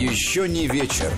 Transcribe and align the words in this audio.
Еще 0.00 0.48
не 0.48 0.66
вечер. 0.66 1.12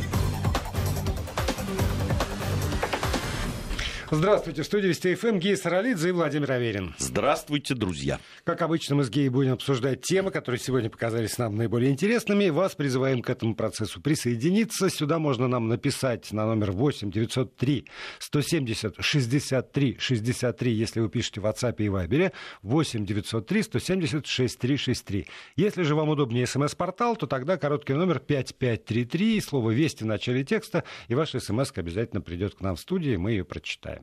Здравствуйте, 4.15 4.60
в 4.60 4.67
студии 4.67 4.89
Вести 4.89 5.15
ФМ 5.15 5.39
Гея 5.39 5.57
Саралидзе 5.57 6.10
и 6.10 6.13
Владимир 6.13 6.52
Аверин. 6.52 6.95
Здравствуйте, 6.99 7.75
друзья. 7.75 8.20
Как 8.45 8.61
обычно, 8.61 8.95
мы 8.95 9.04
с 9.04 9.09
Геей 9.09 9.30
будем 9.30 9.54
обсуждать 9.54 10.02
темы, 10.02 10.30
которые 10.30 10.59
сегодня 10.59 10.91
показались 10.91 11.38
нам 11.38 11.57
наиболее 11.57 11.91
интересными. 11.91 12.50
Вас 12.50 12.75
призываем 12.75 13.22
к 13.22 13.30
этому 13.30 13.54
процессу 13.54 14.02
присоединиться. 14.02 14.90
Сюда 14.90 15.18
можно 15.18 15.48
нам 15.48 15.68
написать 15.68 16.30
на 16.30 16.45
номер 16.45 16.72
8 16.72 17.11
903 17.11 17.86
170 18.18 18.96
63 19.00 19.96
63, 19.98 20.72
если 20.74 21.00
вы 21.00 21.08
пишете 21.08 21.40
в 21.40 21.46
WhatsApp 21.46 21.76
и 21.79 21.86
Viber. 21.86 22.32
8 22.60 23.06
903 23.06 23.62
170 23.62 24.26
6363. 24.26 25.26
Если 25.56 25.82
же 25.84 25.94
вам 25.94 26.10
удобнее 26.10 26.46
смс-портал, 26.46 27.16
то 27.16 27.26
тогда 27.26 27.56
короткий 27.56 27.94
номер 27.94 28.18
5533, 28.18 29.41
слово 29.41 29.70
«Вести» 29.70 30.05
в 30.05 30.06
начале 30.06 30.45
текста, 30.45 30.84
и 31.09 31.15
ваша 31.15 31.41
смс 31.41 31.73
обязательно 31.74 32.20
придет 32.20 32.56
к 32.56 32.60
нам 32.60 32.77
в 32.77 32.80
студии, 32.80 33.16
мы 33.16 33.30
ее 33.30 33.47
прочитаем. 33.47 34.02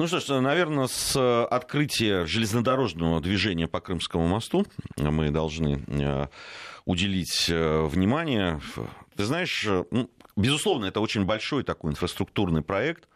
Ну 0.00 0.06
что 0.06 0.18
ж, 0.18 0.40
наверное, 0.40 0.86
с 0.86 1.44
открытия 1.44 2.24
железнодорожного 2.24 3.20
движения 3.20 3.68
по 3.68 3.80
Крымскому 3.80 4.26
мосту 4.26 4.64
мы 4.96 5.28
должны 5.28 5.84
э, 5.88 6.28
уделить 6.86 7.50
э, 7.50 7.82
внимание. 7.84 8.62
Ты 9.14 9.24
знаешь, 9.26 9.62
э, 9.68 9.84
ну, 9.90 10.08
безусловно, 10.36 10.86
это 10.86 11.00
очень 11.00 11.26
большой 11.26 11.64
такой 11.64 11.90
инфраструктурный 11.90 12.62
проект, 12.62 13.08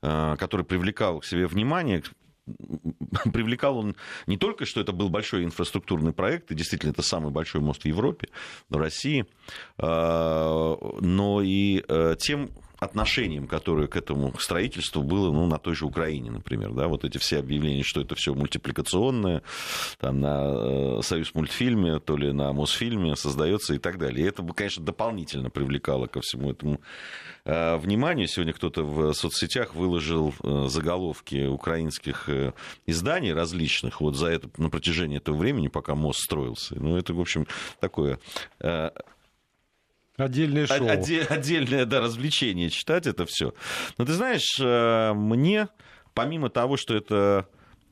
который 0.00 0.64
привлекал 0.64 1.20
к 1.20 1.24
себе 1.24 1.46
внимание, 1.46 2.02
привлекал 3.32 3.78
он 3.78 3.94
не 4.26 4.36
только, 4.36 4.66
что 4.66 4.80
это 4.80 4.90
был 4.90 5.10
большой 5.10 5.44
инфраструктурный 5.44 6.12
проект, 6.12 6.50
и 6.50 6.56
действительно 6.56 6.90
это 6.90 7.02
самый 7.02 7.30
большой 7.30 7.60
мост 7.60 7.82
в 7.82 7.86
Европе, 7.86 8.30
в 8.68 8.76
России, 8.76 9.26
но 9.78 11.40
и 11.40 11.84
тем 12.18 12.50
отношением, 12.82 13.46
которое 13.46 13.86
к 13.86 13.94
этому 13.94 14.34
строительству 14.40 15.04
было 15.04 15.30
ну, 15.30 15.46
на 15.46 15.58
той 15.58 15.76
же 15.76 15.86
Украине, 15.86 16.32
например. 16.32 16.72
Да? 16.72 16.88
Вот 16.88 17.04
эти 17.04 17.16
все 17.18 17.38
объявления, 17.38 17.84
что 17.84 18.00
это 18.00 18.16
все 18.16 18.34
мультипликационное, 18.34 19.42
там, 20.00 20.20
на 20.20 20.98
э, 20.98 21.00
Союз 21.02 21.32
мультфильме, 21.32 22.00
то 22.00 22.16
ли 22.16 22.32
на 22.32 22.52
Мосфильме 22.52 23.14
создается 23.14 23.74
и 23.74 23.78
так 23.78 23.98
далее. 23.98 24.24
И 24.24 24.28
это 24.28 24.42
бы, 24.42 24.52
конечно, 24.52 24.84
дополнительно 24.84 25.48
привлекало 25.48 26.08
ко 26.08 26.20
всему 26.22 26.50
этому 26.50 26.80
э, 27.44 27.76
внимание. 27.76 28.26
Сегодня 28.26 28.52
кто-то 28.52 28.82
в 28.82 29.12
соцсетях 29.12 29.76
выложил 29.76 30.34
э, 30.42 30.66
заголовки 30.68 31.46
украинских 31.46 32.28
изданий 32.86 33.32
различных 33.32 34.00
вот 34.00 34.16
за 34.16 34.26
это, 34.26 34.50
на 34.56 34.70
протяжении 34.70 35.18
этого 35.18 35.36
времени, 35.36 35.68
пока 35.68 35.94
мост 35.94 36.18
строился. 36.18 36.74
Ну, 36.76 36.96
это, 36.96 37.14
в 37.14 37.20
общем, 37.20 37.46
такое 37.78 38.18
Отдельное 40.16 40.66
шоу. 40.66 40.88
Отдель, 40.88 41.24
отдельное, 41.24 41.86
да, 41.86 42.00
развлечение 42.00 42.70
читать 42.70 43.06
это 43.06 43.24
все. 43.26 43.54
Но 43.98 44.04
ты 44.04 44.12
знаешь, 44.12 44.58
э, 44.60 45.12
мне, 45.14 45.68
помимо 46.14 46.50
того, 46.50 46.76
что 46.76 46.94
это, 46.94 47.48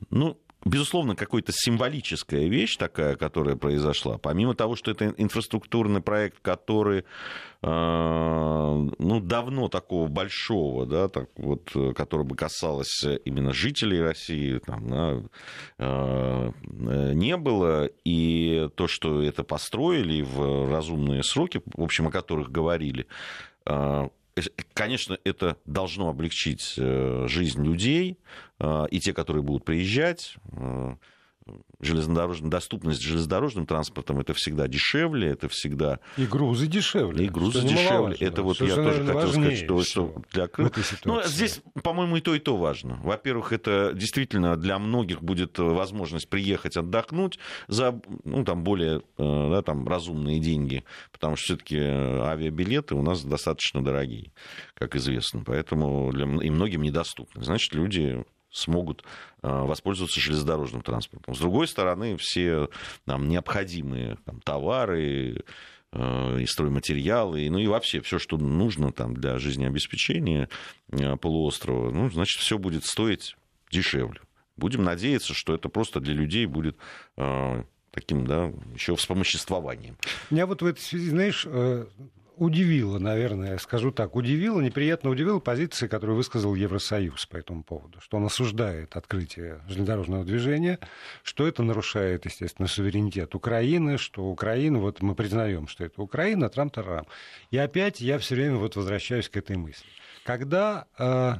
ну, 0.09 0.39
безусловно, 0.65 1.15
какая-то 1.15 1.51
символическая 1.53 2.45
вещь 2.47 2.77
такая, 2.77 3.15
которая 3.15 3.55
произошла. 3.55 4.17
Помимо 4.17 4.55
того, 4.55 4.75
что 4.75 4.91
это 4.91 5.13
инфраструктурный 5.17 6.01
проект, 6.01 6.39
который 6.41 7.03
э, 7.61 8.89
ну, 8.99 9.19
давно 9.19 9.67
такого 9.67 10.07
большого, 10.07 10.85
да, 10.85 11.07
так 11.07 11.29
вот, 11.37 11.71
который 11.95 12.25
бы 12.25 12.35
касалось 12.35 13.03
именно 13.25 13.53
жителей 13.53 14.01
России, 14.01 14.59
там, 14.59 14.89
да, 14.89 15.23
э, 15.79 16.51
не 17.13 17.37
было. 17.37 17.89
И 18.03 18.69
то, 18.75 18.87
что 18.87 19.21
это 19.21 19.43
построили 19.43 20.21
в 20.21 20.71
разумные 20.71 21.23
сроки, 21.23 21.61
в 21.75 21.83
общем, 21.83 22.07
о 22.07 22.11
которых 22.11 22.51
говорили, 22.51 23.07
э, 23.65 24.09
Конечно, 24.73 25.17
это 25.23 25.57
должно 25.65 26.09
облегчить 26.09 26.75
жизнь 26.75 27.63
людей, 27.63 28.17
и 28.89 28.99
те, 28.99 29.13
которые 29.13 29.43
будут 29.43 29.65
приезжать, 29.65 30.35
железнодорожная 31.79 32.49
доступность 32.49 33.01
железнодорожным 33.01 33.65
транспортом 33.65 34.19
это 34.19 34.33
всегда 34.33 34.67
дешевле, 34.67 35.29
это 35.29 35.47
всегда... 35.49 35.99
И 36.17 36.25
грузы 36.25 36.67
дешевле. 36.67 37.25
И 37.25 37.29
грузы 37.29 37.61
дешевле. 37.61 38.15
Это 38.19 38.43
вот 38.43 38.61
я 38.61 38.75
тоже 38.75 39.05
хотел 39.05 39.31
сказать, 39.31 39.57
что, 39.57 39.83
что 39.83 40.15
для. 40.31 40.47
Ну, 41.05 41.23
здесь, 41.23 41.61
по-моему, 41.83 42.17
и 42.17 42.21
то, 42.21 42.35
и 42.35 42.39
то 42.39 42.57
важно. 42.57 42.99
Во-первых, 43.03 43.51
это 43.51 43.91
действительно 43.93 44.55
для 44.55 44.77
многих 44.79 45.21
будет 45.21 45.57
возможность 45.57 46.29
приехать 46.29 46.77
отдохнуть 46.77 47.39
за 47.67 47.99
ну, 48.23 48.43
там, 48.43 48.63
более 48.63 49.01
э, 49.17 49.49
да, 49.51 49.61
там, 49.61 49.87
разумные 49.87 50.39
деньги, 50.39 50.83
потому 51.11 51.35
что 51.35 51.45
все-таки 51.45 51.77
авиабилеты 51.79 52.95
у 52.95 53.01
нас 53.01 53.23
достаточно 53.23 53.83
дорогие, 53.83 54.31
как 54.75 54.95
известно. 54.95 55.43
Поэтому 55.45 56.11
для... 56.11 56.25
и 56.25 56.49
многим 56.49 56.83
недоступны. 56.83 57.43
Значит, 57.43 57.73
люди 57.73 58.23
смогут 58.51 59.03
э, 59.41 59.47
воспользоваться 59.47 60.19
железнодорожным 60.19 60.81
транспортом. 60.81 61.33
С 61.33 61.39
другой 61.39 61.67
стороны, 61.67 62.17
все 62.17 62.69
нам 63.05 63.29
необходимые 63.29 64.17
там, 64.25 64.41
товары, 64.41 65.43
э, 65.91 66.39
и 66.39 66.45
стройматериалы, 66.45 67.49
ну 67.49 67.59
и 67.59 67.67
вообще 67.67 68.01
все, 68.01 68.19
что 68.19 68.37
нужно 68.37 68.91
там 68.91 69.13
для 69.13 69.37
жизнеобеспечения 69.37 70.49
э, 70.91 71.15
полуострова, 71.17 71.91
ну, 71.91 72.09
значит, 72.09 72.41
все 72.41 72.57
будет 72.57 72.85
стоить 72.85 73.35
дешевле. 73.71 74.19
Будем 74.57 74.83
надеяться, 74.83 75.33
что 75.33 75.55
это 75.55 75.69
просто 75.69 76.01
для 76.01 76.13
людей 76.13 76.45
будет 76.45 76.77
таким, 77.15 78.27
да, 78.27 78.51
еще 78.75 78.95
вспомоществованием. 78.95 79.97
Меня 80.29 80.45
вот 80.45 80.61
в 80.61 80.65
этой 80.65 80.81
связи, 80.81 81.09
знаешь, 81.09 81.47
удивило, 82.41 82.97
наверное, 82.97 83.59
скажу 83.59 83.91
так, 83.91 84.15
удивило, 84.15 84.59
неприятно 84.61 85.11
удивило 85.11 85.39
позиция, 85.39 85.87
которую 85.87 86.17
высказал 86.17 86.55
Евросоюз 86.55 87.27
по 87.27 87.37
этому 87.37 87.63
поводу, 87.63 88.01
что 88.01 88.17
он 88.17 88.25
осуждает 88.25 88.97
открытие 88.97 89.61
железнодорожного 89.67 90.25
движения, 90.25 90.79
что 91.21 91.45
это 91.45 91.61
нарушает, 91.61 92.25
естественно, 92.25 92.67
суверенитет 92.67 93.35
Украины, 93.35 93.99
что 93.99 94.25
Украина, 94.25 94.79
вот 94.79 95.03
мы 95.03 95.13
признаем, 95.13 95.67
что 95.67 95.85
это 95.85 96.01
Украина, 96.01 96.49
трам-тарам. 96.49 97.05
И 97.51 97.57
опять 97.57 98.01
я 98.01 98.17
все 98.17 98.33
время 98.33 98.55
вот 98.55 98.75
возвращаюсь 98.75 99.29
к 99.29 99.37
этой 99.37 99.55
мысли. 99.55 99.85
Когда, 100.23 100.87
э, 100.97 101.35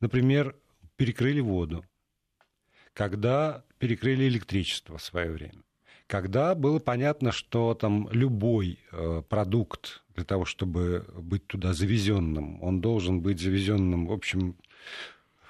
например, 0.00 0.56
перекрыли 0.96 1.40
воду, 1.40 1.84
когда 2.94 3.62
перекрыли 3.76 4.26
электричество 4.26 4.96
в 4.96 5.02
свое 5.02 5.30
время, 5.30 5.60
когда 6.06 6.54
было 6.54 6.78
понятно, 6.78 7.32
что 7.32 7.74
там 7.74 8.08
любой 8.10 8.78
э, 8.92 9.22
продукт 9.28 10.02
для 10.14 10.24
того, 10.24 10.44
чтобы 10.44 11.06
быть 11.16 11.46
туда 11.46 11.72
завезенным, 11.72 12.62
он 12.62 12.80
должен 12.80 13.20
быть 13.20 13.40
завезенным, 13.40 14.06
в 14.06 14.12
общем, 14.12 14.56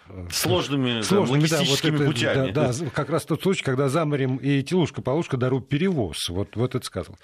э, 0.08 0.28
сложными, 0.30 1.02
сложными 1.02 1.46
да, 1.46 1.56
логистическими 1.58 1.98
да, 1.98 2.04
вот 2.04 2.14
путями. 2.14 2.50
Да, 2.52 2.72
да, 2.72 2.90
как 2.90 3.10
раз 3.10 3.24
тот 3.24 3.42
случай, 3.42 3.64
когда 3.64 3.88
за 3.88 4.04
морем 4.04 4.36
и 4.36 4.62
телушка-полушка 4.62 5.36
дарут 5.36 5.68
перевоз. 5.68 6.28
Вот, 6.28 6.56
вот 6.56 6.74
это 6.74 6.86
сказал. 6.86 7.18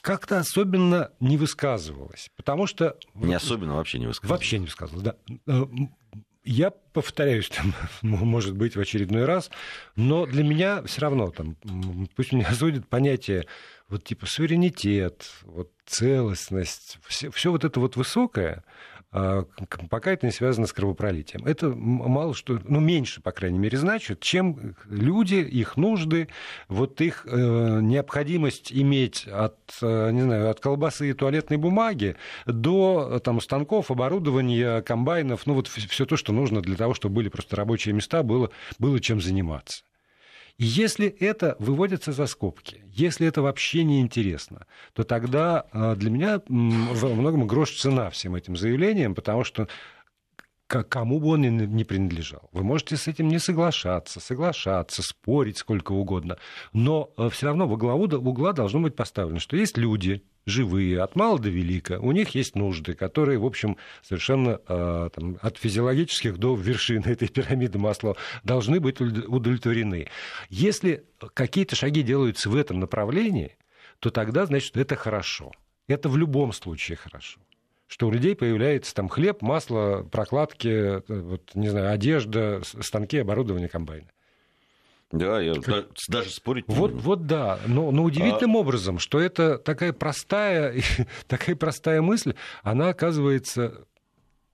Как-то 0.00 0.38
особенно 0.38 1.10
не 1.18 1.36
высказывалось, 1.36 2.30
потому 2.36 2.66
что... 2.66 2.96
Не 3.14 3.34
особенно, 3.34 3.74
вообще 3.74 3.98
не 3.98 4.06
высказывалось. 4.06 4.38
Вообще 4.38 4.58
не 4.58 4.66
высказывалось, 4.66 5.04
да. 5.04 5.68
Я 6.46 6.70
повторяюсь, 6.70 7.48
там, 7.50 7.74
может 8.02 8.56
быть, 8.56 8.76
в 8.76 8.80
очередной 8.80 9.24
раз, 9.24 9.50
но 9.96 10.26
для 10.26 10.44
меня 10.44 10.82
все 10.84 11.00
равно, 11.02 11.30
там, 11.30 11.56
пусть 12.14 12.32
меня 12.32 12.50
судит 12.52 12.88
понятие 12.88 13.46
вот 13.88 14.04
типа 14.04 14.26
суверенитет, 14.26 15.30
вот 15.42 15.70
целостность, 15.84 16.98
все, 17.06 17.30
все 17.30 17.50
вот 17.50 17.64
это 17.64 17.78
вот 17.80 17.96
высокое, 17.96 18.64
пока 19.90 20.12
это 20.12 20.26
не 20.26 20.32
связано 20.32 20.66
с 20.66 20.72
кровопролитием. 20.72 21.46
Это 21.46 21.68
мало 21.68 22.34
что, 22.34 22.60
ну, 22.64 22.80
меньше, 22.80 23.20
по 23.20 23.32
крайней 23.32 23.58
мере, 23.58 23.78
значит, 23.78 24.20
чем 24.20 24.74
люди, 24.88 25.36
их 25.36 25.76
нужды, 25.76 26.28
вот 26.68 27.00
их 27.00 27.26
э, 27.26 27.80
необходимость 27.80 28.72
иметь 28.72 29.26
от, 29.26 29.56
э, 29.82 30.10
не 30.12 30.22
знаю, 30.22 30.50
от 30.50 30.60
колбасы 30.60 31.10
и 31.10 31.12
туалетной 31.12 31.56
бумаги 31.56 32.16
до 32.46 33.20
там, 33.22 33.40
станков, 33.40 33.90
оборудования, 33.90 34.82
комбайнов, 34.82 35.46
ну, 35.46 35.54
вот 35.54 35.68
все 35.68 36.06
то, 36.06 36.16
что 36.16 36.32
нужно 36.32 36.60
для 36.60 36.76
того, 36.76 36.94
чтобы 36.94 37.16
были 37.16 37.28
просто 37.28 37.56
рабочие 37.56 37.94
места, 37.94 38.22
было, 38.22 38.50
было 38.78 39.00
чем 39.00 39.20
заниматься. 39.20 39.82
И 40.58 40.64
если 40.64 41.06
это 41.06 41.56
выводится 41.58 42.12
за 42.12 42.26
скобки, 42.26 42.82
если 42.86 43.26
это 43.26 43.42
вообще 43.42 43.84
не 43.84 44.00
интересно, 44.00 44.66
то 44.94 45.04
тогда 45.04 45.66
а, 45.72 45.94
для 45.94 46.10
меня 46.10 46.40
во 46.48 47.08
многом 47.14 47.46
грош 47.46 47.72
цена 47.72 48.08
всем 48.08 48.34
этим 48.36 48.56
заявлениям, 48.56 49.14
потому 49.14 49.44
что 49.44 49.68
кому 50.66 51.20
бы 51.20 51.28
он 51.28 51.42
ни 51.42 51.84
принадлежал. 51.84 52.48
Вы 52.52 52.64
можете 52.64 52.96
с 52.96 53.06
этим 53.06 53.28
не 53.28 53.38
соглашаться, 53.38 54.18
соглашаться, 54.18 55.02
спорить 55.02 55.58
сколько 55.58 55.92
угодно, 55.92 56.38
но 56.72 57.10
э, 57.16 57.28
все 57.30 57.46
равно 57.46 57.68
во 57.68 57.76
главу 57.76 58.04
угла 58.04 58.52
должно 58.52 58.80
быть 58.80 58.96
поставлено, 58.96 59.38
что 59.38 59.56
есть 59.56 59.76
люди, 59.76 60.24
живые, 60.46 61.02
от 61.02 61.16
мала 61.16 61.38
до 61.38 61.48
велика. 61.48 61.98
У 61.98 62.12
них 62.12 62.30
есть 62.30 62.54
нужды, 62.54 62.94
которые, 62.94 63.38
в 63.38 63.44
общем, 63.44 63.76
совершенно 64.02 64.60
э, 64.66 65.10
там, 65.12 65.38
от 65.42 65.58
физиологических 65.58 66.38
до 66.38 66.54
вершины 66.54 67.06
этой 67.06 67.28
пирамиды 67.28 67.78
масла 67.78 68.16
должны 68.44 68.80
быть 68.80 69.00
удовлетворены. 69.00 70.08
Если 70.48 71.04
какие-то 71.34 71.74
шаги 71.76 72.02
делаются 72.02 72.48
в 72.48 72.56
этом 72.56 72.80
направлении, 72.80 73.56
то 73.98 74.10
тогда, 74.10 74.46
значит, 74.46 74.76
это 74.76 74.94
хорошо. 74.94 75.52
Это 75.88 76.08
в 76.08 76.16
любом 76.16 76.52
случае 76.52 76.96
хорошо 76.96 77.40
что 77.88 78.08
у 78.08 78.10
людей 78.10 78.34
появляется 78.34 78.92
там 78.94 79.08
хлеб, 79.08 79.42
масло, 79.42 80.02
прокладки, 80.10 80.68
э, 80.68 81.02
вот, 81.06 81.54
не 81.54 81.68
знаю, 81.68 81.92
одежда, 81.92 82.60
станки, 82.64 83.18
оборудование 83.18 83.68
комбайна. 83.68 84.08
Да, 85.18 85.40
я 85.40 85.54
как... 85.54 85.88
даже 86.08 86.30
спорить 86.30 86.68
не 86.68 86.74
вот, 86.74 86.92
буду. 86.92 87.02
Вот 87.02 87.26
да, 87.26 87.58
но, 87.66 87.90
но 87.90 88.04
удивительным 88.04 88.56
а... 88.56 88.60
образом, 88.60 88.98
что 88.98 89.18
это 89.20 89.58
такая 89.58 89.92
простая, 89.92 90.74
такая 91.26 91.56
простая 91.56 92.02
мысль, 92.02 92.34
она 92.62 92.88
оказывается 92.88 93.86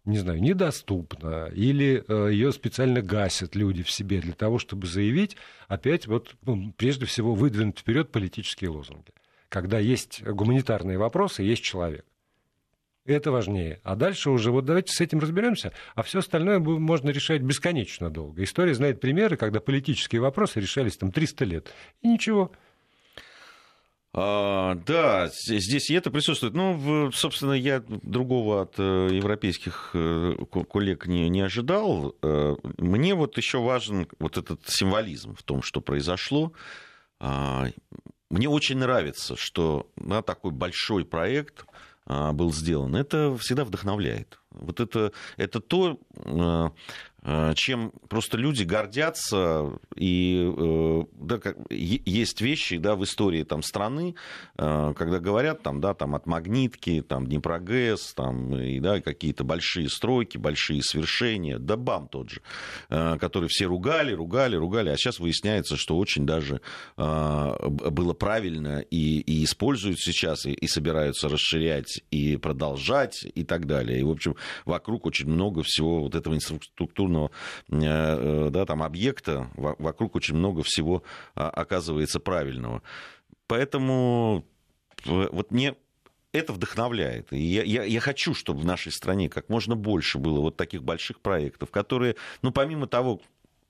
не 0.04 0.18
знаю, 0.18 0.42
недоступна, 0.42 1.48
или 1.54 2.04
э, 2.08 2.32
ее 2.32 2.52
специально 2.52 3.02
гасят 3.02 3.54
люди 3.54 3.84
в 3.84 3.90
себе 3.90 4.20
для 4.20 4.32
того, 4.32 4.58
чтобы 4.58 4.88
заявить, 4.88 5.36
опять 5.68 6.08
вот, 6.08 6.34
ну, 6.44 6.72
прежде 6.76 7.06
всего, 7.06 7.34
выдвинуть 7.34 7.78
вперед 7.78 8.10
политические 8.10 8.70
лозунги. 8.70 9.12
Когда 9.48 9.78
есть 9.78 10.22
гуманитарные 10.24 10.98
вопросы, 10.98 11.42
есть 11.42 11.62
человек. 11.62 12.04
Это 13.04 13.32
важнее. 13.32 13.80
А 13.82 13.96
дальше 13.96 14.30
уже 14.30 14.52
вот 14.52 14.64
давайте 14.64 14.92
с 14.92 15.00
этим 15.00 15.18
разберемся, 15.18 15.72
а 15.96 16.02
все 16.02 16.20
остальное 16.20 16.60
можно 16.60 17.10
решать 17.10 17.42
бесконечно 17.42 18.10
долго. 18.10 18.44
История 18.44 18.74
знает 18.74 19.00
примеры, 19.00 19.36
когда 19.36 19.60
политические 19.60 20.20
вопросы 20.20 20.60
решались 20.60 20.96
там 20.96 21.10
300 21.10 21.44
лет. 21.44 21.74
И 22.02 22.08
ничего. 22.08 22.52
А, 24.14 24.74
да, 24.86 25.28
здесь 25.28 25.90
и 25.90 25.94
это 25.94 26.10
присутствует. 26.10 26.54
Ну, 26.54 27.10
собственно, 27.12 27.54
я 27.54 27.82
другого 27.86 28.62
от 28.62 28.74
э, 28.78 29.08
европейских 29.10 29.90
э, 29.94 30.34
коллег 30.70 31.06
не, 31.06 31.28
не 31.28 31.40
ожидал. 31.40 32.14
Э, 32.22 32.54
мне 32.76 33.14
вот 33.14 33.36
еще 33.38 33.58
важен 33.58 34.06
вот 34.18 34.36
этот 34.36 34.68
символизм 34.68 35.34
в 35.34 35.42
том, 35.42 35.62
что 35.62 35.80
произошло. 35.80 36.52
А, 37.18 37.68
мне 38.28 38.48
очень 38.48 38.76
нравится, 38.78 39.34
что 39.34 39.90
на 39.96 40.22
такой 40.22 40.52
большой 40.52 41.06
проект 41.06 41.64
был 42.06 42.52
сделан, 42.52 42.96
это 42.96 43.36
всегда 43.38 43.64
вдохновляет. 43.64 44.41
Вот 44.54 44.80
это, 44.80 45.12
это 45.36 45.60
то, 45.60 45.98
а, 46.24 46.72
а, 47.24 47.54
чем 47.54 47.92
просто 48.08 48.36
люди 48.36 48.64
гордятся, 48.64 49.78
и 49.94 50.52
э, 50.56 51.02
да, 51.20 51.40
есть 51.70 52.40
вещи 52.40 52.78
да, 52.78 52.96
в 52.96 53.04
истории 53.04 53.44
там, 53.44 53.62
страны, 53.62 54.16
когда 54.56 55.20
говорят 55.20 55.62
там, 55.62 55.80
да, 55.80 55.94
там, 55.94 56.14
от 56.14 56.26
Магнитки, 56.26 57.02
там, 57.02 57.26
Днепрогэс, 57.26 58.14
там, 58.14 58.56
и, 58.56 58.80
да, 58.80 59.00
какие-то 59.00 59.44
большие 59.44 59.88
стройки, 59.88 60.36
большие 60.36 60.82
свершения, 60.82 61.58
да 61.58 61.76
БАМ 61.76 62.08
тот 62.08 62.30
же, 62.30 62.40
который 62.88 63.48
все 63.48 63.66
ругали, 63.66 64.12
ругали, 64.12 64.56
ругали, 64.56 64.88
а 64.88 64.96
сейчас 64.96 65.20
выясняется, 65.20 65.76
что 65.76 65.96
очень 65.98 66.26
даже 66.26 66.60
было 66.96 68.12
правильно 68.14 68.80
и, 68.80 69.20
и 69.20 69.44
используют 69.44 70.00
сейчас, 70.00 70.44
и, 70.44 70.52
и 70.52 70.66
собираются 70.66 71.28
расширять, 71.28 72.02
и 72.10 72.36
продолжать, 72.36 73.24
и 73.34 73.44
так 73.44 73.66
далее. 73.66 74.00
И, 74.00 74.02
в 74.02 74.10
общем, 74.10 74.36
вокруг 74.64 75.06
очень 75.06 75.28
много 75.28 75.62
всего 75.62 76.02
вот 76.02 76.14
этого 76.14 76.34
инфраструктурного 76.34 77.30
э, 77.70 77.76
э, 77.78 78.48
да, 78.50 78.66
там, 78.66 78.82
объекта, 78.82 79.50
вокруг 79.54 80.16
очень 80.16 80.36
много 80.36 80.62
всего 80.62 81.02
а, 81.34 81.50
оказывается 81.50 82.20
правильного. 82.20 82.82
Поэтому 83.46 84.44
вот 85.04 85.50
мне 85.50 85.74
это 86.32 86.52
вдохновляет. 86.52 87.32
И 87.32 87.38
я, 87.38 87.62
я, 87.62 87.84
я 87.84 88.00
хочу, 88.00 88.34
чтобы 88.34 88.60
в 88.60 88.64
нашей 88.64 88.90
стране 88.90 89.28
как 89.28 89.48
можно 89.48 89.76
больше 89.76 90.18
было 90.18 90.40
вот 90.40 90.56
таких 90.56 90.82
больших 90.82 91.20
проектов, 91.20 91.70
которые, 91.70 92.16
ну, 92.40 92.52
помимо 92.52 92.86
того, 92.86 93.20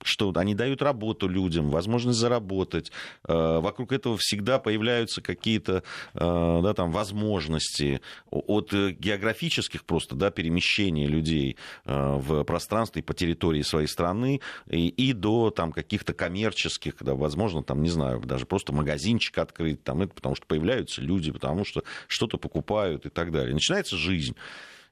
что 0.03 0.33
они 0.37 0.55
дают 0.55 0.83
работу 0.83 1.29
людям, 1.29 1.71
возможность 1.71 2.19
заработать. 2.19 2.93
Э, 3.27 3.61
вокруг 3.61 3.93
этого 3.93 4.17
всегда 4.19 4.59
появляются 4.59 5.23
какие-то 5.23 5.83
э, 6.15 6.61
да, 6.63 6.75
там, 6.75 6.91
возможности 6.93 8.01
от 8.31 8.73
географических 8.73 9.85
просто 9.85 10.15
да, 10.15 10.31
перемещения 10.31 11.07
людей 11.07 11.57
э, 11.85 12.17
в 12.17 12.45
пространстве 12.45 13.01
и 13.01 13.05
по 13.05 13.15
территории 13.15 13.63
своей 13.63 13.89
страны 13.89 14.41
и, 14.69 14.89
и 14.89 15.13
до 15.13 15.51
там, 15.51 15.73
каких-то 15.73 16.15
коммерческих, 16.15 16.95
да, 17.01 17.15
возможно, 17.15 17.63
там, 17.63 17.83
не 17.83 17.91
знаю, 17.91 18.21
даже 18.21 18.47
просто 18.47 18.73
магазинчик 18.73 19.39
открыть, 19.39 19.83
там, 19.83 20.03
это 20.03 20.15
потому 20.15 20.35
что 20.35 20.47
появляются 20.47 21.01
люди, 21.01 21.31
потому 21.33 21.65
что 21.65 21.83
что-то 22.09 22.39
покупают 22.39 23.07
и 23.07 23.11
так 23.11 23.33
далее. 23.33 23.55
Начинается 23.55 23.97
жизнь. 23.97 24.37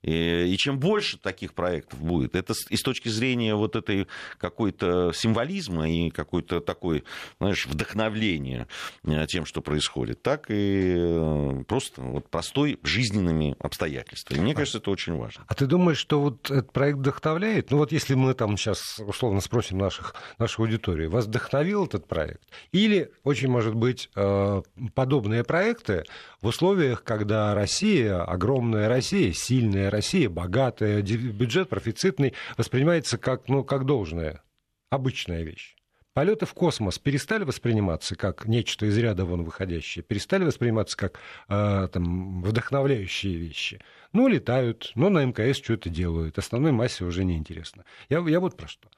И, 0.03 0.57
чем 0.59 0.79
больше 0.79 1.19
таких 1.19 1.55
проектов 1.55 2.01
будет, 2.01 2.35
это 2.35 2.55
и 2.69 2.77
с 2.77 2.83
точки 2.83 3.09
зрения 3.09 3.55
вот 3.55 3.77
этой 3.77 4.07
какой-то 4.39 5.13
символизма 5.13 5.91
и 5.91 6.11
какой-то 6.11 6.61
такой, 6.61 7.05
знаешь, 7.39 7.67
вдохновления 7.67 8.67
э, 9.05 9.27
тем, 9.27 9.45
что 9.45 9.61
происходит, 9.61 10.23
так 10.23 10.47
и 10.49 10.95
э, 10.97 11.65
просто 11.69 12.01
вот 12.01 12.29
простой 12.31 12.79
жизненными 12.83 13.57
обстоятельствами. 13.59 14.41
Мне 14.41 14.55
кажется, 14.55 14.79
это 14.79 14.91
очень 14.91 15.17
важно. 15.17 15.45
А 15.47 15.55
ты 15.55 15.67
думаешь, 15.67 15.99
что 15.99 16.21
вот 16.21 16.51
этот 16.51 16.73
проект 16.73 16.99
вдохновляет? 16.99 17.71
Ну 17.71 17.79
вот 17.79 17.93
если 17.93 18.15
мы 18.15 18.35
там 18.35 18.57
сейчас 18.57 19.01
условно 19.01 19.41
спросим 19.41 19.79
наших, 19.79 20.15
нашу 20.39 20.63
аудиторию, 20.63 21.11
вас 21.11 21.27
вдохновил 21.27 21.85
этот 21.85 22.07
проект? 22.07 22.43
Или 22.73 23.13
очень 23.25 23.49
может 23.49 23.75
быть 23.75 24.09
э, 24.17 24.63
подобные 24.95 25.45
проекты 25.45 26.05
в 26.41 26.47
условиях, 26.47 27.05
когда 27.05 27.55
Россия, 27.55 28.23
огромная 28.23 28.89
Россия, 28.89 29.33
сильная 29.33 29.90
Россия 29.91 30.29
богатая, 30.29 31.03
бюджет 31.03 31.69
профицитный, 31.69 32.35
воспринимается 32.57 33.19
как, 33.19 33.49
ну, 33.49 33.65
как 33.65 33.85
должное, 33.85 34.43
обычная 34.89 35.43
вещь. 35.43 35.77
Полеты 36.13 36.45
в 36.45 36.55
космос 36.55 36.99
перестали 36.99 37.45
восприниматься 37.45 38.17
как 38.17 38.47
нечто 38.47 38.87
из 38.87 38.99
ряда 38.99 39.25
вон 39.25 39.45
выходящее, 39.45 40.03
перестали 40.03 40.45
восприниматься 40.45 40.97
как 40.97 41.21
э, 41.49 41.89
там, 41.93 42.43
вдохновляющие 42.43 43.37
вещи. 43.37 43.81
Ну, 44.13 44.27
летают, 44.27 44.91
но 44.97 45.09
на 45.09 45.25
МКС 45.25 45.59
что-то 45.59 45.89
делают, 45.89 46.37
основной 46.37 46.73
массе 46.73 47.05
уже 47.05 47.25
неинтересно. 47.25 47.85
Я, 48.09 48.19
я 48.29 48.41
вот 48.41 48.57
про 48.57 48.67
что. 48.67 48.89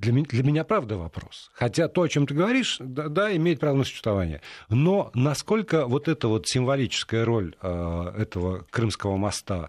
Для, 0.00 0.12
для 0.22 0.42
меня 0.42 0.64
правда 0.64 0.96
вопрос. 0.96 1.50
Хотя 1.52 1.88
то, 1.88 2.02
о 2.02 2.08
чем 2.08 2.26
ты 2.26 2.34
говоришь, 2.34 2.78
да, 2.80 3.08
да, 3.08 3.36
имеет 3.36 3.60
право 3.60 3.76
на 3.76 3.84
существование. 3.84 4.40
Но 4.70 5.10
насколько 5.14 5.86
вот 5.86 6.08
эта 6.08 6.28
вот 6.28 6.48
символическая 6.48 7.24
роль 7.24 7.54
э, 7.60 8.12
этого 8.16 8.64
Крымского 8.70 9.18
моста 9.18 9.68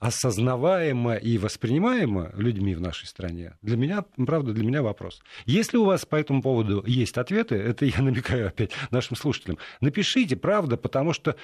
осознаваема 0.00 1.14
и 1.14 1.38
воспринимаема 1.38 2.32
людьми 2.36 2.74
в 2.74 2.80
нашей 2.80 3.06
стране, 3.06 3.54
для 3.62 3.76
меня, 3.76 4.04
правда, 4.26 4.52
для 4.52 4.64
меня 4.64 4.82
вопрос. 4.82 5.22
Если 5.46 5.76
у 5.76 5.84
вас 5.84 6.04
по 6.04 6.16
этому 6.16 6.42
поводу 6.42 6.82
есть 6.84 7.16
ответы, 7.16 7.54
это 7.54 7.84
я 7.84 8.02
намекаю 8.02 8.48
опять 8.48 8.72
нашим 8.90 9.16
слушателям, 9.16 9.58
напишите, 9.80 10.34
правда, 10.34 10.76
потому 10.76 11.12
что 11.12 11.36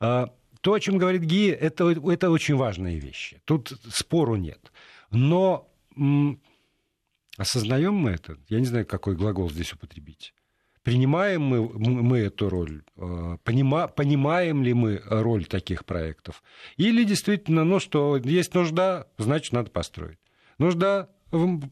э, 0.00 0.26
то, 0.62 0.72
о 0.72 0.80
чем 0.80 0.96
говорит 0.96 1.24
Гия, 1.24 1.54
это, 1.54 1.90
это 1.90 2.30
очень 2.30 2.56
важные 2.56 2.98
вещи. 2.98 3.38
Тут 3.44 3.74
спору 3.90 4.36
нет. 4.36 4.72
Но 5.10 5.68
Осознаем 7.36 7.94
мы 7.94 8.10
это? 8.10 8.38
Я 8.48 8.60
не 8.60 8.66
знаю, 8.66 8.86
какой 8.86 9.14
глагол 9.14 9.50
здесь 9.50 9.72
употребить. 9.72 10.32
Принимаем 10.82 11.42
мы, 11.42 11.68
мы 11.68 12.18
эту 12.18 12.48
роль? 12.48 12.84
Э, 12.96 13.38
понима, 13.42 13.88
понимаем 13.88 14.62
ли 14.62 14.72
мы 14.72 15.02
роль 15.04 15.44
таких 15.44 15.84
проектов? 15.84 16.42
Или 16.76 17.02
действительно, 17.04 17.64
ну 17.64 17.80
что, 17.80 18.16
есть 18.16 18.54
нужда, 18.54 19.08
значит, 19.18 19.52
надо 19.52 19.70
построить. 19.70 20.18
Нужда 20.58 21.10
в, 21.32 21.68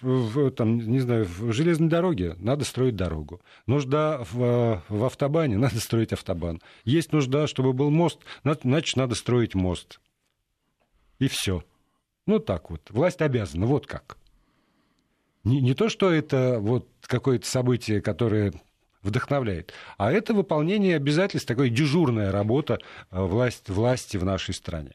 в, 0.00 0.50
там, 0.50 0.78
не 0.78 0.98
знаю, 0.98 1.26
в 1.26 1.52
железной 1.52 1.88
дороге, 1.88 2.34
надо 2.38 2.64
строить 2.64 2.96
дорогу. 2.96 3.40
Нужда 3.66 4.24
в, 4.32 4.82
в 4.88 5.04
автобане, 5.04 5.56
надо 5.56 5.80
строить 5.80 6.12
автобан. 6.12 6.60
Есть 6.84 7.12
нужда, 7.12 7.46
чтобы 7.46 7.72
был 7.72 7.90
мост, 7.90 8.18
значит, 8.42 8.96
надо 8.96 9.14
строить 9.14 9.54
мост. 9.54 10.00
И 11.20 11.28
все. 11.28 11.62
Ну 12.26 12.38
так 12.38 12.70
вот. 12.70 12.90
Власть 12.90 13.22
обязана. 13.22 13.66
Вот 13.66 13.86
как. 13.86 14.16
Не, 15.44 15.60
не 15.60 15.74
то, 15.74 15.88
что 15.88 16.10
это 16.10 16.58
вот 16.60 16.88
какое-то 17.02 17.46
событие, 17.46 18.00
которое 18.00 18.52
вдохновляет, 19.02 19.72
а 19.96 20.12
это 20.12 20.34
выполнение 20.34 20.96
обязательств, 20.96 21.48
такая 21.48 21.70
дежурная 21.70 22.30
работа 22.30 22.78
э, 23.10 23.22
власть, 23.22 23.68
власти 23.68 24.16
в 24.16 24.24
нашей 24.24 24.52
стране. 24.54 24.92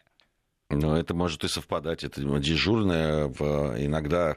Ну, 0.69 0.95
это 0.95 1.13
может 1.13 1.43
и 1.43 1.47
совпадать. 1.47 2.03
Это 2.03 2.21
дежурное 2.39 3.27
иногда, 3.27 4.35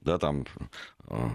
да, 0.00 0.18
там 0.18 0.46
э, 1.08 1.28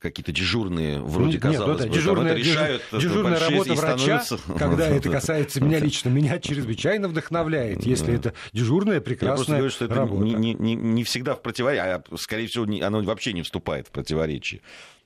какие-то 0.00 0.32
дежурные, 0.32 1.00
вроде 1.00 1.34
Нет, 1.34 1.42
казалось 1.42 1.78
да, 1.78 1.84
да, 1.84 1.90
бы, 1.90 1.96
дежурная, 1.96 2.34
решают 2.34 2.82
дежурная 2.92 3.38
работа 3.38 3.74
врача, 3.74 4.24
когда 4.58 4.88
это 4.88 5.08
касается 5.08 5.60
меня 5.62 5.78
лично, 5.78 6.08
меня 6.08 6.38
чрезвычайно 6.40 7.08
вдохновляет, 7.08 7.84
если 7.84 8.14
это 8.14 8.34
дежурная 8.52 9.00
прекрасная 9.00 9.58
Я 9.58 9.62
просто 9.62 9.86
говорю, 9.86 10.16
что 10.18 10.32
это 10.32 10.40
не, 10.40 10.54
не, 10.54 10.74
не 10.74 11.04
всегда 11.04 11.34
в 11.34 11.42
противоречии, 11.42 11.82
а 11.84 12.02
скорее 12.16 12.48
всего 12.48 12.64
оно 12.84 13.02
вообще 13.02 13.32
не 13.32 13.42
вступает 13.42 13.88
в 13.88 13.90
противоречие. 13.90 14.62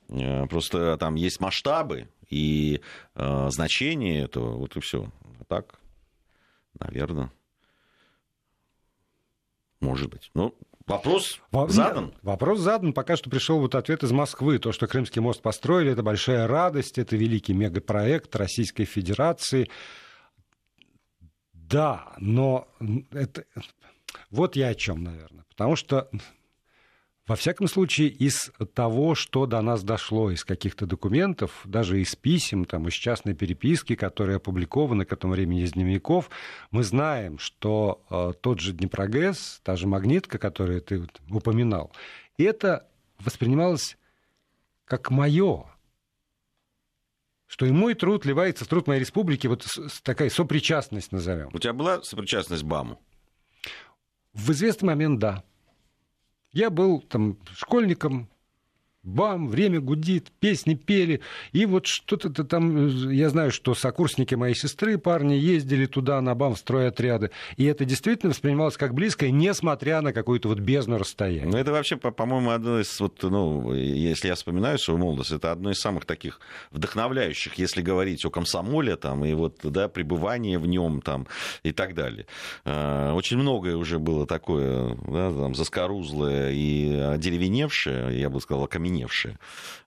Э, 0.09 0.47
просто 0.47 0.97
там 0.97 1.15
есть 1.15 1.39
масштабы 1.39 2.07
и 2.29 2.81
э, 3.15 3.47
значение 3.49 4.23
этого, 4.23 4.57
вот 4.57 4.75
и 4.75 4.79
все. 4.79 5.11
Так, 5.47 5.79
наверное, 6.79 7.31
может 9.79 10.09
быть. 10.09 10.31
Ну, 10.33 10.55
Вопрос 10.87 11.41
задан? 11.67 12.13
Вопрос 12.21 12.59
задан. 12.59 12.93
Пока 12.93 13.17
что 13.17 13.29
пришел 13.29 13.59
вот 13.59 13.75
ответ 13.75 14.03
из 14.03 14.11
Москвы. 14.11 14.57
То, 14.57 14.71
что 14.71 14.87
Крымский 14.87 15.21
мост 15.21 15.41
построили, 15.41 15.91
это 15.91 16.01
большая 16.01 16.47
радость, 16.47 16.97
это 16.97 17.17
великий 17.17 17.53
мегапроект 17.53 18.33
Российской 18.35 18.85
Федерации. 18.85 19.69
Да, 21.51 22.13
но 22.19 22.69
это... 23.11 23.43
вот 24.31 24.55
я 24.55 24.69
о 24.69 24.75
чем, 24.75 25.03
наверное. 25.03 25.43
Потому 25.49 25.75
что 25.75 26.09
во 27.27 27.35
всяком 27.35 27.67
случае, 27.67 28.07
из 28.07 28.51
того, 28.73 29.13
что 29.13 29.45
до 29.45 29.61
нас 29.61 29.83
дошло, 29.83 30.31
из 30.31 30.45
каких-то 30.45 30.85
документов, 30.85 31.61
даже 31.65 32.01
из 32.01 32.15
писем, 32.15 32.63
там, 32.63 32.87
из 32.87 32.93
частной 32.93 33.33
переписки, 33.33 33.95
которые 33.95 34.37
опубликованы 34.37 35.03
к 35.03 35.11
этому 35.11 35.33
времени 35.33 35.63
из 35.63 35.73
дневников, 35.73 36.29
мы 36.71 36.83
знаем, 36.83 37.37
что 37.37 38.01
э, 38.09 38.31
тот 38.39 38.61
же 38.61 38.71
Днепрогэс, 38.71 39.59
та 39.63 39.75
же 39.75 39.87
магнитка, 39.87 40.37
которую 40.37 40.81
ты 40.81 41.05
упоминал, 41.29 41.91
это 42.37 42.87
воспринималось 43.19 43.97
как 44.85 45.11
мое, 45.11 45.65
что 47.45 47.65
и 47.65 47.71
мой 47.71 47.93
труд 47.93 48.25
ливается 48.25 48.63
в 48.63 48.69
труд 48.69 48.87
моей 48.87 49.01
республики, 49.01 49.47
вот 49.47 49.65
такая 50.03 50.29
сопричастность 50.29 51.11
назовем. 51.11 51.49
У 51.53 51.59
тебя 51.59 51.73
была 51.73 52.01
сопричастность 52.03 52.63
БАМу? 52.63 53.01
В 54.33 54.51
известный 54.51 54.85
момент, 54.87 55.19
да. 55.19 55.43
Я 56.53 56.69
был 56.69 57.01
там 57.01 57.37
школьником, 57.51 58.29
бам, 59.07 59.47
время 59.47 59.79
гудит, 59.79 60.31
песни 60.39 60.75
пели. 60.75 61.21
И 61.53 61.65
вот 61.65 61.87
что-то 61.87 62.29
там, 62.43 63.09
я 63.09 63.29
знаю, 63.29 63.51
что 63.51 63.73
сокурсники 63.73 64.35
моей 64.35 64.53
сестры, 64.53 64.97
парни, 64.97 65.33
ездили 65.33 65.85
туда 65.85 66.19
на 66.21 66.35
бам 66.35 66.55
в 66.55 66.59
стройотряды. 66.59 67.31
И 67.55 67.63
это 67.65 67.85
действительно 67.85 68.31
воспринималось 68.31 68.77
как 68.77 68.93
близкое, 68.93 69.31
несмотря 69.31 70.01
на 70.01 70.13
какую-то 70.13 70.49
вот 70.49 70.59
бездну 70.59 70.97
расстояния. 70.97 71.49
Ну, 71.49 71.57
это 71.57 71.71
вообще, 71.71 71.95
по-моему, 71.95 72.51
одно 72.51 72.79
из, 72.79 72.99
вот, 72.99 73.23
ну, 73.23 73.73
если 73.73 74.27
я 74.27 74.35
вспоминаю 74.35 74.77
свою 74.77 74.99
молодость, 74.99 75.31
это 75.31 75.51
одно 75.51 75.71
из 75.71 75.79
самых 75.79 76.05
таких 76.05 76.39
вдохновляющих, 76.71 77.55
если 77.55 77.81
говорить 77.81 78.25
о 78.25 78.29
комсомоле, 78.29 78.97
там, 78.97 79.23
и 79.23 79.33
вот, 79.33 79.59
да, 79.63 79.87
пребывание 79.87 80.59
в 80.59 80.67
нем, 80.67 81.01
там, 81.01 81.27
и 81.63 81.71
так 81.71 81.95
далее. 81.95 82.25
А, 82.65 83.13
очень 83.13 83.37
многое 83.37 83.77
уже 83.77 83.99
было 83.99 84.27
такое, 84.27 84.97
да, 85.07 85.31
там, 85.31 85.55
заскорузлое 85.55 86.51
и 86.51 87.17
деревеневшее, 87.17 88.19
я 88.19 88.29
бы 88.29 88.41
сказал, 88.41 88.65
окаменевшее 88.65 88.96
окаменевшие. 88.97 89.39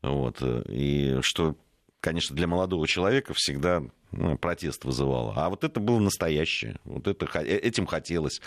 Вот. 0.02 0.42
И 0.68 1.18
что, 1.22 1.56
конечно, 2.00 2.34
для 2.36 2.46
молодого 2.46 2.86
человека 2.86 3.34
всегда 3.34 3.82
ну, 4.12 4.36
протест 4.36 4.84
вызывало. 4.84 5.34
А 5.36 5.48
вот 5.48 5.62
это 5.64 5.78
было 5.78 5.98
настоящее. 6.00 6.76
Вот 6.84 7.06
это, 7.06 7.26
э, 7.38 7.56
этим 7.56 7.86
хотелось 7.86 8.40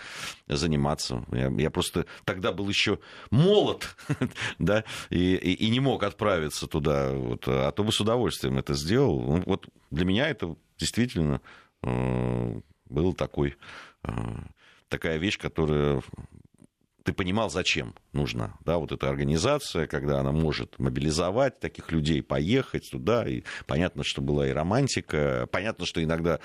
заниматься. 0.47 1.25
Я, 1.31 1.49
я 1.49 1.69
просто 1.69 2.05
тогда 2.25 2.51
был 2.51 2.67
еще 2.67 2.99
молод, 3.31 3.95
да, 4.59 4.83
и, 5.09 5.35
и, 5.35 5.53
и 5.53 5.69
не 5.69 5.79
мог 5.79 6.03
отправиться 6.03 6.67
туда. 6.67 7.11
Вот, 7.11 7.47
а 7.47 7.71
то 7.71 7.83
бы 7.83 7.91
с 7.91 8.01
удовольствием 8.01 8.57
это 8.57 8.73
сделал. 8.73 9.21
Ну, 9.21 9.43
вот 9.45 9.67
для 9.89 10.05
меня 10.05 10.27
это 10.27 10.55
действительно 10.77 11.39
э, 11.81 12.59
был 12.89 13.13
такой, 13.13 13.55
э, 14.03 14.11
такая 14.89 15.17
вещь, 15.17 15.39
которая 15.39 16.01
ты 17.03 17.13
понимал, 17.13 17.49
зачем 17.49 17.95
нужна 18.13 18.53
да, 18.65 18.77
вот 18.77 18.91
эта 18.91 19.09
организация, 19.09 19.87
когда 19.87 20.19
она 20.19 20.31
может 20.31 20.79
мобилизовать 20.79 21.59
таких 21.59 21.91
людей, 21.91 22.21
поехать 22.21 22.89
туда. 22.91 23.27
И 23.27 23.43
понятно, 23.67 24.03
что 24.03 24.21
была 24.21 24.47
и 24.47 24.51
романтика. 24.51 25.47
Понятно, 25.51 25.85
что 25.85 26.03
иногда 26.03 26.39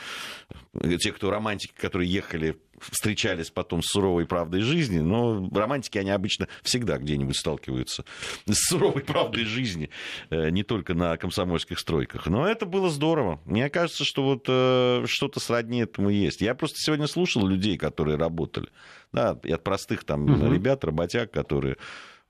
те, 1.00 1.12
кто 1.12 1.30
романтики, 1.30 1.74
которые 1.76 2.10
ехали 2.10 2.60
встречались 2.80 3.50
потом 3.50 3.82
с 3.82 3.86
суровой 3.86 4.26
правдой 4.26 4.60
жизни, 4.60 4.98
но 4.98 5.48
романтики, 5.52 5.98
они 5.98 6.10
обычно 6.10 6.48
всегда 6.62 6.98
где-нибудь 6.98 7.36
сталкиваются 7.36 8.04
с 8.46 8.68
суровой 8.68 9.02
правдой 9.02 9.44
жизни, 9.44 9.90
э, 10.30 10.50
не 10.50 10.62
только 10.62 10.94
на 10.94 11.16
комсомольских 11.16 11.78
стройках. 11.78 12.26
Но 12.26 12.46
это 12.46 12.66
было 12.66 12.90
здорово. 12.90 13.40
Мне 13.44 13.68
кажется, 13.70 14.04
что 14.04 14.22
вот 14.22 14.44
э, 14.48 15.04
что-то 15.06 15.40
сродни 15.40 15.80
этому 15.80 16.10
есть. 16.10 16.40
Я 16.40 16.54
просто 16.54 16.76
сегодня 16.78 17.06
слушал 17.06 17.46
людей, 17.46 17.76
которые 17.76 18.16
работали, 18.16 18.68
да, 19.12 19.38
и 19.42 19.52
от 19.52 19.64
простых 19.64 20.04
там 20.04 20.24
угу. 20.24 20.52
ребят, 20.52 20.84
работяг, 20.84 21.30
которые 21.30 21.76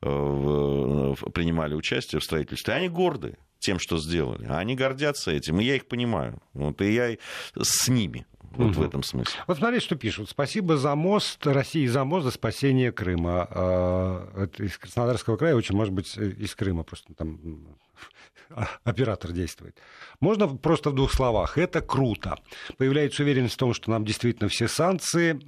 э, 0.03 1.15
принимали 1.33 1.75
участие 1.75 2.21
в 2.21 2.25
строительстве, 2.25 2.75
они 2.75 2.89
горды 2.89 3.37
тем, 3.59 3.79
что 3.79 3.99
сделали. 3.99 4.47
Они 4.47 4.75
гордятся 4.75 5.31
этим, 5.31 5.61
и 5.61 5.65
я 5.65 5.77
их 5.77 5.87
понимаю. 5.87 6.41
Вот, 6.53 6.81
и 6.81 6.93
я 6.93 7.17
с 7.61 7.89
ними. 7.89 8.27
Вот 8.51 8.71
угу. 8.71 8.81
в 8.81 8.83
этом 8.83 9.03
смысле. 9.03 9.35
Вот 9.47 9.59
смотрите, 9.59 9.85
что 9.85 9.97
пишут. 9.97 10.31
Спасибо 10.31 10.77
за 10.77 10.95
мост, 10.95 11.47
России 11.47 11.87
за 11.87 12.05
мост, 12.05 12.25
за 12.25 12.31
спасение 12.31 12.93
Крыма. 12.93 13.47
А, 13.51 14.45
это 14.45 14.65
из 14.65 14.79
Краснодарского 14.79 15.37
края, 15.37 15.55
очень, 15.55 15.77
может 15.77 15.93
быть, 15.93 16.17
из 16.17 16.55
Крыма 16.55 16.83
просто 16.83 17.15
там 17.15 17.39
оператор 18.85 19.33
действует. 19.33 19.79
Можно 20.21 20.49
просто 20.49 20.91
в 20.91 20.95
двух 20.95 21.13
словах. 21.13 21.59
Это 21.59 21.81
круто. 21.81 22.39
Появляется 22.77 23.23
уверенность 23.23 23.55
в 23.55 23.59
том, 23.59 23.75
что 23.75 23.91
нам 23.91 24.05
действительно 24.05 24.49
все 24.49 24.69
санкции 24.69 25.39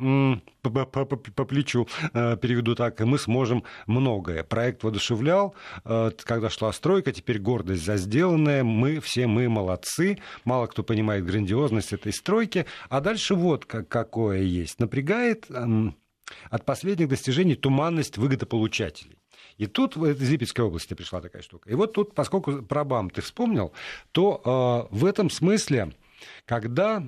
по 0.63 1.45
плечу, 1.45 1.89
э, 2.13 2.37
переведу 2.37 2.75
так, 2.75 3.01
и 3.01 3.05
мы 3.05 3.19
сможем 3.19 3.65
многое. 3.87 4.45
Проект 4.45 4.83
воодушевлял, 4.83 5.55
э, 5.85 6.11
когда 6.25 6.51
шла 6.51 6.73
стройка, 6.73 7.13
теперь 7.13 7.39
гордость 7.39 7.85
за 7.85 7.97
сделанное. 7.97 8.63
Мы 8.63 9.01
все, 9.01 9.27
мы 9.27 9.49
молодцы. 9.49 10.19
Мало 10.45 10.67
кто 10.67 10.83
понимает 10.83 11.25
грандиозность 11.25 11.93
этой 11.93 12.13
стройки. 12.13 12.67
А 12.89 13.01
дальше 13.01 13.35
вот 13.35 13.65
какое 13.65 14.43
есть. 14.43 14.79
Напрягает 14.79 15.47
от 16.51 16.65
последних 16.65 17.09
достижений 17.09 17.57
туманность 17.57 18.19
выгодополучателей. 18.19 19.17
И 19.61 19.67
тут 19.67 19.95
из 19.95 20.31
Липецкой 20.31 20.65
области 20.65 20.95
пришла 20.95 21.21
такая 21.21 21.43
штука. 21.43 21.69
И 21.69 21.75
вот 21.75 21.93
тут, 21.93 22.15
поскольку 22.15 22.63
про 22.63 22.83
БАМ 22.83 23.11
ты 23.11 23.21
вспомнил, 23.21 23.75
то 24.11 24.89
э, 24.91 24.97
в 24.97 25.05
этом 25.05 25.29
смысле, 25.29 25.93
когда 26.47 27.07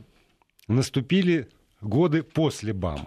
наступили 0.68 1.48
годы 1.80 2.22
после 2.22 2.74
БАМа, 2.74 3.06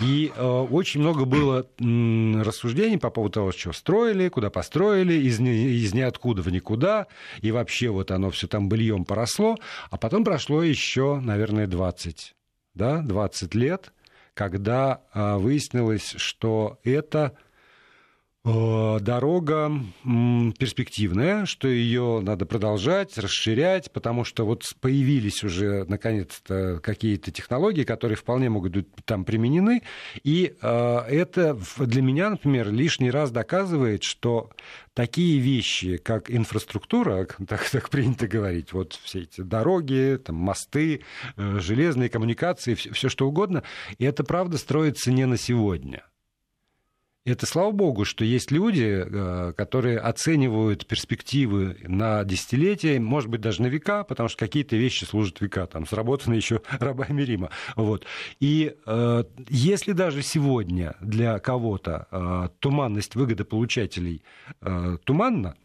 и 0.00 0.32
э, 0.34 0.42
очень 0.42 1.00
много 1.00 1.26
было 1.26 1.68
м, 1.78 2.42
рассуждений 2.42 2.98
по 2.98 3.10
поводу 3.10 3.34
того, 3.34 3.52
что 3.52 3.72
строили, 3.72 4.28
куда 4.28 4.50
построили, 4.50 5.14
из, 5.14 5.38
из 5.38 5.94
ниоткуда 5.94 6.42
в 6.42 6.50
никуда, 6.50 7.06
и 7.42 7.52
вообще 7.52 7.90
вот 7.90 8.10
оно 8.10 8.30
все 8.30 8.48
там 8.48 8.68
быльем 8.68 9.04
поросло. 9.04 9.56
А 9.90 9.96
потом 9.96 10.24
прошло 10.24 10.60
еще, 10.64 11.20
наверное, 11.20 11.68
20, 11.68 12.34
да, 12.74 13.00
20 13.02 13.54
лет, 13.54 13.92
когда 14.34 15.02
э, 15.14 15.36
выяснилось, 15.36 16.14
что 16.16 16.80
это 16.82 17.38
дорога 18.46 19.72
перспективная, 20.04 21.46
что 21.46 21.66
ее 21.66 22.20
надо 22.22 22.46
продолжать, 22.46 23.18
расширять, 23.18 23.90
потому 23.90 24.24
что 24.24 24.46
вот 24.46 24.62
появились 24.80 25.42
уже 25.42 25.84
наконец-то 25.88 26.78
какие-то 26.80 27.32
технологии, 27.32 27.82
которые 27.82 28.16
вполне 28.16 28.48
могут 28.48 28.72
быть 28.72 28.86
там 29.04 29.24
применены, 29.24 29.82
и 30.22 30.54
э, 30.62 30.98
это 31.08 31.58
для 31.78 32.02
меня, 32.02 32.30
например, 32.30 32.70
лишний 32.70 33.10
раз 33.10 33.32
доказывает, 33.32 34.04
что 34.04 34.50
такие 34.94 35.38
вещи, 35.40 35.96
как 35.96 36.30
инфраструктура, 36.30 37.26
так, 37.48 37.68
так 37.70 37.90
принято 37.90 38.28
говорить, 38.28 38.72
вот 38.72 38.98
все 39.02 39.22
эти 39.22 39.40
дороги, 39.40 40.20
там, 40.24 40.36
мосты, 40.36 41.02
э, 41.36 41.58
железные 41.58 42.08
коммуникации, 42.08 42.74
все, 42.74 42.92
все 42.92 43.08
что 43.08 43.26
угодно, 43.26 43.64
и 43.98 44.04
это 44.04 44.22
правда 44.22 44.56
строится 44.56 45.10
не 45.10 45.26
на 45.26 45.36
сегодня– 45.36 46.04
это 47.26 47.44
слава 47.44 47.72
богу, 47.72 48.04
что 48.04 48.24
есть 48.24 48.50
люди, 48.50 49.04
э, 49.04 49.52
которые 49.56 49.98
оценивают 49.98 50.86
перспективы 50.86 51.76
на 51.82 52.24
десятилетия, 52.24 53.00
может 53.00 53.28
быть, 53.28 53.40
даже 53.40 53.62
на 53.62 53.66
века, 53.66 54.04
потому 54.04 54.28
что 54.28 54.38
какие-то 54.38 54.76
вещи 54.76 55.04
служат 55.04 55.40
века, 55.40 55.66
там 55.66 55.86
сработаны 55.86 56.34
еще 56.34 56.62
рабами 56.78 57.22
Рима. 57.22 57.50
Вот. 57.74 58.06
И 58.38 58.76
э, 58.86 59.24
если 59.48 59.92
даже 59.92 60.22
сегодня 60.22 60.94
для 61.00 61.38
кого-то 61.40 62.06
э, 62.10 62.48
туманность 62.60 63.16
выгодополучателей 63.16 64.22
э, 64.60 64.98
туманна, 65.04 65.56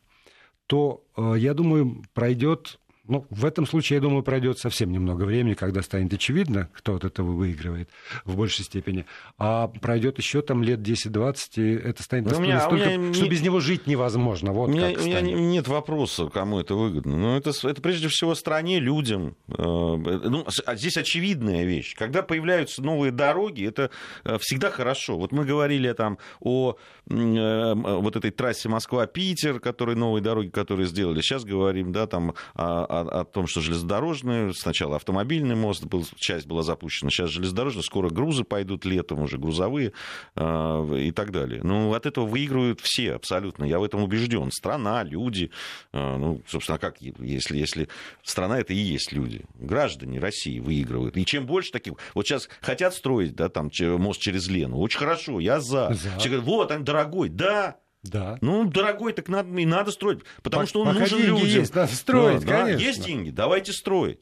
то, 0.72 1.04
э, 1.18 1.34
я 1.38 1.54
думаю, 1.54 2.04
пройдет 2.14 2.80
ну, 3.12 3.26
в 3.30 3.44
этом 3.44 3.68
случае, 3.68 3.98
я 3.98 4.02
думаю, 4.02 4.24
пройдет 4.24 4.58
совсем 4.58 4.90
немного 4.90 5.26
времени, 5.26 5.54
когда 5.54 5.82
станет 5.82 6.14
очевидно, 6.14 6.70
кто 6.72 6.96
от 6.96 7.04
этого 7.04 7.32
выигрывает 7.32 7.90
в 8.24 8.38
большей 8.38 8.64
степени. 8.64 9.06
А 9.38 9.68
пройдет 9.68 10.18
еще 10.18 10.42
там 10.42 10.64
лет 10.64 10.80
10-20, 10.80 11.36
и 11.58 11.74
это 11.74 12.04
станет 12.04 12.32
Но 12.32 12.40
меня, 12.40 12.56
настолько, 12.56 12.98
меня 12.98 13.14
что 13.14 13.24
не... 13.24 13.30
без 13.30 13.42
него 13.42 13.60
жить 13.60 13.86
невозможно. 13.86 14.54
Вот 14.54 14.70
у, 14.70 14.72
меня, 14.72 14.98
у 14.98 15.04
меня 15.04 15.20
нет 15.20 15.68
вопроса, 15.68 16.28
кому 16.28 16.62
это 16.62 16.76
выгодно. 16.76 17.18
Но 17.18 17.38
это, 17.38 17.52
это 17.68 17.82
прежде 17.82 18.08
всего 18.08 18.34
стране, 18.34 18.80
людям. 18.80 19.36
Э, 19.50 19.54
ну, 19.58 20.46
а 20.66 20.76
здесь 20.78 20.96
очевидная 20.96 21.66
вещь. 21.66 21.96
Когда 21.98 22.22
появляются 22.22 22.82
новые 22.82 23.12
дороги, 23.12 23.68
это 23.68 23.92
э, 24.24 24.38
всегда 24.40 24.72
хорошо. 24.72 25.18
Вот 25.18 25.34
мы 25.34 25.44
говорили 25.44 25.92
там 25.92 26.18
о 26.40 26.78
э, 27.10 27.74
вот 27.74 28.16
этой 28.16 28.32
трассе 28.32 28.70
Москва-Питер, 28.70 29.60
которые 29.60 29.98
новые 29.98 30.24
дороги, 30.24 30.48
которые 30.48 30.88
сделали. 30.88 31.20
Сейчас 31.20 31.44
говорим, 31.44 31.92
да, 31.92 32.08
там 32.08 32.36
о 32.56 33.01
о, 33.02 33.22
о 33.22 33.26
том, 33.26 33.48
что 33.48 33.62
железнодорожный, 33.62 34.54
сначала 34.54 34.96
автомобильный 34.96 35.56
мост, 35.56 35.84
был, 35.86 36.06
часть 36.16 36.48
была 36.48 36.64
запущена, 36.64 37.10
сейчас 37.10 37.30
железнодорожный, 37.30 37.84
скоро 37.84 38.10
грузы 38.10 38.44
пойдут 38.44 38.86
летом 38.86 39.22
уже, 39.22 39.38
грузовые 39.38 39.94
э, 40.36 40.98
и 41.00 41.12
так 41.12 41.32
далее. 41.32 41.62
Ну, 41.64 41.94
от 41.94 42.06
этого 42.06 42.26
выигрывают 42.26 42.80
все 42.82 43.14
абсолютно, 43.14 43.64
я 43.66 43.80
в 43.80 43.84
этом 43.84 44.04
убежден. 44.04 44.52
Страна, 44.52 45.04
люди, 45.04 45.52
э, 45.94 46.18
ну, 46.18 46.42
собственно, 46.48 46.78
как, 46.78 47.02
если, 47.02 47.58
если 47.58 47.88
страна 48.24 48.60
это 48.60 48.74
и 48.74 48.78
есть 48.78 49.12
люди, 49.12 49.46
граждане 49.56 50.20
России 50.20 50.60
выигрывают. 50.60 51.18
И 51.18 51.26
чем 51.26 51.46
больше 51.46 51.72
таких, 51.72 51.94
вот 52.14 52.28
сейчас 52.28 52.50
хотят 52.62 52.94
строить, 52.94 53.36
да, 53.36 53.50
там, 53.50 53.70
мост 53.98 54.22
через 54.22 54.48
Лену, 54.48 54.78
очень 54.78 55.00
хорошо, 55.00 55.40
я 55.40 55.60
за. 55.60 55.94
за. 55.94 56.18
Все 56.18 56.30
говорят, 56.30 56.46
вот, 56.46 56.72
он 56.72 56.84
дорогой, 56.84 57.30
да, 57.30 57.78
да. 58.04 58.38
Ну, 58.42 58.66
дорогой, 58.66 59.14
так 59.14 59.30
надо, 59.30 59.56
и 59.60 59.66
надо 59.66 59.92
строить, 59.92 60.20
потому 60.42 60.66
что 60.66 60.82
он 60.82 60.88
Пока 60.88 61.00
нужен 61.02 61.20
людям. 61.20 61.48
Есть, 61.48 61.76
надо 61.76 61.94
строить, 61.94 62.46
да, 62.46 62.64
конечно. 62.64 62.80
Да, 62.80 62.86
есть 62.86 63.06
деньги, 63.06 63.30
давайте 63.30 63.74
строить. 63.74 64.20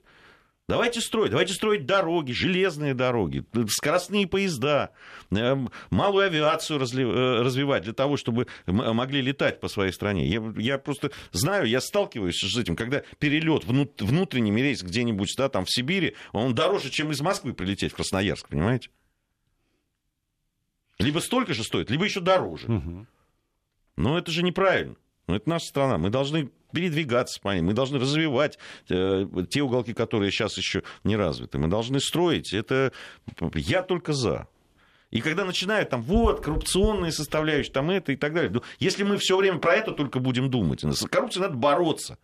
Давайте 0.70 1.02
строить, 1.02 1.32
давайте 1.32 1.54
строить 1.56 1.88
дороги, 1.88 2.32
железные 2.32 2.94
дороги, 2.94 3.44
скоростные 3.70 4.28
поезда, 4.28 4.92
э, 5.32 5.58
малую 5.90 6.28
авиацию 6.28 6.80
э, 6.80 7.42
развивать 7.42 7.86
для 7.86 7.94
того, 7.94 8.18
чтобы 8.18 8.46
могли 8.68 9.20
летать 9.20 9.60
по 9.60 9.68
своей 9.68 9.92
стране. 9.92 10.28
Я, 10.28 10.44
я 10.58 10.78
просто 10.78 11.10
знаю, 11.32 11.66
я 11.66 11.82
сталкиваюсь 11.82 12.38
с 12.38 12.56
этим, 12.56 12.76
когда 12.76 13.02
перелет 13.18 13.64
внутренний 13.66 14.56
рейс 14.62 14.84
где-нибудь 14.84 15.34
да, 15.38 15.50
там 15.50 15.66
в 15.66 15.72
Сибири, 15.74 16.16
он 16.34 16.54
дороже, 16.54 16.92
чем 16.92 17.10
из 17.10 17.20
Москвы 17.20 17.54
прилететь 17.54 17.94
в 17.94 17.96
Красноярск, 17.96 18.48
понимаете? 18.48 18.92
Либо 21.00 21.18
столько 21.18 21.56
же 21.56 21.64
стоит, 21.64 21.90
либо 21.90 22.06
еще 22.06 22.20
дороже. 22.20 22.68
Угу. 22.68 23.08
Но 24.00 24.18
это 24.18 24.32
же 24.32 24.44
неправильно. 24.44 24.96
Но 25.28 25.36
это 25.36 25.50
наша 25.50 25.68
страна. 25.68 25.98
Мы 25.98 26.10
должны 26.10 26.50
передвигаться 26.72 27.40
по 27.42 27.50
ней, 27.50 27.62
мы 27.62 27.74
должны 27.74 28.00
развивать 28.00 28.58
э, 28.90 29.26
те 29.50 29.62
уголки, 29.62 29.94
которые 29.94 30.32
сейчас 30.32 30.58
еще 30.58 30.84
не 31.04 31.18
развиты. 31.18 31.58
Мы 31.58 31.68
должны 31.68 32.00
строить. 32.00 32.54
Это 32.54 32.94
я 33.56 33.84
только 33.84 34.14
за. 34.14 34.48
И 35.12 35.20
когда 35.20 35.44
начинают 35.44 35.90
там, 35.90 36.02
вот, 36.02 36.42
коррупционные 36.42 37.12
составляющие, 37.12 37.74
там 37.74 37.90
это 37.90 38.14
и 38.14 38.16
так 38.16 38.34
далее. 38.34 38.52
Ну, 38.52 38.62
если 38.80 39.04
мы 39.04 39.18
все 39.18 39.36
время 39.36 39.58
про 39.58 39.76
это 39.76 39.92
только 39.92 40.20
будем 40.20 40.50
думать, 40.50 40.82
с 40.82 41.06
коррупцией 41.08 41.44
надо 41.44 41.58
бороться. 41.58 42.18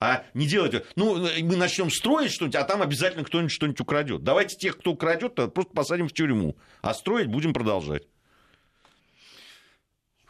А 0.00 0.24
не 0.34 0.48
делать, 0.48 0.84
ну, 0.96 1.16
мы 1.16 1.56
начнем 1.56 1.90
строить 1.90 2.32
что-нибудь, 2.32 2.56
а 2.56 2.64
там 2.64 2.82
обязательно 2.82 3.22
кто-нибудь 3.22 3.52
что-нибудь 3.52 3.80
украдет. 3.80 4.24
Давайте 4.24 4.56
тех, 4.56 4.78
кто 4.78 4.90
украдет, 4.90 5.36
просто 5.36 5.72
посадим 5.74 6.08
в 6.08 6.12
тюрьму. 6.12 6.56
А 6.80 6.92
строить 6.92 7.28
будем 7.28 7.52
продолжать. 7.52 8.02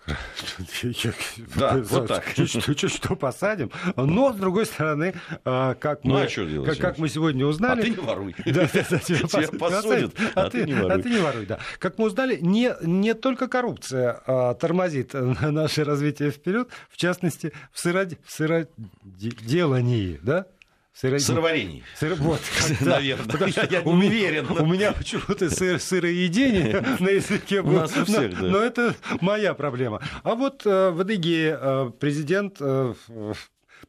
Да, 1.56 1.76
вот 1.76 2.08
так. 2.08 2.34
Чуть-чуть 2.34 2.92
что 2.92 3.14
посадим. 3.16 3.70
Но, 3.96 4.32
с 4.32 4.36
другой 4.36 4.66
стороны, 4.66 5.14
а, 5.44 5.74
как 5.74 6.04
ну, 6.04 6.14
мы, 6.14 6.22
а 6.22 6.26
как, 6.64 6.78
как 6.78 6.98
мы 6.98 7.08
сегодня 7.08 7.46
узнали... 7.46 7.80
А 7.80 7.82
ты 7.82 7.90
не 7.90 7.96
воруй. 7.96 8.34
Да, 8.44 8.68
да, 8.72 8.84
да, 8.90 8.98
тебя 8.98 9.48
посадят, 9.58 10.14
а, 10.34 10.46
а 10.46 10.50
ты 10.50 10.64
не 10.64 10.74
воруй. 10.74 10.92
А 10.92 10.98
ты 10.98 11.10
не 11.10 11.18
воруй, 11.20 11.46
да. 11.46 11.58
Как 11.78 11.98
мы 11.98 12.06
узнали, 12.06 12.38
не, 12.40 12.74
не 12.82 13.14
только 13.14 13.48
коррупция 13.48 14.20
а, 14.26 14.54
тормозит 14.54 15.14
наше 15.14 15.84
развитие 15.84 16.30
вперед, 16.30 16.68
в 16.90 16.96
частности, 16.96 17.52
в 17.72 17.80
сыроделании, 18.26 20.18
да? 20.22 20.46
Сыро... 20.94 21.18
Сыроварение. 21.18 21.84
Сыр... 21.96 22.14
Вот, 22.16 22.40
наверное. 22.80 23.26
Потому 23.26 23.50
что 23.50 23.62
я, 23.62 23.78
я 23.78 23.82
не 23.82 23.92
уверен. 23.92 24.46
У 24.50 24.66
меня 24.66 24.92
почему-то 24.92 25.48
сыр, 25.50 25.80
сыроедение 25.80 26.80
на 27.00 27.08
языке 27.08 27.62
было. 27.62 27.88
но, 28.08 28.48
но 28.48 28.58
это 28.58 28.94
моя 29.20 29.54
проблема. 29.54 30.02
А 30.22 30.34
вот 30.34 30.66
э, 30.66 30.90
в 30.90 31.00
Адыгее 31.00 31.58
э, 31.60 31.90
президент 31.98 32.58
э, 32.60 32.92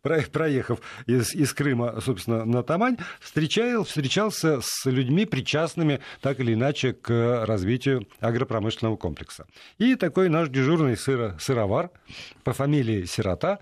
проехав 0.04 0.80
из, 1.06 1.34
из 1.34 1.54
Крыма, 1.54 2.00
собственно, 2.02 2.44
на 2.46 2.62
Тамань, 2.62 2.98
встречал, 3.22 3.86
встречался 3.86 4.60
с 4.62 4.86
людьми, 4.86 5.26
причастными 5.26 6.02
так 6.22 6.40
или 6.40 6.54
иначе 6.54 6.94
к 6.94 7.46
развитию 7.46 8.06
агропромышленного 8.20 8.98
комплекса. 8.98 9.46
И 9.78 9.96
такой 9.96 10.30
наш 10.30 10.50
дежурный 10.50 10.98
сыро, 10.98 11.38
сыровар 11.40 11.90
по 12.44 12.52
фамилии 12.52 13.06
Сирота, 13.06 13.60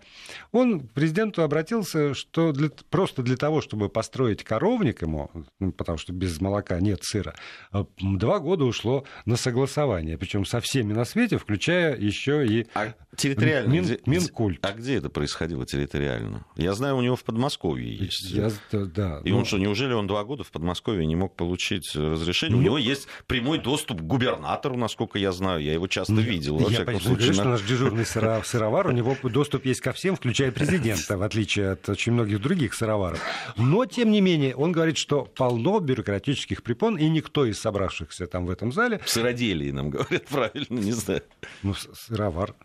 он 0.51 0.81
к 0.81 0.91
президенту 0.93 1.43
обратился, 1.43 2.15
что 2.15 2.51
для, 2.51 2.69
просто 2.89 3.21
для 3.21 3.37
того, 3.37 3.61
чтобы 3.61 3.89
построить 3.89 4.43
коровник 4.43 5.03
ему, 5.03 5.29
ну, 5.59 5.71
потому 5.71 5.99
что 5.99 6.11
без 6.11 6.41
молока 6.41 6.79
нет 6.79 7.03
сыра, 7.03 7.35
а, 7.71 7.85
два 7.99 8.39
года 8.39 8.65
ушло 8.65 9.05
на 9.25 9.35
согласование, 9.35 10.17
причем 10.17 10.45
со 10.45 10.59
всеми 10.59 10.93
на 10.93 11.05
свете, 11.05 11.37
включая 11.37 11.95
еще 11.95 12.45
и 12.47 12.67
а 12.73 12.93
территориально, 13.15 13.71
Мин, 13.71 13.83
где, 13.83 13.99
Минкульт. 14.05 14.65
А 14.65 14.71
где 14.71 14.95
это 14.95 15.09
происходило 15.09 15.65
территориально? 15.65 16.30
Правильно. 16.31 16.45
Я 16.55 16.73
знаю, 16.73 16.97
у 16.97 17.01
него 17.01 17.15
в 17.15 17.23
Подмосковье 17.23 17.93
есть. 17.93 18.31
Я, 18.31 18.51
да, 18.71 19.21
И 19.23 19.31
ну... 19.31 19.39
он 19.39 19.45
что, 19.45 19.57
неужели 19.57 19.93
он 19.93 20.07
два 20.07 20.23
года 20.23 20.43
в 20.43 20.51
Подмосковье 20.51 21.05
не 21.05 21.15
мог 21.15 21.35
получить 21.35 21.95
разрешение? 21.95 22.55
Ну... 22.55 22.61
У 22.61 22.65
него 22.65 22.77
есть 22.77 23.07
прямой 23.27 23.59
доступ 23.59 23.99
к 23.99 24.03
губернатору, 24.03 24.77
насколько 24.77 25.19
я 25.19 25.31
знаю. 25.31 25.61
Я 25.61 25.73
его 25.73 25.87
часто 25.87 26.13
ну, 26.13 26.21
видел. 26.21 26.57
Во 26.57 26.69
я 26.69 26.83
случае, 26.83 26.99
говорю, 27.03 27.33
что 27.33 27.43
наш 27.45 27.61
дежурный 27.61 28.05
сыровар, 28.05 28.87
у 28.87 28.91
него 28.91 29.15
доступ 29.23 29.65
есть 29.65 29.81
ко 29.81 29.93
всем, 29.93 30.15
включая 30.15 30.51
президента, 30.51 31.17
в 31.17 31.23
отличие 31.23 31.71
от 31.71 31.87
очень 31.89 32.13
многих 32.13 32.41
других 32.41 32.73
сыроваров. 32.73 33.21
Но, 33.57 33.85
тем 33.85 34.11
не 34.11 34.21
менее, 34.21 34.55
он 34.55 34.71
говорит, 34.71 34.97
что 34.97 35.25
полно 35.25 35.79
бюрократических 35.79 36.63
препон, 36.63 36.97
и 36.97 37.07
никто 37.09 37.45
из 37.45 37.59
собравшихся 37.59 38.27
там 38.27 38.45
в 38.45 38.49
этом 38.49 38.71
зале... 38.71 38.99
В 39.03 39.09
сыроделии 39.09 39.71
нам 39.71 39.89
говорят 39.89 40.25
правильно, 40.27 40.79
не 40.79 40.91
знаю. 40.91 41.23
Ну, 41.63 41.73
сыровар. 41.73 42.55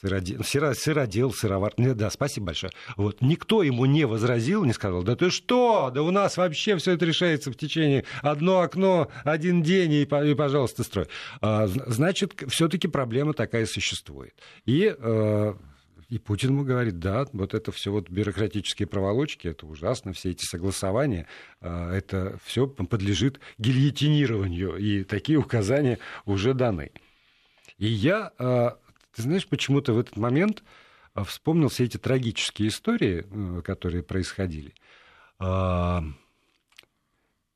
Сыродел, 0.00 0.44
сыро, 0.44 0.74
сыродел, 0.74 1.32
сыровар. 1.32 1.72
Да, 1.76 2.08
спасибо 2.10 2.46
большое. 2.46 2.72
Вот. 2.96 3.20
Никто 3.20 3.64
ему 3.64 3.84
не 3.84 4.04
возразил, 4.04 4.64
не 4.64 4.72
сказал, 4.72 5.02
да 5.02 5.16
ты 5.16 5.30
что, 5.30 5.90
да 5.92 6.02
у 6.02 6.12
нас 6.12 6.36
вообще 6.36 6.76
все 6.76 6.92
это 6.92 7.04
решается 7.04 7.50
в 7.50 7.56
течение 7.56 8.04
одно 8.22 8.60
окно, 8.60 9.10
один 9.24 9.60
день, 9.62 9.92
и, 9.92 10.02
и 10.02 10.34
пожалуйста, 10.34 10.84
строй. 10.84 11.08
А, 11.40 11.66
значит, 11.66 12.34
все-таки 12.48 12.86
проблема 12.86 13.32
такая 13.32 13.66
существует. 13.66 14.34
И 14.66 14.94
э, 14.96 15.54
и 16.08 16.18
Путин 16.18 16.50
ему 16.50 16.64
говорит, 16.64 17.00
да, 17.00 17.26
вот 17.32 17.52
это 17.52 17.72
все 17.72 17.90
вот 17.90 18.08
бюрократические 18.08 18.86
проволочки, 18.86 19.48
это 19.48 19.66
ужасно, 19.66 20.12
все 20.12 20.30
эти 20.30 20.44
согласования, 20.44 21.26
а, 21.60 21.92
это 21.92 22.38
все 22.44 22.68
подлежит 22.68 23.40
гильотинированию, 23.58 24.76
и 24.76 25.02
такие 25.02 25.38
указания 25.38 25.98
уже 26.24 26.54
даны. 26.54 26.92
И 27.78 27.86
я 27.86 28.32
а, 28.38 28.78
ты 29.18 29.22
знаешь, 29.24 29.48
почему-то 29.48 29.94
в 29.94 29.98
этот 29.98 30.16
момент 30.16 30.62
а, 31.12 31.24
вспомнил 31.24 31.68
все 31.68 31.84
эти 31.84 31.96
трагические 31.96 32.68
истории, 32.68 33.26
э, 33.28 33.62
которые 33.62 34.04
происходили. 34.04 34.74
А, 35.40 36.04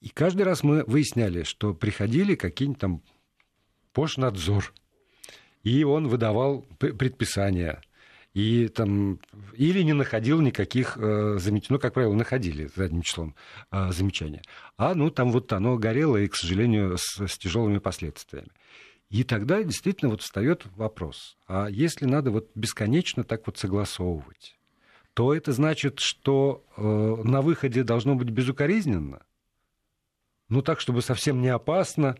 и 0.00 0.08
каждый 0.08 0.42
раз 0.42 0.64
мы 0.64 0.82
выясняли, 0.82 1.44
что 1.44 1.72
приходили 1.72 2.34
какие-нибудь 2.34 2.80
там 2.80 3.02
Пошнадзор, 3.92 4.72
и 5.62 5.84
он 5.84 6.08
выдавал 6.08 6.62
предписания, 6.80 7.80
и 8.34 8.66
там 8.66 9.20
или 9.54 9.82
не 9.82 9.92
находил 9.92 10.40
никаких 10.40 10.98
э, 10.98 11.38
замечаний, 11.38 11.74
ну, 11.74 11.78
как 11.78 11.94
правило, 11.94 12.14
находили 12.14 12.68
задним 12.74 13.02
числом 13.02 13.36
э, 13.70 13.92
замечания, 13.92 14.42
а 14.76 14.96
ну 14.96 15.12
там 15.12 15.30
вот 15.30 15.52
оно 15.52 15.76
горело 15.76 16.16
и, 16.16 16.26
к 16.26 16.34
сожалению, 16.34 16.98
с, 16.98 17.24
с 17.24 17.38
тяжелыми 17.38 17.78
последствиями. 17.78 18.50
И 19.12 19.24
тогда 19.24 19.62
действительно 19.62 20.10
вот 20.10 20.22
встает 20.22 20.64
вопрос, 20.74 21.36
а 21.46 21.66
если 21.66 22.06
надо 22.06 22.30
вот 22.30 22.50
бесконечно 22.54 23.24
так 23.24 23.42
вот 23.44 23.58
согласовывать, 23.58 24.58
то 25.12 25.34
это 25.34 25.52
значит, 25.52 26.00
что 26.00 26.64
э, 26.78 26.82
на 26.82 27.42
выходе 27.42 27.82
должно 27.82 28.14
быть 28.14 28.30
безукоризненно, 28.30 29.20
ну 30.48 30.62
так, 30.62 30.80
чтобы 30.80 31.02
совсем 31.02 31.42
не 31.42 31.48
опасно, 31.48 32.16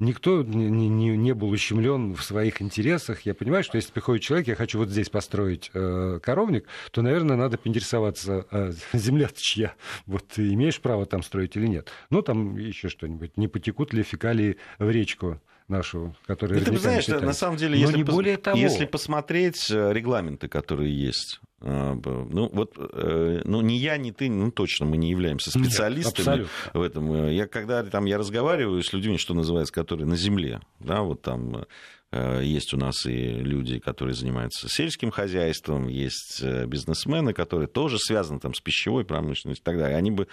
никто 0.00 0.42
не, 0.42 0.68
не, 0.68 1.16
не 1.16 1.32
был 1.32 1.48
ущемлен 1.48 2.14
в 2.14 2.24
своих 2.24 2.60
интересах. 2.60 3.20
Я 3.20 3.34
понимаю, 3.34 3.62
что 3.62 3.76
если 3.76 3.92
приходит 3.92 4.24
человек, 4.24 4.48
я 4.48 4.56
хочу 4.56 4.78
вот 4.78 4.88
здесь 4.88 5.10
построить 5.10 5.70
э, 5.74 6.18
коровник, 6.20 6.66
то, 6.90 7.02
наверное, 7.02 7.36
надо 7.36 7.56
поинтересоваться, 7.56 8.48
а 8.50 8.72
земля 8.92 9.28
чья? 9.32 9.76
Вот 10.06 10.26
ты 10.26 10.52
имеешь 10.54 10.80
право 10.80 11.06
там 11.06 11.22
строить 11.22 11.54
или 11.54 11.68
нет? 11.68 11.92
Ну, 12.10 12.20
там 12.20 12.56
еще 12.56 12.88
что-нибудь. 12.88 13.36
Не 13.36 13.46
потекут 13.46 13.92
ли 13.92 14.02
фекалии 14.02 14.56
в 14.80 14.90
речку? 14.90 15.40
Нашу, 15.72 16.14
которая 16.26 16.60
ну, 16.60 16.64
ты 16.64 16.78
знаешь, 16.78 17.04
считает. 17.04 17.24
на 17.24 17.32
самом 17.32 17.56
деле, 17.56 17.78
если, 17.78 17.96
не 17.96 18.04
пос... 18.04 18.14
более 18.14 18.36
того. 18.36 18.56
если 18.56 18.84
посмотреть 18.84 19.70
э, 19.70 19.92
регламенты, 19.92 20.48
которые 20.48 20.96
есть, 20.96 21.40
э, 21.60 21.94
ну 22.04 22.48
вот, 22.52 22.74
э, 22.78 23.40
ну 23.44 23.60
не 23.60 23.78
я, 23.78 23.96
не 23.96 24.12
ты, 24.12 24.30
ну 24.30 24.52
точно 24.52 24.86
мы 24.86 24.96
не 24.96 25.10
являемся 25.10 25.50
специалистами 25.50 26.40
Нет, 26.40 26.48
в 26.72 26.80
этом. 26.80 27.28
Я 27.28 27.48
когда 27.48 27.82
там 27.82 28.04
я 28.04 28.18
разговариваю 28.18 28.82
с 28.82 28.92
людьми, 28.92 29.18
что 29.18 29.34
называется, 29.34 29.74
которые 29.74 30.06
на 30.06 30.16
земле, 30.16 30.60
да, 30.78 31.02
вот 31.02 31.22
там 31.22 31.64
есть 32.12 32.74
у 32.74 32.76
нас 32.76 33.06
и 33.06 33.28
люди, 33.28 33.78
которые 33.78 34.14
занимаются 34.14 34.68
сельским 34.68 35.10
хозяйством, 35.10 35.88
есть 35.88 36.40
э, 36.42 36.66
бизнесмены, 36.66 37.32
которые 37.32 37.68
тоже 37.68 37.98
связаны 37.98 38.40
там, 38.40 38.54
с 38.54 38.60
пищевой 38.60 39.04
промышленностью 39.04 39.62
и 39.62 39.64
так 39.64 39.78
далее. 39.78 39.96
Они 39.96 40.10
бы, 40.10 40.28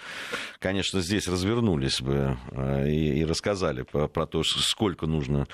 конечно, 0.58 1.00
здесь 1.00 1.28
развернулись 1.28 2.00
бы 2.00 2.36
э, 2.50 2.90
и, 2.90 3.20
и 3.20 3.24
рассказали 3.24 3.82
про, 3.82 4.26
то, 4.26 4.42
сколько 4.42 5.06
нужно 5.06 5.46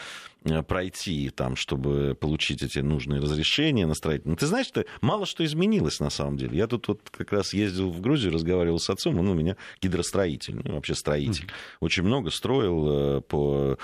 пройти, 0.68 1.30
там, 1.30 1.56
чтобы 1.56 2.14
получить 2.14 2.62
эти 2.62 2.78
нужные 2.78 3.20
разрешения 3.20 3.84
на 3.84 3.94
строительство. 3.94 4.30
Но 4.30 4.36
ты 4.36 4.46
знаешь, 4.46 4.66
что 4.66 4.84
мало 5.00 5.26
что 5.26 5.44
изменилось 5.44 5.66
изменилось 5.66 6.00
на 6.00 6.10
самом 6.10 6.36
деле. 6.36 6.56
Я 6.56 6.66
тут 6.66 6.88
вот 6.88 7.00
как 7.10 7.32
раз 7.32 7.52
ездил 7.52 7.90
в 7.90 8.00
Грузию, 8.00 8.32
разговаривал 8.32 8.78
с 8.78 8.88
отцом, 8.90 9.18
он 9.18 9.28
у 9.28 9.34
меня 9.34 9.56
гидростроитель, 9.80 10.60
ну, 10.64 10.74
вообще 10.74 10.94
строитель. 10.94 11.44
Mm-hmm. 11.44 11.76
Очень 11.80 12.02
много 12.04 12.30
строил 12.30 13.22
по 13.22 13.78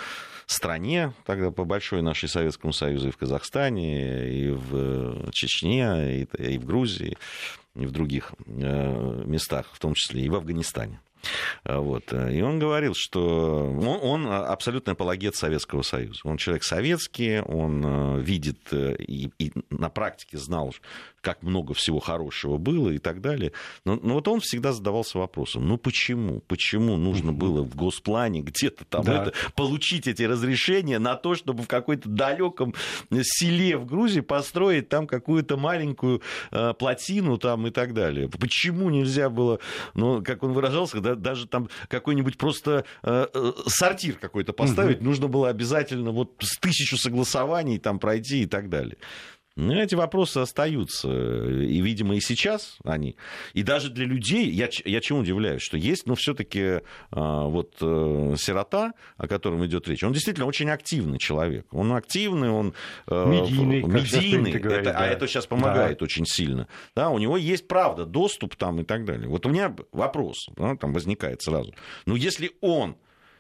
стране, 0.47 1.13
тогда 1.25 1.51
по 1.51 1.65
большой 1.65 2.03
нашей 2.03 2.29
Советскому 2.33 2.73
Союзу, 2.73 3.09
и 3.09 3.13
в 3.13 3.17
Казахстане, 3.17 4.31
и 4.31 4.51
в 4.51 5.31
Чечне, 5.33 6.23
и 6.23 6.59
в 6.59 6.65
Грузии, 6.65 7.17
и 7.75 7.87
в 7.87 7.93
других 7.93 8.33
э, 8.47 9.25
местах, 9.27 9.71
в 9.73 9.79
том 9.79 9.95
числе 9.95 10.23
и 10.23 10.29
в 10.29 10.35
Афганистане. 10.35 11.01
А, 11.65 11.79
вот. 11.81 12.13
И 12.13 12.43
он 12.43 12.59
говорил, 12.59 12.95
что 12.97 13.71
он, 13.71 14.27
он 14.27 14.27
абсолютно 14.27 14.93
апологет 14.93 15.37
Советского 15.37 15.83
Союза. 15.83 16.21
Он 16.25 16.37
человек 16.37 16.65
советский, 16.65 17.41
он 17.41 17.85
э, 17.85 18.21
видит 18.21 18.73
э, 18.73 18.97
и, 18.99 19.31
и 19.39 19.53
на 19.71 19.89
практике 19.89 20.39
знал, 20.39 20.75
как 21.23 21.43
много 21.43 21.73
всего 21.73 22.01
хорошего 22.01 22.59
было 22.59 22.91
и 22.91 22.99
так 22.99 23.21
далее. 23.21 23.53
Но, 23.85 23.97
но 23.97 24.15
вот 24.15 24.29
он 24.29 24.41
всегда 24.41 24.73
задавался 24.73 25.19
вопросом, 25.19 25.67
ну 25.67 25.79
почему? 25.79 26.41
Почему 26.41 26.97
нужно 26.97 27.33
было 27.33 27.63
в 27.63 27.75
госплане 27.75 28.43
где-то 28.43 28.85
там 28.85 29.05
да. 29.05 29.23
это, 29.23 29.33
получить 29.55 30.07
эти 30.09 30.25
разрешения 30.25 30.99
на 30.99 31.15
то, 31.15 31.35
чтобы 31.35 31.63
в 31.63 31.69
какой-то 31.69 32.09
далеком 32.09 32.75
селе 33.23 33.77
в 33.77 33.87
Грузии 33.87 34.21
построить 34.21 34.89
там 34.89 35.07
какую-то 35.07 35.57
маленькую 35.57 36.23
э, 36.51 36.75
плотину 36.75 37.39
там 37.39 37.67
и 37.69 37.71
так 37.71 37.95
далее? 37.95 38.29
Почему 38.29 38.91
нельзя 38.91 39.31
было, 39.31 39.61
ну, 39.95 40.23
как 40.23 40.43
он 40.43 40.53
выражался, 40.53 41.01
да, 41.01 41.15
даже 41.15 41.47
там 41.47 41.69
какой-нибудь 41.89 42.37
просто 42.37 42.85
э, 43.05 43.27
э, 43.33 43.53
сортир 43.67 44.17
какой-то 44.17 44.53
поставить, 44.53 44.99
угу. 44.99 45.05
нужно 45.05 45.29
было 45.29 45.49
обязательно 45.49 46.11
вот 46.11 46.33
с 46.41 46.59
тысячу 46.59 46.97
согласований 46.97 47.79
там 47.79 48.01
пройти 48.01 48.43
и 48.43 48.47
так 48.47 48.69
далее. 48.69 48.97
Ну, 49.55 49.75
эти 49.75 49.95
вопросы 49.95 50.39
остаются. 50.39 51.09
И, 51.09 51.81
видимо, 51.81 52.17
и 52.17 52.21
сейчас 52.21 52.79
они. 52.85 53.17
И 53.53 53.63
даже 53.63 53.91
для 53.91 54.07
людей, 54.07 54.51
я, 54.51 54.69
я 54.85 55.01
чему 55.01 55.21
удивляюсь, 55.21 55.63
что 55.63 55.77
есть, 55.77 56.07
ну, 56.07 56.15
все-таки 56.15 56.81
а, 57.11 57.45
вот 57.45 57.77
э, 57.81 58.35
сирота, 58.39 58.93
о 59.17 59.29
котором 59.29 59.65
идет 59.67 59.87
речь, 59.89 60.03
он 60.03 60.13
действительно 60.13 60.47
очень 60.47 60.71
активный 60.71 61.19
человек. 61.19 61.67
Он 61.73 61.93
активный, 61.93 62.49
он 62.49 62.75
э, 63.07 63.27
медийный, 63.27 63.83
медийный 63.83 64.53
это, 64.53 64.91
а 64.91 64.93
да. 64.93 64.99
а 64.99 65.07
это 65.07 65.27
сейчас 65.27 65.47
помогает 65.47 65.99
да. 65.99 66.05
очень 66.05 66.25
сильно. 66.25 66.67
Да, 66.97 67.11
у 67.11 67.19
него 67.19 67.37
есть, 67.37 67.69
правда, 67.69 68.07
доступ 68.07 68.57
там 68.57 68.81
и 68.81 68.85
так 68.85 69.05
далее. 69.05 69.29
Вот 69.29 69.45
у 69.45 69.51
меня 69.51 69.75
вопрос 69.93 70.49
да, 70.57 70.77
там 70.77 70.93
возникает 70.93 71.43
сразу. 71.43 71.75
Ну, 72.07 72.17
если 72.17 72.53
он 72.61 72.97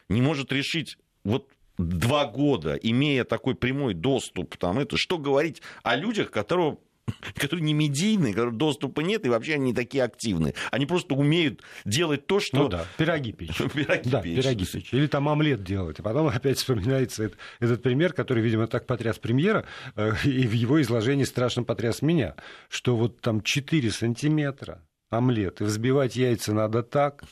не 0.09 0.20
может 0.20 0.53
решить 0.53 0.96
вот 1.25 1.48
два 1.83 2.27
года, 2.27 2.75
имея 2.75 3.25
такой 3.25 3.55
прямой 3.55 3.95
доступ, 3.95 4.57
там, 4.57 4.79
это, 4.79 4.97
что 4.97 5.18
говорить 5.18 5.62
о 5.83 5.97
людях, 5.97 6.31
которые 6.31 6.79
которые 7.35 7.64
не 7.64 7.75
медийные, 7.75 8.33
которые 8.33 8.55
доступа 8.55 9.01
нет, 9.01 9.25
и 9.27 9.29
вообще 9.29 9.55
они 9.55 9.66
не 9.66 9.75
такие 9.75 10.05
активные. 10.05 10.55
Они 10.71 10.87
просто 10.87 11.14
умеют 11.14 11.62
делать 11.85 12.27
то, 12.27 12.40
что... 12.40 12.57
Ну 12.57 12.68
да, 12.68 12.87
пироги 12.97 13.33
печь. 13.33 13.57
пироги 13.75 14.09
да, 14.09 14.21
печь. 14.21 14.42
пироги 14.42 14.66
печь. 14.66 14.95
Или 14.95 15.07
там 15.07 15.29
омлет 15.29 15.62
делать. 15.62 15.99
И 15.99 16.03
потом 16.03 16.27
опять 16.35 16.59
вспоминается 16.59 17.25
этот, 17.25 17.38
этот 17.61 17.83
пример, 17.83 18.12
который, 18.12 18.42
видимо, 18.42 18.66
так 18.66 18.87
потряс 18.87 19.18
премьера, 19.18 19.64
э, 19.97 20.12
и 20.25 20.47
в 20.47 20.53
его 20.53 20.81
изложении 20.81 21.25
страшно 21.25 21.64
потряс 21.64 22.03
меня, 22.03 22.37
что 22.68 22.97
вот 22.97 23.21
там 23.21 23.42
4 23.42 23.90
сантиметра 23.90 24.83
омлет, 25.11 25.61
и 25.61 25.64
взбивать 25.64 26.16
яйца 26.16 26.55
надо 26.55 26.83
так, 26.83 27.25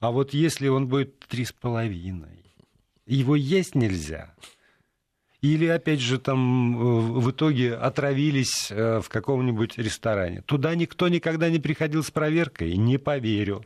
а 0.00 0.10
вот 0.10 0.34
если 0.34 0.68
он 0.68 0.86
будет 0.88 1.18
три 1.20 1.44
с 1.44 1.52
половиной, 1.52 2.43
его 3.06 3.36
есть 3.36 3.74
нельзя. 3.74 4.34
Или, 5.40 5.66
опять 5.66 6.00
же, 6.00 6.18
там 6.18 6.74
э, 6.74 7.20
в 7.20 7.30
итоге 7.30 7.74
отравились 7.74 8.68
э, 8.70 9.00
в 9.00 9.10
каком-нибудь 9.10 9.76
ресторане. 9.76 10.40
Туда 10.40 10.74
никто 10.74 11.08
никогда 11.08 11.50
не 11.50 11.58
приходил 11.58 12.02
с 12.02 12.10
проверкой, 12.10 12.78
не 12.78 12.96
поверю. 12.96 13.62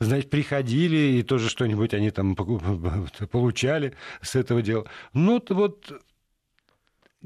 Значит, 0.00 0.28
приходили, 0.28 1.18
и 1.18 1.22
тоже 1.22 1.48
что-нибудь 1.48 1.94
они 1.94 2.10
там 2.10 2.34
получали 3.30 3.94
с 4.22 4.34
этого 4.34 4.60
дела. 4.60 4.86
Ну, 5.12 5.40
вот 5.50 5.92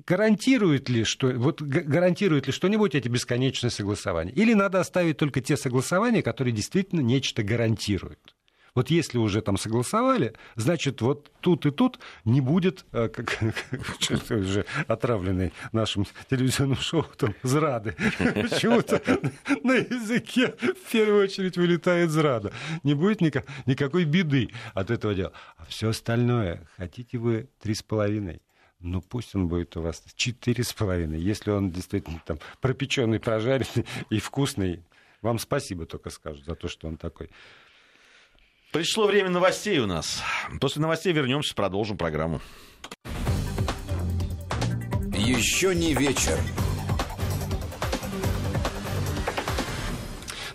гарантирует 0.07 0.91
ли, 0.91 1.05
что, 1.05 1.29
вот 1.29 1.63
гарантирует 1.63 2.47
ли 2.47 2.53
что-нибудь 2.53 2.95
эти 2.95 3.09
бесконечные 3.09 3.71
согласования? 3.71 4.33
Или 4.33 4.53
надо 4.53 4.81
оставить 4.81 5.17
только 5.17 5.41
те 5.41 5.57
согласования, 5.57 6.23
которые 6.23 6.53
действительно 6.53 7.01
нечто 7.01 7.43
гарантируют? 7.43 8.34
Вот 8.75 8.91
если 8.91 9.19
уже 9.19 9.41
там 9.41 9.57
согласовали, 9.57 10.35
значит, 10.57 11.01
вот 11.01 11.31
тут 11.41 11.65
и 11.65 11.71
тут 11.71 12.01
не 12.25 12.41
будет, 12.41 12.85
как, 12.91 13.15
как 13.71 14.31
уже 14.31 14.67
отравленный 14.89 15.53
нашим 15.71 16.07
телевизионным 16.29 16.77
шоу, 16.79 17.05
там, 17.17 17.35
зрады. 17.45 17.95
Почему-то 18.19 19.01
на 19.63 19.75
языке 19.75 20.57
в 20.59 20.91
первую 20.91 21.23
очередь 21.23 21.57
вылетает 21.57 22.11
зрада. 22.11 22.53
Не 22.83 22.95
будет 22.95 23.21
никак, 23.21 23.47
никакой 23.67 24.05
беды 24.05 24.51
от 24.75 24.91
этого 24.91 25.15
дела. 25.15 25.33
А 25.57 25.65
все 25.67 25.91
остальное, 25.91 26.67
хотите 26.77 27.19
вы 27.19 27.49
три 27.61 27.75
с 27.75 27.83
половиной, 27.83 28.43
ну 28.81 29.01
пусть 29.01 29.37
он 29.37 29.47
будет 29.47 29.77
у 29.77 29.83
вас 29.83 30.03
четыре 30.17 30.65
с 30.65 30.73
половиной. 30.73 31.21
Если 31.21 31.53
он 31.53 31.71
действительно 31.71 32.21
там 32.27 32.41
пропеченный, 32.61 33.21
прожаренный 33.21 33.87
и 34.11 34.19
вкусный, 34.19 34.83
вам 35.23 35.39
спасибо 35.39 35.87
только 35.87 36.11
скажут 36.11 36.45
за 36.45 36.57
то, 36.57 36.67
что 36.67 36.89
он 36.89 36.97
такой. 36.97 37.31
Пришло 38.75 39.07
время 39.07 39.31
новостей 39.31 39.79
у 39.79 39.87
нас. 39.87 40.21
После 40.61 40.83
новостей 40.83 41.13
вернемся, 41.13 41.55
продолжим 41.55 41.97
программу. 41.97 42.41
Еще 45.17 45.77
не 45.77 45.95
вечер. 45.95 46.37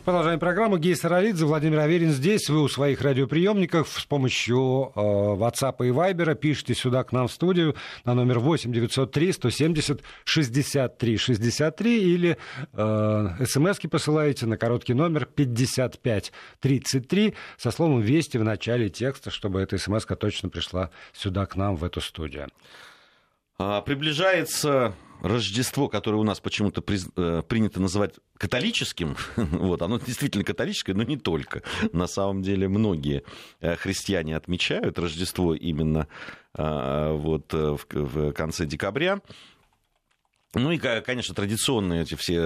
Продолжаем 0.10 0.39
программу. 0.39 0.80
Гей 0.80 0.95
Саралидзе, 0.95 1.45
Владимир 1.45 1.82
Аверин 1.82 2.10
здесь. 2.10 2.50
Вы 2.50 2.63
у 2.63 2.67
своих 2.67 3.02
радиоприемников 3.02 3.89
с 3.89 4.06
помощью 4.06 4.91
э, 4.95 5.00
WhatsApp 5.00 5.76
и 5.86 5.91
Viber 5.91 6.34
пишите 6.34 6.74
сюда 6.74 7.04
к 7.04 7.12
нам 7.12 7.28
в 7.28 7.32
студию 7.32 7.76
на 8.06 8.15
номер 8.15 8.39
8 8.39 8.74
903 8.74 9.34
170 9.34 10.02
63 10.24 11.17
63 11.17 12.02
или 12.02 12.38
э, 12.74 13.45
смс-ки 13.45 13.86
посылаете 13.86 14.48
на 14.48 14.58
короткий 14.58 14.95
номер 14.95 15.28
55 15.28 16.34
33 16.60 17.36
со 17.58 17.69
словом 17.69 18.02
«Вести» 18.02 18.38
в 18.39 18.43
начале 18.43 18.89
текста, 18.89 19.30
чтобы 19.30 19.62
эта 19.62 19.78
смс 19.78 20.08
точно 20.19 20.50
пришла 20.50 20.89
сюда 21.13 21.45
к 21.45 21.56
нам 21.56 21.76
в 21.76 21.84
эту 21.84 22.02
студию. 22.02 22.48
А, 23.62 23.82
приближается 23.82 24.95
Рождество, 25.22 25.89
которое 25.89 26.15
у 26.15 26.24
нас 26.24 26.39
почему-то 26.39 26.82
при, 26.82 26.98
э, 27.17 27.43
принято 27.45 27.82
называть 27.82 28.15
католическим, 28.38 29.17
вот, 29.36 29.82
оно 29.82 30.00
действительно 30.00 30.45
католическое, 30.45 30.95
но 30.95 31.04
не 31.04 31.17
только. 31.17 31.62
На 31.91 32.08
самом 32.08 32.41
деле 32.41 32.69
многие 32.69 33.24
э, 33.60 33.76
христиане 33.76 34.38
отмечают 34.38 34.98
Рождество 34.98 35.54
именно 35.54 36.08
э, 36.58 37.12
вот, 37.12 37.52
в, 37.52 37.80
в 37.91 38.32
конце 38.32 38.65
декабря. 38.65 39.19
Ну 40.55 40.71
и, 40.71 40.77
конечно, 40.77 41.35
традиционные 41.35 42.01
эти 42.03 42.15
все 42.15 42.39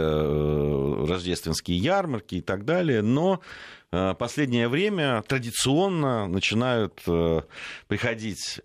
рождественские 1.08 1.78
ярмарки 1.78 2.36
и 2.36 2.42
так 2.42 2.66
далее, 2.66 3.02
но 3.02 3.42
Э, 3.94 4.16
последнее 4.16 4.70
время 4.70 5.22
традиционно 5.22 6.28
начинают 6.28 7.00
э, 7.06 7.42
приходить 7.88 8.60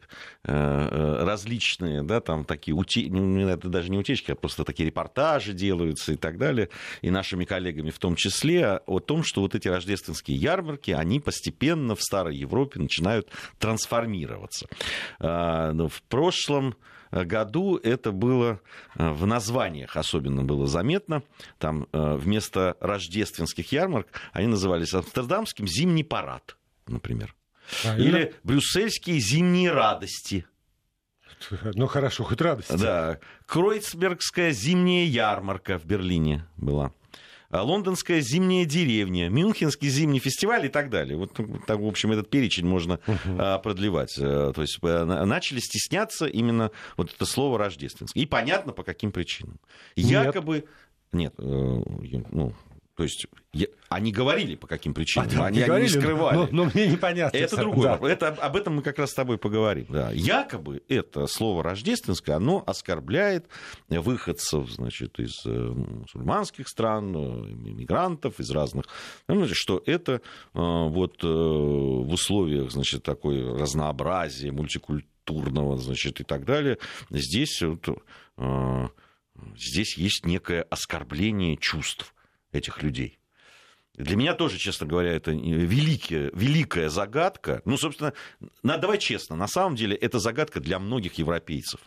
э, 0.44 1.22
различные, 1.22 2.02
да, 2.02 2.22
там 2.22 2.46
такие, 2.46 2.74
ну, 2.74 3.46
это 3.46 3.68
даже 3.68 3.90
не 3.90 3.98
утечки, 3.98 4.30
а 4.30 4.34
просто 4.34 4.64
такие 4.64 4.86
репортажи 4.86 5.52
делаются 5.52 6.12
и 6.12 6.16
так 6.16 6.38
далее, 6.38 6.70
и 7.02 7.10
нашими 7.10 7.44
коллегами 7.44 7.90
в 7.90 7.98
том 7.98 8.16
числе, 8.16 8.80
о 8.86 9.00
том, 9.00 9.22
что 9.22 9.42
вот 9.42 9.54
эти 9.54 9.68
рождественские 9.68 10.38
ярмарки, 10.38 10.92
они 10.92 11.20
постепенно 11.20 11.94
в 11.94 12.00
Старой 12.00 12.34
Европе 12.34 12.80
начинают 12.80 13.28
трансформироваться. 13.58 14.66
В 15.18 16.02
прошлом 16.08 16.74
году 17.10 17.76
это 17.76 18.12
было 18.12 18.60
э, 18.96 19.10
в 19.10 19.26
названиях 19.26 19.96
особенно 19.96 20.44
было 20.44 20.66
заметно. 20.66 21.22
Там 21.58 21.86
э, 21.92 22.14
вместо 22.16 22.76
рождественских 22.80 23.72
ярмарок 23.72 24.08
они 24.32 24.46
назывались 24.46 24.94
Амстердамским 24.94 25.66
зимний 25.66 26.04
парад, 26.04 26.56
например. 26.86 27.34
А, 27.84 27.96
Или 27.96 28.20
это... 28.20 28.36
брюссельские 28.42 29.20
зимние 29.20 29.72
радости. 29.72 30.46
Ну 31.74 31.86
хорошо, 31.86 32.24
хоть 32.24 32.40
радость. 32.40 32.76
Да. 32.76 33.18
Кройцбергская 33.46 34.50
зимняя 34.52 35.06
ярмарка 35.06 35.78
в 35.78 35.84
Берлине 35.84 36.46
была. 36.56 36.92
А, 37.50 37.62
лондонская 37.62 38.20
зимняя 38.20 38.66
деревня, 38.66 39.30
Мюнхенский 39.30 39.88
зимний 39.88 40.18
фестиваль 40.18 40.66
и 40.66 40.68
так 40.68 40.90
далее. 40.90 41.16
Вот, 41.16 41.32
так, 41.66 41.78
в 41.78 41.86
общем, 41.86 42.12
этот 42.12 42.28
перечень 42.28 42.66
можно 42.66 43.00
uh-huh. 43.06 43.62
продлевать. 43.62 44.18
Э, 44.18 44.52
то 44.54 44.60
есть 44.60 44.78
э, 44.82 45.04
начали 45.04 45.58
стесняться 45.60 46.26
именно 46.26 46.70
вот 46.98 47.14
это 47.14 47.24
слово 47.24 47.58
рождественское. 47.58 48.22
И 48.22 48.26
понятно, 48.26 48.72
по 48.72 48.82
каким 48.82 49.12
причинам. 49.12 49.58
Нет. 49.96 50.26
Якобы... 50.26 50.64
Нет, 51.12 51.32
э, 51.38 51.42
ну, 51.42 52.52
То 52.98 53.04
есть 53.04 53.28
я, 53.52 53.68
они 53.90 54.10
говорили 54.10 54.56
по 54.56 54.66
каким 54.66 54.92
причинам, 54.92 55.28
а, 55.40 55.46
они, 55.46 55.62
говорили, 55.62 55.86
не 55.86 56.00
скрывали. 56.00 56.36
Но, 56.36 56.48
но 56.50 56.64
мне 56.64 56.88
непонятно. 56.88 57.36
Это 57.36 57.56
другое. 57.56 57.96
Да. 57.96 58.10
Это, 58.10 58.28
об 58.30 58.56
этом 58.56 58.74
мы 58.74 58.82
как 58.82 58.98
раз 58.98 59.12
с 59.12 59.14
тобой 59.14 59.38
поговорим. 59.38 59.86
Да. 59.88 60.10
Якобы 60.10 60.82
это 60.88 61.28
слово 61.28 61.62
рождественское, 61.62 62.34
оно 62.34 62.64
оскорбляет 62.66 63.46
выходцев 63.88 64.68
значит, 64.68 65.20
из 65.20 65.46
э, 65.46 65.50
мусульманских 65.50 66.66
стран, 66.66 67.14
э, 67.14 67.52
иммигрантов 67.52 68.40
из 68.40 68.50
разных. 68.50 68.86
Значит, 69.28 69.54
что 69.54 69.80
это 69.86 70.14
э, 70.14 70.20
вот 70.54 71.22
в 71.22 72.12
условиях 72.12 72.72
значит, 72.72 73.04
такой 73.04 73.40
разнообразия, 73.44 74.50
мультикультурного 74.50 75.78
значит, 75.78 76.20
и 76.20 76.24
так 76.24 76.44
далее, 76.44 76.78
здесь, 77.10 77.62
вот, 77.62 77.86
здесь 79.56 79.96
есть 79.96 80.26
некое 80.26 80.62
оскорбление 80.62 81.56
чувств 81.56 82.12
этих 82.52 82.82
людей. 82.82 83.18
Для 83.94 84.16
меня 84.16 84.34
тоже, 84.34 84.58
честно 84.58 84.86
говоря, 84.86 85.12
это 85.12 85.32
великая, 85.32 86.30
великая 86.32 86.88
загадка. 86.88 87.62
Ну, 87.64 87.76
собственно, 87.76 88.12
надо, 88.62 88.82
давай 88.82 88.98
честно, 88.98 89.34
на 89.34 89.48
самом 89.48 89.74
деле 89.74 89.96
это 89.96 90.20
загадка 90.20 90.60
для 90.60 90.78
многих 90.78 91.14
европейцев 91.14 91.80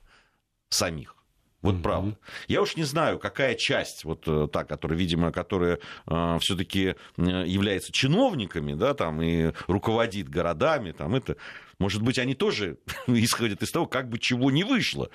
самих. 0.68 1.16
Вот 1.62 1.76
mm-hmm. 1.76 1.82
правда. 1.82 2.18
Я 2.48 2.62
уж 2.62 2.76
не 2.76 2.84
знаю, 2.84 3.20
какая 3.20 3.56
часть, 3.56 4.04
вот 4.04 4.28
э, 4.28 4.48
та, 4.52 4.64
которая, 4.64 4.98
видимо, 4.98 5.32
которая 5.32 5.80
э, 6.08 6.38
все-таки 6.42 6.96
э, 7.18 7.22
является 7.46 7.92
чиновниками, 7.92 8.74
да, 8.74 8.94
там, 8.94 9.22
и 9.22 9.54
руководит 9.68 10.28
городами, 10.28 10.92
там, 10.92 11.14
это, 11.16 11.38
может 11.78 12.02
быть, 12.02 12.18
они 12.18 12.34
тоже 12.34 12.78
исходят 13.08 13.62
из 13.62 13.72
того, 13.72 13.86
как 13.86 14.10
бы 14.10 14.18
чего 14.18 14.50
не 14.50 14.64
вышло. 14.64 15.10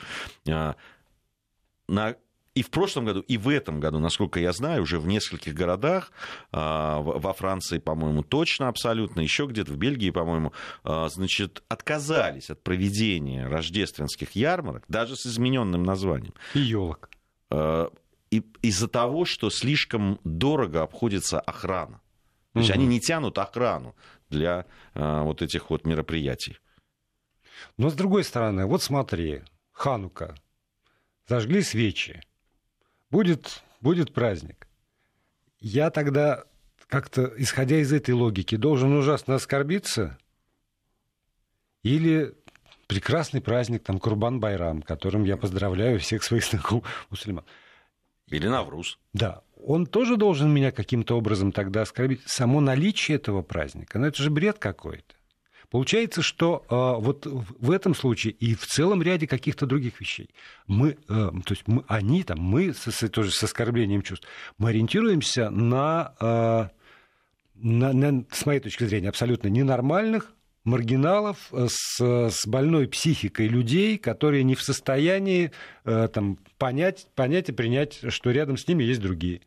Э, 0.46 0.74
на 1.88 2.16
и 2.56 2.62
в 2.62 2.70
прошлом 2.70 3.04
году, 3.04 3.20
и 3.20 3.36
в 3.36 3.50
этом 3.50 3.80
году, 3.80 3.98
насколько 3.98 4.40
я 4.40 4.52
знаю, 4.52 4.82
уже 4.82 4.98
в 4.98 5.06
нескольких 5.06 5.52
городах, 5.52 6.10
а, 6.52 7.00
во 7.00 7.34
Франции, 7.34 7.78
по-моему, 7.78 8.22
точно 8.22 8.68
абсолютно, 8.68 9.20
еще 9.20 9.44
где-то 9.44 9.72
в 9.72 9.76
Бельгии, 9.76 10.08
по-моему, 10.10 10.54
а, 10.82 11.06
значит, 11.10 11.62
отказались 11.68 12.48
от 12.48 12.62
проведения 12.62 13.46
рождественских 13.46 14.32
ярмарок, 14.32 14.84
даже 14.88 15.16
с 15.16 15.26
измененным 15.26 15.82
названием. 15.82 16.32
И 16.54 16.60
елок. 16.60 17.10
А, 17.50 17.90
из-за 18.30 18.88
того, 18.88 19.26
что 19.26 19.50
слишком 19.50 20.18
дорого 20.24 20.82
обходится 20.82 21.38
охрана. 21.38 22.00
То 22.54 22.60
есть 22.60 22.70
угу. 22.70 22.78
они 22.78 22.86
не 22.86 23.00
тянут 23.00 23.36
охрану 23.36 23.94
для 24.30 24.64
вот 24.94 25.42
этих 25.42 25.70
вот 25.70 25.84
мероприятий. 25.84 26.58
Но 27.76 27.90
с 27.90 27.94
другой 27.94 28.24
стороны, 28.24 28.66
вот 28.66 28.82
смотри, 28.82 29.42
Ханука, 29.72 30.34
зажгли 31.28 31.62
свечи, 31.62 32.22
будет, 33.10 33.62
будет 33.80 34.12
праздник. 34.12 34.66
Я 35.60 35.90
тогда 35.90 36.44
как-то, 36.88 37.32
исходя 37.36 37.78
из 37.78 37.92
этой 37.92 38.12
логики, 38.14 38.56
должен 38.56 38.92
ужасно 38.96 39.34
оскорбиться 39.34 40.18
или 41.82 42.34
прекрасный 42.86 43.40
праздник, 43.40 43.82
там, 43.82 43.98
Курбан-Байрам, 43.98 44.82
которым 44.82 45.24
я 45.24 45.36
поздравляю 45.36 45.98
всех 45.98 46.22
своих 46.22 46.44
знакомых 46.44 46.84
мусульман. 47.10 47.44
Или 48.28 48.48
Навруз. 48.48 48.98
Да. 49.12 49.42
Он 49.64 49.86
тоже 49.86 50.16
должен 50.16 50.52
меня 50.52 50.70
каким-то 50.70 51.16
образом 51.16 51.52
тогда 51.52 51.82
оскорбить. 51.82 52.22
Само 52.26 52.60
наличие 52.60 53.16
этого 53.16 53.42
праздника, 53.42 53.98
ну 53.98 54.06
это 54.06 54.22
же 54.22 54.30
бред 54.30 54.58
какой-то. 54.58 55.15
Получается, 55.70 56.22
что 56.22 56.64
э, 56.68 57.02
вот 57.02 57.26
в 57.26 57.70
этом 57.70 57.94
случае 57.94 58.32
и 58.34 58.54
в 58.54 58.66
целом 58.66 59.02
ряде 59.02 59.26
каких-то 59.26 59.66
других 59.66 60.00
вещей 60.00 60.30
мы, 60.66 60.90
э, 60.90 60.96
то 61.08 61.50
есть 61.50 61.64
мы, 61.66 61.84
они 61.88 62.22
там, 62.22 62.38
мы 62.40 62.72
с, 62.72 62.90
с, 62.90 63.08
тоже 63.08 63.30
с 63.30 63.42
оскорблением 63.42 64.02
чувств, 64.02 64.26
мы 64.58 64.70
ориентируемся 64.70 65.50
на, 65.50 66.14
э, 66.20 66.68
на, 67.56 67.92
на, 67.92 68.24
с 68.30 68.46
моей 68.46 68.60
точки 68.60 68.84
зрения, 68.84 69.08
абсолютно 69.08 69.48
ненормальных 69.48 70.32
маргиналов 70.66 71.48
э, 71.52 71.66
с, 71.70 72.00
с 72.00 72.46
больной 72.46 72.88
психикой 72.88 73.48
людей, 73.48 73.98
которые 73.98 74.44
не 74.44 74.54
в 74.54 74.62
состоянии 74.62 75.52
э, 75.84 76.08
там, 76.12 76.38
понять, 76.58 77.06
понять 77.14 77.48
и 77.48 77.52
принять, 77.52 78.00
что 78.08 78.30
рядом 78.30 78.56
с 78.56 78.68
ними 78.68 78.84
есть 78.84 79.00
другие. 79.00 79.40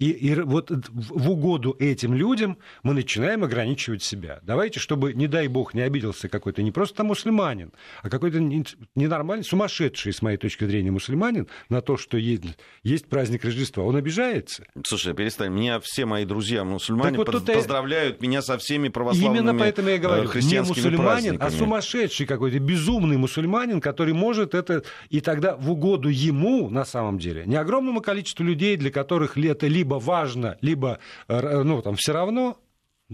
И, 0.00 0.10
и 0.10 0.34
вот 0.34 0.70
в 0.70 1.30
угоду 1.30 1.76
этим 1.78 2.14
людям 2.14 2.56
мы 2.82 2.94
начинаем 2.94 3.44
ограничивать 3.44 4.02
себя. 4.02 4.40
Давайте, 4.42 4.80
чтобы, 4.80 5.12
не 5.12 5.28
дай 5.28 5.46
бог, 5.46 5.74
не 5.74 5.82
обиделся 5.82 6.28
какой-то 6.30 6.62
не 6.62 6.72
просто 6.72 7.04
мусульманин, 7.04 7.70
а 8.02 8.08
какой-то 8.08 8.40
ненормальный, 8.40 9.44
сумасшедший, 9.44 10.14
с 10.14 10.22
моей 10.22 10.38
точки 10.38 10.64
зрения, 10.64 10.90
мусульманин 10.90 11.48
на 11.68 11.82
то, 11.82 11.98
что 11.98 12.16
есть, 12.16 12.44
есть 12.82 13.08
праздник 13.08 13.44
Рождества. 13.44 13.84
Он 13.84 13.94
обижается. 13.94 14.64
Слушай, 14.86 15.12
перестань. 15.12 15.52
Меня 15.52 15.80
все 15.80 16.06
мои 16.06 16.24
друзья 16.24 16.64
мусульмане 16.64 17.18
вот 17.18 17.30
поз- 17.30 17.42
поздравляют 17.42 18.22
меня 18.22 18.40
со 18.40 18.56
всеми 18.56 18.88
православными 18.88 19.38
Именно 19.38 19.58
поэтому 19.58 19.90
я 19.90 19.98
говорю, 19.98 20.30
э, 20.32 20.40
не 20.40 20.62
мусульманин, 20.62 21.36
а 21.38 21.50
сумасшедший 21.50 22.24
какой-то, 22.24 22.58
безумный 22.58 23.18
мусульманин, 23.18 23.82
который 23.82 24.14
может 24.14 24.54
это... 24.54 24.82
И 25.10 25.20
тогда 25.20 25.56
в 25.56 25.70
угоду 25.70 26.08
ему, 26.08 26.70
на 26.70 26.86
самом 26.86 27.18
деле, 27.18 27.42
не 27.44 27.56
огромному 27.56 28.00
количеству 28.00 28.44
людей, 28.44 28.78
для 28.78 28.90
которых 28.90 29.36
лето 29.36 29.66
либо 29.66 29.89
либо 29.90 29.98
важно, 29.98 30.56
либо 30.60 30.98
э, 31.28 31.62
ну, 31.64 31.82
там, 31.82 31.96
все 31.96 32.12
равно, 32.12 32.58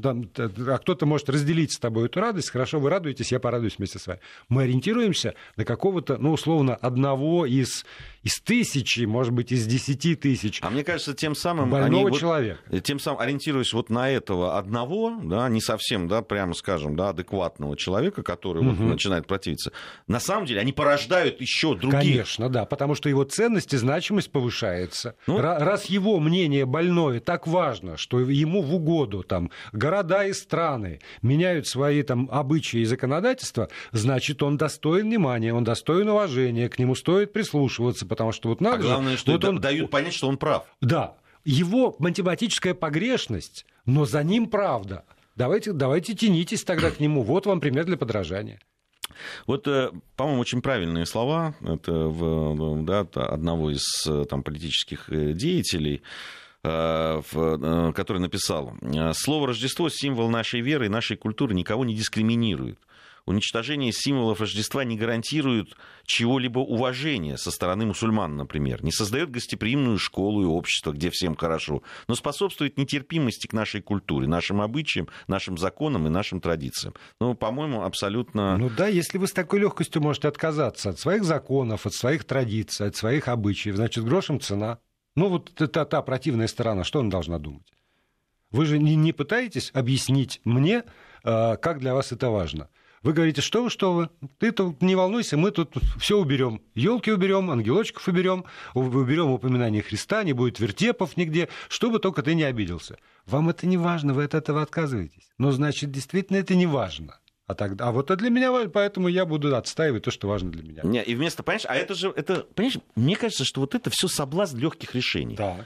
а 0.02 0.78
кто-то 0.78 1.06
может 1.06 1.30
разделить 1.30 1.72
с 1.72 1.78
тобой 1.78 2.06
эту 2.06 2.20
радость, 2.20 2.50
хорошо, 2.50 2.78
вы 2.78 2.90
радуетесь, 2.90 3.32
я 3.32 3.40
порадуюсь 3.40 3.78
вместе 3.78 3.98
с 3.98 4.06
вами. 4.06 4.20
Мы 4.50 4.64
ориентируемся 4.64 5.34
на 5.56 5.64
какого-то, 5.64 6.18
ну, 6.18 6.32
условно, 6.32 6.74
одного 6.74 7.46
из 7.46 7.86
из 8.26 8.40
тысячи, 8.40 9.04
может 9.04 9.32
быть, 9.32 9.52
из 9.52 9.66
десяти 9.66 10.16
тысяч. 10.16 10.58
А 10.60 10.68
мне 10.68 10.82
кажется, 10.82 11.14
тем 11.14 11.36
самым 11.36 11.70
больного 11.70 12.08
они 12.08 12.18
человека. 12.18 12.58
Вот, 12.66 12.82
тем 12.82 12.98
самым 12.98 13.20
ориентируясь 13.20 13.72
вот 13.72 13.88
на 13.88 14.10
этого 14.10 14.58
одного, 14.58 15.20
да, 15.22 15.48
не 15.48 15.60
совсем, 15.60 16.08
да, 16.08 16.22
прямо 16.22 16.52
скажем, 16.54 16.96
да, 16.96 17.10
адекватного 17.10 17.76
человека, 17.76 18.24
который 18.24 18.62
угу. 18.62 18.70
вот 18.70 18.84
начинает 18.88 19.28
противиться, 19.28 19.70
на 20.08 20.18
самом 20.18 20.46
деле 20.46 20.58
они 20.58 20.72
порождают 20.72 21.40
еще 21.40 21.76
других. 21.76 22.00
Конечно, 22.00 22.48
да, 22.48 22.64
потому 22.64 22.96
что 22.96 23.08
его 23.08 23.22
ценность 23.22 23.72
и 23.74 23.76
значимость 23.76 24.32
повышается. 24.32 25.14
Ну, 25.28 25.38
Раз 25.40 25.84
его 25.84 26.18
мнение 26.18 26.66
больное 26.66 27.20
так 27.20 27.46
важно, 27.46 27.96
что 27.96 28.18
ему 28.18 28.60
в 28.60 28.74
угоду 28.74 29.22
там 29.22 29.52
города 29.72 30.26
и 30.26 30.32
страны 30.32 30.98
меняют 31.22 31.68
свои 31.68 32.02
там 32.02 32.28
обычаи 32.32 32.80
и 32.80 32.86
законодательства, 32.86 33.68
значит, 33.92 34.42
он 34.42 34.56
достоин 34.56 35.06
внимания, 35.06 35.54
он 35.54 35.62
достоин 35.62 36.08
уважения, 36.08 36.68
к 36.68 36.80
нему 36.80 36.96
стоит 36.96 37.32
прислушиваться, 37.32 38.04
потому 38.16 38.32
что 38.32 38.48
вот 38.48 38.60
надо 38.60 38.78
а 38.78 38.82
главное, 38.82 39.12
же, 39.12 39.18
что 39.18 39.32
вот 39.32 39.44
он... 39.44 39.60
дают 39.60 39.90
понять, 39.90 40.14
что 40.14 40.28
он 40.28 40.38
прав. 40.38 40.64
Да, 40.80 41.14
его 41.44 41.94
математическая 41.98 42.74
погрешность, 42.74 43.66
но 43.84 44.04
за 44.04 44.22
ним 44.24 44.48
правда. 44.48 45.04
Давайте, 45.36 45.72
давайте 45.72 46.14
тянитесь 46.14 46.64
тогда 46.64 46.90
к 46.90 46.98
нему. 46.98 47.22
Вот 47.22 47.46
вам 47.46 47.60
пример 47.60 47.84
для 47.84 47.96
подражания. 47.96 48.58
Вот, 49.46 49.68
э, 49.68 49.90
по-моему, 50.16 50.40
очень 50.40 50.62
правильные 50.62 51.06
слова 51.06 51.54
это 51.60 51.92
в, 51.92 52.84
да, 52.84 53.00
одного 53.14 53.70
из 53.70 53.84
э, 54.06 54.24
там, 54.28 54.42
политических 54.42 55.08
э, 55.10 55.32
деятелей, 55.32 56.02
который 56.62 58.18
написал, 58.18 58.74
«Слово 59.12 59.46
Рождество– 59.46 59.88
символ 59.90 60.28
нашей 60.28 60.62
веры 60.62 60.86
и 60.86 60.88
нашей 60.88 61.16
культуры, 61.16 61.54
никого 61.54 61.84
не 61.84 61.94
дискриминирует 61.94 62.80
уничтожение 63.26 63.92
символов 63.92 64.40
Рождества 64.40 64.84
не 64.84 64.96
гарантирует 64.96 65.76
чего-либо 66.04 66.60
уважения 66.60 67.36
со 67.36 67.50
стороны 67.50 67.86
мусульман, 67.86 68.36
например, 68.36 68.82
не 68.84 68.92
создает 68.92 69.30
гостеприимную 69.30 69.98
школу 69.98 70.42
и 70.42 70.46
общество, 70.46 70.92
где 70.92 71.10
всем 71.10 71.36
хорошо, 71.36 71.82
но 72.08 72.14
способствует 72.14 72.78
нетерпимости 72.78 73.46
к 73.46 73.52
нашей 73.52 73.82
культуре, 73.82 74.28
нашим 74.28 74.60
обычаям, 74.60 75.08
нашим 75.26 75.58
законам 75.58 76.06
и 76.06 76.10
нашим 76.10 76.40
традициям. 76.40 76.94
Ну, 77.20 77.34
по-моему, 77.34 77.82
абсолютно... 77.82 78.56
Ну 78.56 78.70
да, 78.70 78.86
если 78.86 79.18
вы 79.18 79.26
с 79.26 79.32
такой 79.32 79.60
легкостью 79.60 80.00
можете 80.00 80.28
отказаться 80.28 80.90
от 80.90 80.98
своих 80.98 81.24
законов, 81.24 81.86
от 81.86 81.94
своих 81.94 82.24
традиций, 82.24 82.86
от 82.86 82.96
своих 82.96 83.28
обычаев, 83.28 83.76
значит, 83.76 84.04
грошем 84.04 84.40
цена. 84.40 84.78
Ну 85.16 85.28
вот 85.28 85.60
это 85.60 85.84
та 85.84 86.02
противная 86.02 86.46
сторона, 86.46 86.84
что 86.84 87.00
она 87.00 87.10
должна 87.10 87.38
думать? 87.38 87.66
Вы 88.50 88.66
же 88.66 88.78
не, 88.78 88.94
не 88.94 89.12
пытаетесь 89.12 89.70
объяснить 89.74 90.40
мне, 90.44 90.84
а, 91.24 91.56
как 91.56 91.80
для 91.80 91.94
вас 91.94 92.12
это 92.12 92.30
важно. 92.30 92.68
Вы 93.06 93.12
говорите, 93.12 93.40
что 93.40 93.62
вы, 93.62 93.70
что 93.70 93.92
вы, 93.92 94.10
ты 94.38 94.50
тут 94.50 94.82
не 94.82 94.96
волнуйся, 94.96 95.36
мы 95.36 95.52
тут 95.52 95.76
все 95.96 96.18
уберем. 96.18 96.60
Елки 96.74 97.12
уберем, 97.12 97.52
ангелочков 97.52 98.08
уберем, 98.08 98.46
уберем 98.74 99.30
упоминание 99.30 99.80
Христа, 99.80 100.24
не 100.24 100.32
будет 100.32 100.58
вертепов 100.58 101.16
нигде, 101.16 101.48
чтобы 101.68 102.00
только 102.00 102.24
ты 102.24 102.34
не 102.34 102.42
обиделся. 102.42 102.98
Вам 103.24 103.48
это 103.48 103.68
не 103.68 103.76
важно, 103.76 104.12
вы 104.12 104.24
от 104.24 104.34
этого 104.34 104.60
отказываетесь. 104.60 105.30
Но 105.38 105.52
значит, 105.52 105.92
действительно 105.92 106.38
это 106.38 106.56
не 106.56 106.66
важно. 106.66 107.20
А, 107.46 107.54
тогда, 107.54 107.86
а 107.86 107.92
вот 107.92 108.10
это 108.10 108.16
для 108.16 108.28
меня 108.28 108.50
важно, 108.50 108.70
поэтому 108.70 109.06
я 109.06 109.24
буду 109.24 109.54
отстаивать 109.54 110.02
то, 110.02 110.10
что 110.10 110.26
важно 110.26 110.50
для 110.50 110.64
меня. 110.64 110.82
Не, 110.82 111.00
и 111.04 111.14
вместо, 111.14 111.44
понимаешь, 111.44 111.66
а 111.68 111.76
это 111.76 111.94
же, 111.94 112.12
это, 112.16 112.44
понимаешь, 112.56 112.78
мне 112.96 113.14
кажется, 113.14 113.44
что 113.44 113.60
вот 113.60 113.76
это 113.76 113.88
все 113.88 114.08
соблазн 114.08 114.58
легких 114.58 114.96
решений. 114.96 115.36
Да. 115.36 115.64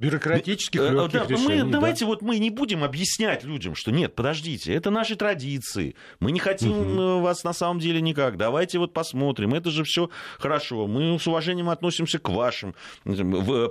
Бюрократических 0.00 0.80
э, 0.80 0.90
легких 0.90 1.20
да, 1.20 1.26
решений. 1.26 1.62
Мы, 1.62 1.70
да. 1.70 1.78
Давайте 1.78 2.06
вот 2.06 2.22
мы 2.22 2.38
не 2.38 2.50
будем 2.50 2.82
объяснять 2.82 3.44
людям, 3.44 3.74
что 3.74 3.92
нет, 3.92 4.14
подождите, 4.14 4.74
это 4.74 4.90
наши 4.90 5.14
традиции, 5.14 5.94
мы 6.18 6.32
не 6.32 6.40
хотим 6.40 6.72
угу. 6.72 7.20
вас 7.20 7.44
на 7.44 7.52
самом 7.52 7.78
деле 7.78 8.00
никак, 8.00 8.36
давайте 8.36 8.78
вот 8.78 8.94
посмотрим, 8.94 9.54
это 9.54 9.70
же 9.70 9.84
все 9.84 10.10
хорошо, 10.38 10.86
мы 10.86 11.18
с 11.18 11.26
уважением 11.26 11.68
относимся 11.68 12.18
к 12.18 12.30
вашим, 12.30 12.74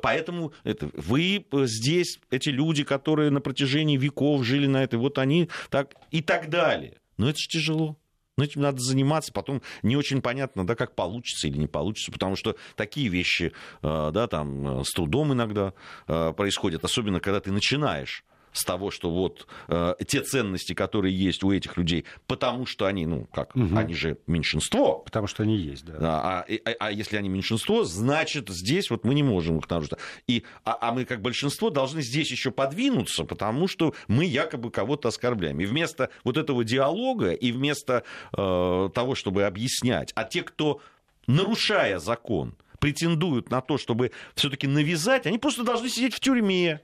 поэтому 0.01 0.53
это, 0.63 0.89
вы 0.93 1.45
здесь, 1.51 2.19
эти 2.29 2.49
люди, 2.49 2.83
которые 2.83 3.31
на 3.31 3.41
протяжении 3.41 3.97
веков 3.97 4.43
жили 4.43 4.67
на 4.67 4.83
этой, 4.83 4.99
вот 4.99 5.17
они 5.17 5.49
так 5.69 5.95
и 6.11 6.21
так 6.21 6.49
далее. 6.49 6.93
Но 7.17 7.29
это 7.29 7.37
же 7.37 7.47
тяжело. 7.49 7.97
Но 8.39 8.45
этим 8.45 8.61
надо 8.61 8.79
заниматься, 8.79 9.33
потом 9.33 9.61
не 9.83 9.97
очень 9.97 10.21
понятно, 10.21 10.65
да, 10.65 10.73
как 10.73 10.95
получится 10.95 11.49
или 11.49 11.57
не 11.57 11.67
получится, 11.67 12.09
потому 12.09 12.37
что 12.37 12.55
такие 12.77 13.09
вещи, 13.09 13.51
э, 13.83 14.11
да, 14.13 14.27
там, 14.27 14.79
э, 14.79 14.83
с 14.85 14.91
трудом 14.91 15.33
иногда 15.33 15.73
э, 16.07 16.31
происходят, 16.31 16.85
особенно 16.85 17.19
когда 17.19 17.41
ты 17.41 17.51
начинаешь 17.51 18.23
с 18.51 18.63
того, 18.63 18.91
что 18.91 19.11
вот 19.11 19.47
э, 19.67 19.95
те 20.07 20.21
ценности, 20.21 20.73
которые 20.73 21.17
есть 21.17 21.43
у 21.43 21.51
этих 21.51 21.77
людей, 21.77 22.05
потому 22.27 22.65
что 22.65 22.85
они, 22.85 23.05
ну, 23.05 23.27
как, 23.33 23.55
угу. 23.55 23.75
они 23.75 23.93
же 23.93 24.17
меньшинство. 24.27 24.99
Потому 24.99 25.27
что 25.27 25.43
они 25.43 25.55
есть, 25.55 25.85
да. 25.85 25.97
А, 26.01 26.45
а, 26.47 26.71
а 26.79 26.91
если 26.91 27.17
они 27.17 27.29
меньшинство, 27.29 27.83
значит, 27.83 28.49
здесь 28.49 28.89
вот 28.89 29.03
мы 29.03 29.13
не 29.13 29.23
можем 29.23 29.57
их 29.57 29.69
нарушить. 29.69 29.93
И, 30.27 30.43
а, 30.65 30.77
а 30.81 30.91
мы, 30.91 31.05
как 31.05 31.21
большинство, 31.21 31.69
должны 31.69 32.01
здесь 32.01 32.31
еще 32.31 32.51
подвинуться, 32.51 33.23
потому 33.23 33.67
что 33.67 33.93
мы 34.07 34.25
якобы 34.25 34.71
кого-то 34.71 35.09
оскорбляем. 35.09 35.59
И 35.59 35.65
вместо 35.65 36.09
вот 36.23 36.37
этого 36.37 36.63
диалога, 36.63 37.31
и 37.31 37.51
вместо 37.51 38.03
э, 38.35 38.89
того, 38.93 39.15
чтобы 39.15 39.43
объяснять, 39.43 40.11
а 40.15 40.23
те, 40.23 40.43
кто, 40.43 40.81
нарушая 41.27 41.99
закон, 41.99 42.55
претендуют 42.79 43.51
на 43.51 43.61
то, 43.61 43.77
чтобы 43.77 44.11
все-таки 44.35 44.67
навязать, 44.67 45.25
они 45.27 45.37
просто 45.37 45.63
должны 45.63 45.89
сидеть 45.89 46.15
в 46.15 46.19
тюрьме. 46.19 46.81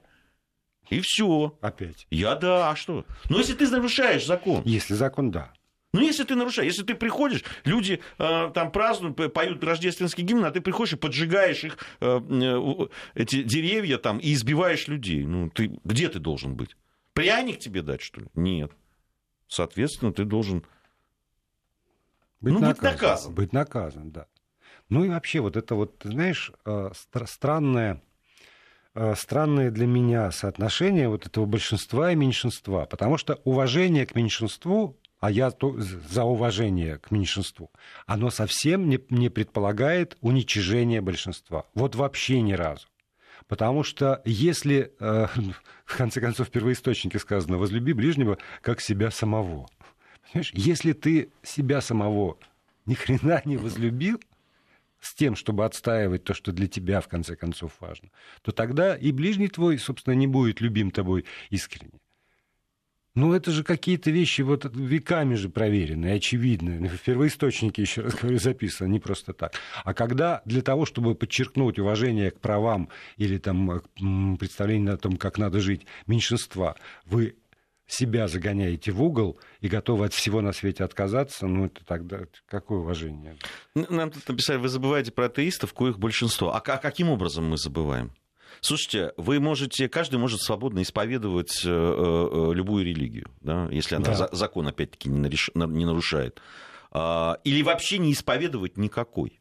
И 0.90 1.00
все. 1.00 1.56
Опять. 1.60 2.06
Я 2.10 2.34
да, 2.34 2.70
а 2.70 2.76
что? 2.76 3.04
Ну, 3.28 3.38
если 3.38 3.54
ты 3.54 3.68
нарушаешь 3.68 4.26
закон. 4.26 4.62
Если 4.64 4.94
закон, 4.94 5.30
да. 5.30 5.52
Ну, 5.92 6.02
если 6.02 6.24
ты 6.24 6.34
нарушаешь, 6.34 6.72
если 6.72 6.82
ты 6.82 6.94
приходишь, 6.94 7.42
люди 7.64 8.00
э, 8.18 8.50
там 8.52 8.70
празднуют, 8.70 9.32
поют 9.32 9.64
рождественский 9.64 10.24
гимн, 10.24 10.44
а 10.44 10.50
ты 10.50 10.60
приходишь 10.60 10.92
и 10.92 10.96
поджигаешь 10.96 11.64
их, 11.64 11.78
э, 12.00 12.20
э, 12.20 12.86
эти 13.14 13.42
деревья 13.42 13.96
там, 13.96 14.18
и 14.18 14.34
избиваешь 14.34 14.88
людей. 14.88 15.24
Ну, 15.24 15.48
ты, 15.48 15.80
где 15.84 16.08
ты 16.08 16.18
должен 16.18 16.54
быть? 16.54 16.76
Пряник 17.14 17.60
тебе 17.60 17.82
дать, 17.82 18.02
что 18.02 18.20
ли? 18.20 18.26
Нет. 18.34 18.72
Соответственно, 19.48 20.12
ты 20.12 20.24
должен 20.24 20.64
быть, 22.40 22.52
ну, 22.52 22.60
наказан, 22.60 22.74
быть 22.74 22.82
наказан. 22.82 23.34
Быть 23.34 23.52
наказан, 23.52 24.10
да. 24.10 24.26
Ну 24.90 25.04
и 25.04 25.08
вообще, 25.08 25.40
вот 25.40 25.56
это 25.56 25.74
вот, 25.76 26.02
знаешь, 26.04 26.52
э, 26.66 26.90
странное 27.24 27.94
Э, 27.94 28.05
странное 29.16 29.70
для 29.70 29.86
меня 29.86 30.30
соотношение 30.30 31.08
вот 31.08 31.26
этого 31.26 31.46
большинства 31.46 32.12
и 32.12 32.16
меньшинства, 32.16 32.86
потому 32.86 33.18
что 33.18 33.40
уважение 33.44 34.06
к 34.06 34.14
меньшинству, 34.14 34.96
а 35.20 35.30
я 35.30 35.52
за 35.60 36.24
уважение 36.24 36.98
к 36.98 37.10
меньшинству, 37.10 37.70
оно 38.06 38.30
совсем 38.30 38.88
не, 38.88 39.00
не 39.10 39.28
предполагает 39.28 40.16
уничижение 40.20 41.00
большинства. 41.00 41.64
Вот 41.74 41.94
вообще 41.94 42.40
ни 42.40 42.52
разу. 42.52 42.86
Потому 43.48 43.84
что 43.84 44.22
если, 44.24 44.92
э, 44.98 45.26
в 45.84 45.96
конце 45.96 46.20
концов, 46.20 46.48
в 46.48 46.50
первоисточнике 46.50 47.18
сказано, 47.18 47.58
возлюби 47.58 47.92
ближнего 47.92 48.38
как 48.60 48.80
себя 48.80 49.10
самого. 49.10 49.68
Понимаешь? 50.32 50.52
Если 50.54 50.92
ты 50.92 51.30
себя 51.42 51.80
самого 51.80 52.38
ни 52.86 52.94
хрена 52.94 53.42
не 53.44 53.56
возлюбил, 53.56 54.20
с 55.06 55.14
тем, 55.14 55.36
чтобы 55.36 55.64
отстаивать 55.64 56.24
то, 56.24 56.34
что 56.34 56.52
для 56.52 56.66
тебя, 56.66 57.00
в 57.00 57.08
конце 57.08 57.36
концов, 57.36 57.72
важно, 57.80 58.10
то 58.42 58.52
тогда 58.52 58.96
и 58.96 59.12
ближний 59.12 59.48
твой, 59.48 59.78
собственно, 59.78 60.14
не 60.14 60.26
будет 60.26 60.60
любим 60.60 60.90
тобой 60.90 61.24
искренне. 61.50 62.00
Ну, 63.14 63.32
это 63.32 63.50
же 63.50 63.64
какие-то 63.64 64.10
вещи 64.10 64.42
вот 64.42 64.70
веками 64.74 65.36
же 65.36 65.48
проверенные, 65.48 66.16
очевидные. 66.16 66.86
В 66.86 67.00
первоисточнике, 67.00 67.80
еще 67.80 68.02
раз 68.02 68.14
говорю, 68.14 68.38
записано, 68.38 68.88
не 68.88 69.00
просто 69.00 69.32
так. 69.32 69.54
А 69.84 69.94
когда 69.94 70.42
для 70.44 70.60
того, 70.60 70.84
чтобы 70.84 71.14
подчеркнуть 71.14 71.78
уважение 71.78 72.30
к 72.30 72.40
правам 72.40 72.90
или 73.16 73.38
там 73.38 73.82
представление 74.38 74.92
о 74.92 74.98
том, 74.98 75.16
как 75.16 75.38
надо 75.38 75.60
жить 75.60 75.86
меньшинства, 76.06 76.76
вы 77.06 77.36
себя 77.86 78.28
загоняете 78.28 78.90
в 78.90 79.02
угол 79.02 79.38
и 79.60 79.68
готовы 79.68 80.06
от 80.06 80.12
всего 80.12 80.40
на 80.40 80.52
свете 80.52 80.84
отказаться, 80.84 81.46
ну 81.46 81.66
это 81.66 81.84
тогда 81.84 82.20
какое 82.48 82.80
уважение? 82.80 83.36
Нам 83.74 84.10
тут 84.10 84.28
написали, 84.28 84.58
вы 84.58 84.68
забываете 84.68 85.12
про 85.12 85.26
атеистов, 85.26 85.72
коих 85.72 85.98
большинство. 85.98 86.54
А, 86.54 86.58
а 86.58 86.78
каким 86.78 87.10
образом 87.10 87.48
мы 87.48 87.56
забываем? 87.56 88.12
Слушайте, 88.60 89.12
вы 89.16 89.38
можете, 89.38 89.88
каждый 89.88 90.18
может 90.18 90.40
свободно 90.40 90.82
исповедовать 90.82 91.62
э, 91.64 91.68
э, 91.68 92.54
любую 92.54 92.84
религию, 92.84 93.30
да, 93.40 93.68
если 93.70 93.96
она 93.96 94.06
да. 94.06 94.14
за, 94.14 94.28
закон, 94.32 94.66
опять-таки, 94.66 95.08
не, 95.08 95.18
нареш, 95.18 95.50
не 95.54 95.84
нарушает. 95.84 96.40
А, 96.90 97.38
или 97.44 97.62
вообще 97.62 97.98
не 97.98 98.12
исповедовать 98.12 98.76
никакой. 98.76 99.38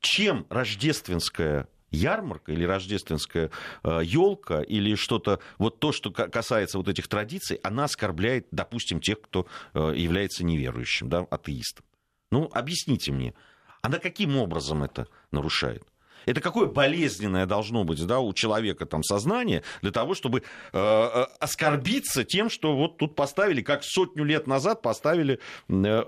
Чем 0.00 0.46
рождественская 0.50 1.68
ярмарка 1.90 2.52
или 2.52 2.64
рождественская 2.64 3.50
елка 3.84 4.62
э, 4.62 4.64
или 4.64 4.94
что-то, 4.94 5.40
вот 5.58 5.80
то, 5.80 5.92
что 5.92 6.10
касается 6.10 6.78
вот 6.78 6.88
этих 6.88 7.08
традиций, 7.08 7.58
она 7.62 7.84
оскорбляет, 7.84 8.46
допустим, 8.50 9.00
тех, 9.00 9.20
кто 9.20 9.46
э, 9.74 9.92
является 9.96 10.44
неверующим, 10.44 11.08
да, 11.08 11.26
атеистом. 11.30 11.84
Ну, 12.30 12.48
объясните 12.52 13.12
мне, 13.12 13.34
она 13.82 13.98
каким 13.98 14.36
образом 14.36 14.82
это 14.82 15.08
нарушает? 15.32 15.84
Это 16.26 16.40
какое 16.40 16.66
болезненное 16.66 17.46
должно 17.46 17.84
быть 17.84 18.04
да, 18.06 18.20
у 18.20 18.32
человека 18.34 18.84
там 18.86 19.02
сознание 19.02 19.62
для 19.82 19.90
того, 19.90 20.14
чтобы 20.14 20.40
э, 20.40 20.42
э 20.72 21.26
оскорбиться 21.40 22.24
тем, 22.24 22.50
что 22.50 22.76
вот 22.76 22.98
тут 22.98 23.14
поставили, 23.14 23.62
как 23.62 23.82
сотню 23.82 24.24
лет 24.24 24.46
назад 24.46 24.82
поставили 24.82 25.40
э, 25.68 26.04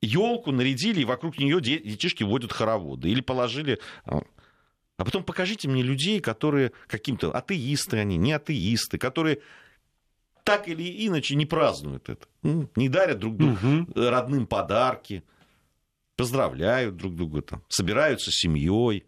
елку, 0.00 0.50
нарядили, 0.50 1.00
и 1.02 1.04
вокруг 1.04 1.38
нее 1.38 1.60
детишки 1.60 2.22
водят 2.22 2.52
хороводы. 2.52 3.10
Или 3.10 3.20
положили 3.20 3.78
а 5.00 5.04
потом 5.04 5.24
покажите 5.24 5.66
мне 5.66 5.82
людей, 5.82 6.20
которые 6.20 6.72
каким-то 6.86 7.32
атеисты 7.32 7.96
они, 7.96 8.18
не 8.18 8.34
атеисты, 8.34 8.98
которые 8.98 9.40
так 10.44 10.68
или 10.68 11.06
иначе 11.06 11.36
не 11.36 11.46
празднуют 11.46 12.10
это, 12.10 12.26
не 12.42 12.90
дарят 12.90 13.18
друг 13.18 13.38
другу 13.38 13.54
угу. 13.54 13.86
родным 13.94 14.46
подарки, 14.46 15.24
поздравляют 16.16 16.96
друг 16.96 17.14
друга, 17.14 17.40
там, 17.40 17.62
собираются 17.68 18.30
с 18.30 18.34
семьей. 18.34 19.06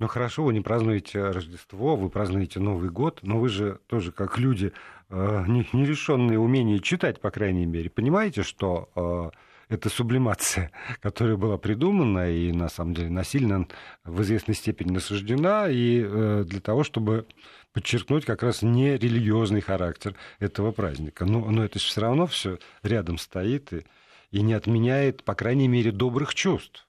Ну 0.00 0.08
хорошо, 0.08 0.42
вы 0.42 0.54
не 0.54 0.60
празднуете 0.60 1.22
Рождество, 1.22 1.94
вы 1.94 2.10
празднуете 2.10 2.58
Новый 2.58 2.90
год, 2.90 3.20
но 3.22 3.38
вы 3.38 3.48
же 3.48 3.78
тоже 3.86 4.10
как 4.10 4.38
люди, 4.38 4.72
э, 5.08 5.44
не, 5.46 5.68
не 5.72 5.86
лишенные 5.86 6.40
умения 6.40 6.80
читать, 6.80 7.20
по 7.20 7.30
крайней 7.30 7.66
мере, 7.66 7.90
понимаете, 7.90 8.42
что 8.42 8.88
э, 8.96 9.30
это 9.68 9.88
сублимация, 9.88 10.70
которая 11.00 11.36
была 11.36 11.58
придумана 11.58 12.30
и, 12.30 12.52
на 12.52 12.68
самом 12.68 12.94
деле, 12.94 13.10
насильно 13.10 13.66
в 14.04 14.22
известной 14.22 14.54
степени 14.54 14.92
насаждена, 14.92 15.68
и 15.68 16.02
э, 16.02 16.44
для 16.46 16.60
того, 16.60 16.84
чтобы 16.84 17.26
подчеркнуть 17.72 18.24
как 18.24 18.42
раз 18.42 18.62
не 18.62 18.96
религиозный 18.96 19.60
характер 19.60 20.14
этого 20.40 20.72
праздника. 20.72 21.24
Но, 21.24 21.40
но 21.50 21.64
это 21.64 21.78
же 21.78 21.86
все 21.86 22.00
равно 22.00 22.26
все 22.26 22.58
рядом 22.82 23.18
стоит 23.18 23.72
и, 23.72 23.84
и 24.30 24.40
не 24.40 24.54
отменяет, 24.54 25.22
по 25.22 25.34
крайней 25.34 25.68
мере, 25.68 25.92
добрых 25.92 26.34
чувств. 26.34 26.87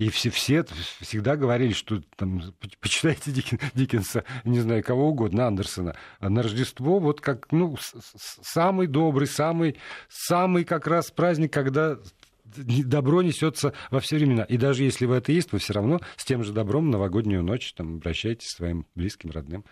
И 0.00 0.08
все, 0.08 0.30
все 0.30 0.64
всегда 1.00 1.36
говорили, 1.36 1.74
что 1.74 2.00
там, 2.16 2.42
почитайте 2.80 3.32
Диккен, 3.32 3.60
Диккенса, 3.74 4.24
не 4.44 4.58
знаю, 4.60 4.82
кого 4.82 5.10
угодно, 5.10 5.46
Андерсона, 5.46 5.94
а 6.20 6.30
на 6.30 6.42
Рождество 6.42 6.98
вот 6.98 7.20
как, 7.20 7.52
ну, 7.52 7.76
самый 8.42 8.86
добрый, 8.86 9.26
самый, 9.26 9.76
самый 10.08 10.64
как 10.64 10.86
раз 10.86 11.10
праздник, 11.10 11.52
когда 11.52 11.98
добро 12.56 13.22
несется 13.22 13.72
во 13.90 14.00
все 14.00 14.16
времена. 14.16 14.44
И 14.44 14.56
даже 14.56 14.84
если 14.84 15.06
вы 15.06 15.16
атеист, 15.16 15.52
вы 15.52 15.58
все 15.58 15.72
равно 15.72 16.00
с 16.16 16.24
тем 16.24 16.42
же 16.44 16.52
добром 16.52 16.90
новогоднюю 16.90 17.42
ночь 17.42 17.72
там, 17.74 17.96
обращаетесь 17.96 18.48
к 18.48 18.56
своим 18.56 18.86
близким, 18.94 19.30
родным. 19.30 19.64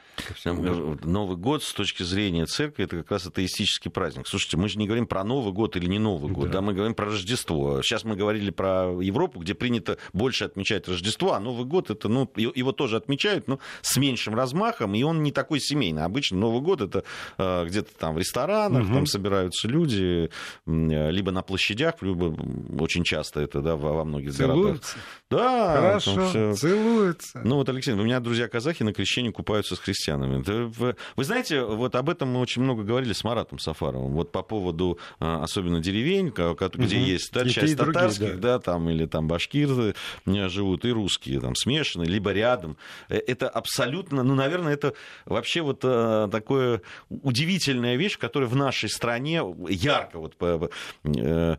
Новый 0.45 1.37
год 1.37 1.63
с 1.63 1.73
точки 1.73 2.03
зрения 2.03 2.47
церкви 2.47 2.85
это 2.85 2.99
как 2.99 3.11
раз 3.11 3.27
атеистический 3.27 3.91
праздник. 3.91 4.27
Слушайте, 4.27 4.57
мы 4.57 4.69
же 4.69 4.79
не 4.79 4.87
говорим 4.87 5.07
про 5.07 5.25
Новый 5.25 5.53
год 5.53 5.77
или 5.77 5.87
не 5.87 5.99
Новый 5.99 6.33
год, 6.33 6.47
да, 6.47 6.55
да 6.55 6.61
мы 6.61 6.75
говорим 6.75 6.95
про 6.95 7.07
Рождество. 7.07 7.83
Сейчас 7.83 8.05
мы 8.05 8.17
говорили 8.17 8.51
про 8.51 9.01
Европу, 9.01 9.41
где 9.41 9.55
принято 9.55 9.99
больше 10.13 10.45
отмечать 10.45 10.89
Рождество, 10.89 11.33
а 11.33 11.41
Новый 11.41 11.65
год 11.65 11.91
это, 11.91 12.09
ну, 12.09 12.31
его 12.37 12.73
тоже 12.73 12.97
отмечают, 12.97 13.49
но 13.49 13.59
с 13.83 13.97
меньшим 13.97 14.35
размахом, 14.35 14.95
и 14.95 15.03
он 15.03 15.23
не 15.23 15.33
такой 15.33 15.61
семейный. 15.61 16.05
Обычно 16.05 16.39
Новый 16.39 16.61
год 16.61 16.81
это 16.81 17.05
э, 17.39 17.67
где-то 17.67 17.95
там 17.99 18.15
в 18.15 18.19
ресторанах, 18.19 18.85
угу. 18.85 18.95
там 18.95 19.07
собираются 19.07 19.69
люди, 19.69 20.31
либо 20.67 21.31
на 21.33 21.43
площадях, 21.43 22.03
либо 22.03 22.35
очень 22.79 23.05
часто 23.05 23.41
это, 23.41 23.61
да, 23.61 23.77
во, 23.77 23.95
во 23.95 24.05
многих 24.05 24.35
Целуются. 24.35 24.97
городах. 24.97 25.19
Да, 25.31 25.77
хорошо, 25.77 26.29
все. 26.29 26.55
целуются. 26.55 27.41
Ну 27.45 27.57
вот, 27.57 27.69
Алексей, 27.69 27.93
у 27.93 27.97
меня 27.97 28.21
друзья-казахи 28.21 28.83
на 28.83 28.93
крещении 28.93 29.31
купаются 29.31 29.77
с 29.77 29.79
христианами. 29.79 30.43
Вы, 30.43 30.97
вы 31.17 31.25
знаете, 31.25 31.63
вот 31.63 31.95
об 31.95 32.09
этом 32.11 32.31
мы 32.31 32.41
очень 32.41 32.63
много 32.63 32.83
говорили 32.83 33.13
с 33.13 33.25
Маратом 33.25 33.59
Сафаровым, 33.59 34.13
вот 34.13 34.33
по 34.33 34.43
поводу 34.43 34.99
а, 35.21 35.43
особенно 35.43 35.81
деревень, 35.81 36.29
где 36.29 36.97
угу. 36.97 37.05
есть 37.05 37.33
да, 37.33 37.49
часть 37.49 37.77
татарских, 37.77 38.19
другие, 38.19 38.41
да. 38.41 38.55
да, 38.55 38.59
там, 38.61 38.89
или 38.89 39.07
там 39.07 39.29
башкиры 39.29 39.95
живут, 40.27 40.85
и 40.85 40.91
русские 40.91 41.41
там 41.41 41.55
смешанные, 41.55 42.09
либо 42.09 42.33
рядом. 42.33 42.77
Э, 43.09 43.19
это 43.19 43.49
абсолютно, 43.49 44.23
ну, 44.23 44.35
наверное, 44.35 44.73
это 44.73 44.95
вообще 45.27 45.61
вот 45.61 45.81
а, 45.85 46.29
такое 46.29 46.83
удивительная 47.09 47.97
вещь, 47.97 48.19
которая 48.19 48.49
в 48.49 48.57
нашей 48.57 48.89
стране 48.89 49.43
ярко 49.69 50.19
вот 50.19 50.37
э, 50.41 51.57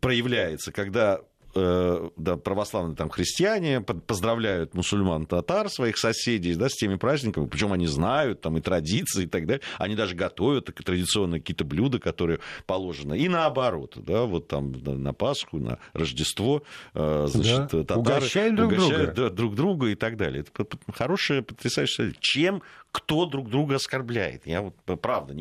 проявляется, 0.00 0.72
когда 0.72 1.20
Э, 1.54 2.10
да, 2.16 2.36
православные 2.36 2.94
там 2.94 3.08
христиане 3.08 3.80
поздравляют 3.80 4.74
мусульман 4.74 5.24
татар 5.24 5.70
своих 5.70 5.96
соседей 5.96 6.54
да, 6.54 6.68
с 6.68 6.74
теми 6.74 6.96
праздниками, 6.96 7.46
причем 7.46 7.72
они 7.72 7.86
знают 7.86 8.42
там 8.42 8.58
и 8.58 8.60
традиции 8.60 9.24
и 9.24 9.26
так 9.26 9.46
далее, 9.46 9.62
они 9.78 9.94
даже 9.96 10.14
готовят 10.14 10.66
традиционные 10.66 11.40
какие-то 11.40 11.64
блюда, 11.64 11.98
которые 11.98 12.40
положены, 12.66 13.18
и 13.18 13.28
наоборот, 13.28 13.94
да, 13.96 14.24
вот 14.24 14.48
там 14.48 14.72
на 14.84 15.14
Пасху, 15.14 15.58
на 15.58 15.78
Рождество, 15.94 16.62
э, 16.92 17.26
значит, 17.28 17.70
да. 17.72 17.84
татары 17.84 18.00
угощают 18.00 18.54
друг 18.54 18.72
угощают 18.72 19.14
друга. 19.14 19.30
друг 19.30 19.54
друга 19.54 19.86
и 19.88 19.94
так 19.94 20.16
далее. 20.18 20.44
Это 20.44 20.66
хорошая, 20.92 21.42
потрясающая 21.42 22.12
чем 22.20 22.62
кто 22.92 23.26
друг 23.26 23.48
друга 23.48 23.76
оскорбляет. 23.76 24.46
Я 24.46 24.62
вот, 24.62 24.74
правда, 25.00 25.34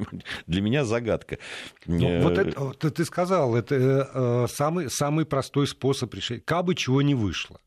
для 0.47 0.61
меня 0.61 0.85
загадка. 0.85 1.37
Ну, 1.85 2.21
вот 2.21 2.37
это, 2.37 2.59
вот 2.59 2.79
ты 2.79 3.05
сказал, 3.05 3.55
это 3.55 3.75
э, 3.75 4.47
самый, 4.49 4.89
самый 4.89 5.25
простой 5.25 5.67
способ 5.67 6.13
решения. 6.13 6.41
Кабы 6.41 6.75
чего 6.75 7.01
не 7.01 7.15
вышло. 7.15 7.59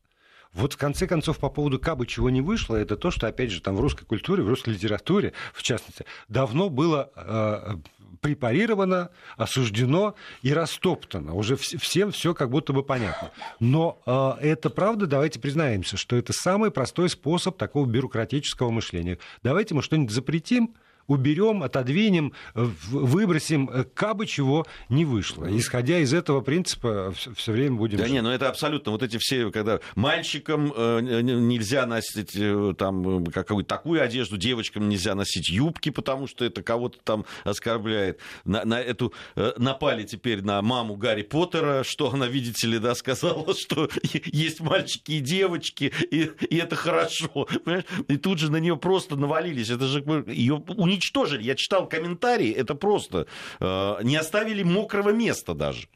Вот 0.53 0.73
в 0.73 0.77
конце 0.77 1.07
концов 1.07 1.39
по 1.39 1.49
поводу 1.49 1.79
кабы 1.79 2.05
чего 2.05 2.29
не 2.29 2.41
вышло, 2.41 2.75
это 2.75 2.97
то, 2.97 3.09
что 3.09 3.27
опять 3.27 3.51
же 3.51 3.61
там 3.61 3.75
в 3.75 3.79
русской 3.79 4.05
культуре, 4.05 4.43
в 4.43 4.49
русской 4.49 4.71
литературе, 4.71 5.33
в 5.53 5.63
частности, 5.63 6.05
давно 6.27 6.69
было 6.69 7.09
э, 7.15 7.75
препарировано, 8.19 9.09
осуждено 9.37 10.15
и 10.41 10.53
растоптано. 10.53 11.33
Уже 11.33 11.55
всем 11.55 12.11
все 12.11 12.33
как 12.33 12.49
будто 12.49 12.73
бы 12.73 12.83
понятно. 12.83 13.31
Но 13.59 14.01
э, 14.05 14.45
это 14.45 14.69
правда, 14.69 15.07
давайте 15.07 15.39
признаемся, 15.39 15.97
что 15.97 16.15
это 16.15 16.33
самый 16.33 16.71
простой 16.71 17.09
способ 17.09 17.57
такого 17.57 17.85
бюрократического 17.85 18.71
мышления. 18.71 19.19
Давайте 19.43 19.73
мы 19.73 19.81
что-нибудь 19.81 20.11
запретим, 20.13 20.75
уберем, 21.11 21.61
отодвинем, 21.61 22.33
выбросим, 22.53 23.69
э, 23.69 23.83
кабы 23.83 24.25
чего 24.25 24.65
не 24.89 25.03
вышло. 25.03 25.45
Исходя 25.57 25.99
из 25.99 26.13
этого 26.13 26.41
принципа, 26.41 27.13
все 27.35 27.51
время 27.51 27.75
будем... 27.75 27.97
Да 27.97 28.05
жить. 28.05 28.13
не, 28.13 28.21
ну 28.21 28.29
это 28.29 28.47
абсолютно, 28.47 28.93
вот 28.93 29.03
эти 29.03 29.17
все, 29.17 29.51
когда 29.51 29.79
мальчикам 29.95 30.73
э, 30.75 31.21
нельзя 31.21 31.85
носить 31.85 32.31
э, 32.35 32.73
там 32.77 33.25
какую-то 33.25 33.67
такую 33.67 34.01
одежду, 34.01 34.37
девочкам 34.37 34.87
нельзя 34.87 35.13
носить 35.13 35.49
юбки, 35.49 35.89
потому 35.89 36.27
что 36.27 36.45
это 36.45 36.63
кого-то 36.63 36.99
там 37.03 37.25
оскорбляет. 37.43 38.19
На, 38.45 38.63
на 38.63 38.79
эту 38.79 39.13
напали 39.57 40.03
теперь 40.03 40.41
на 40.41 40.61
маму 40.61 40.95
Гарри 40.95 41.23
Поттера, 41.23 41.83
что 41.83 42.11
она, 42.11 42.27
видите 42.27 42.67
ли, 42.67 42.79
да, 42.79 42.95
сказала, 42.95 43.53
что 43.59 43.89
есть 44.25 44.61
мальчики 44.61 45.13
и 45.13 45.19
девочки, 45.19 45.91
и, 46.09 46.31
и 46.49 46.55
это 46.57 46.75
хорошо. 46.75 47.47
Понимаешь? 47.65 47.85
И 48.07 48.17
тут 48.17 48.39
же 48.39 48.49
на 48.51 48.57
нее 48.57 48.77
просто 48.77 49.17
навалились. 49.17 49.69
Это 49.69 49.87
же 49.87 50.03
ее 50.27 50.55
уничтожили 50.55 51.00
уничтожили. 51.01 51.43
Я 51.43 51.55
читал 51.55 51.89
комментарии, 51.89 52.51
это 52.51 52.75
просто 52.75 53.27
э, 53.59 54.03
не 54.03 54.15
оставили 54.15 54.63
мокрого 54.63 55.09
места 55.09 55.53
даже. 55.53 55.87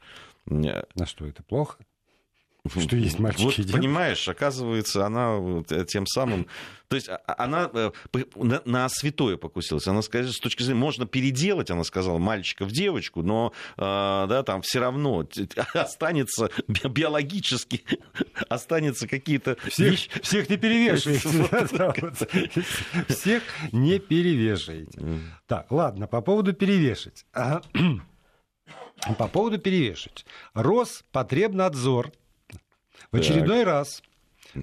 На 0.46 1.06
что 1.06 1.26
это 1.26 1.42
плохо? 1.42 1.78
Что 2.68 2.96
есть 2.96 3.18
мальчики 3.18 3.44
вот, 3.44 3.54
и 3.54 3.62
девочки. 3.62 3.76
Понимаешь, 3.76 4.28
оказывается, 4.28 5.06
она 5.06 5.38
э, 5.70 5.84
тем 5.86 6.06
самым... 6.06 6.46
То 6.88 6.96
есть 6.96 7.08
а, 7.08 7.16
а, 7.26 7.44
она 7.44 7.70
э, 7.72 7.90
на, 8.36 8.62
на 8.64 8.88
святое 8.88 9.36
покусилась. 9.36 9.86
Она 9.86 10.02
сказала, 10.02 10.30
с 10.32 10.38
точки 10.38 10.62
зрения, 10.62 10.80
можно 10.80 11.06
переделать, 11.06 11.70
она 11.70 11.84
сказала, 11.84 12.18
мальчика 12.18 12.64
в 12.64 12.72
девочку, 12.72 13.22
но 13.22 13.52
э, 13.76 13.80
да, 13.80 14.42
там 14.42 14.62
все 14.62 14.80
равно 14.80 15.26
останется 15.74 16.50
биологически, 16.68 17.84
останется 18.48 19.08
какие-то... 19.08 19.56
Всех, 19.68 19.98
всех 20.22 20.48
не 20.48 20.56
перевешиваете. 20.56 21.26
Всех 23.08 23.42
не 23.72 23.98
перевешиваете. 23.98 25.00
Так, 25.46 25.70
ладно, 25.70 26.06
по 26.06 26.20
поводу 26.20 26.52
перевешивать. 26.52 27.26
По 29.18 29.28
поводу 29.28 29.58
перевешивать. 29.58 30.24
Роспотребнадзор 30.54 32.12
в 33.12 33.16
очередной 33.16 33.58
так. 33.64 33.66
раз 33.66 34.02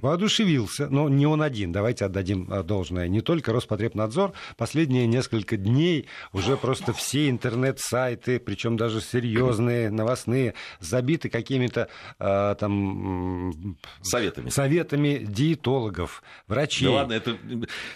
воодушевился, 0.01 0.87
но 0.89 1.09
не 1.09 1.25
он 1.25 1.41
один, 1.41 1.71
давайте 1.71 2.05
отдадим 2.05 2.47
а, 2.49 2.63
должное, 2.63 3.07
не 3.07 3.21
только 3.21 3.53
Роспотребнадзор, 3.53 4.33
последние 4.57 5.07
несколько 5.07 5.57
дней 5.57 6.07
уже 6.31 6.57
просто 6.57 6.93
все 6.93 7.29
интернет-сайты, 7.29 8.39
причем 8.39 8.77
даже 8.77 9.01
серьезные, 9.01 9.89
новостные, 9.89 10.53
забиты 10.79 11.29
какими-то 11.29 11.87
а, 12.19 12.55
там 12.55 13.77
советами. 14.01 14.49
советами 14.49 15.19
диетологов, 15.27 16.23
врачей. 16.47 16.87
Да 16.87 16.93
ладно, 16.93 17.13
это, 17.13 17.37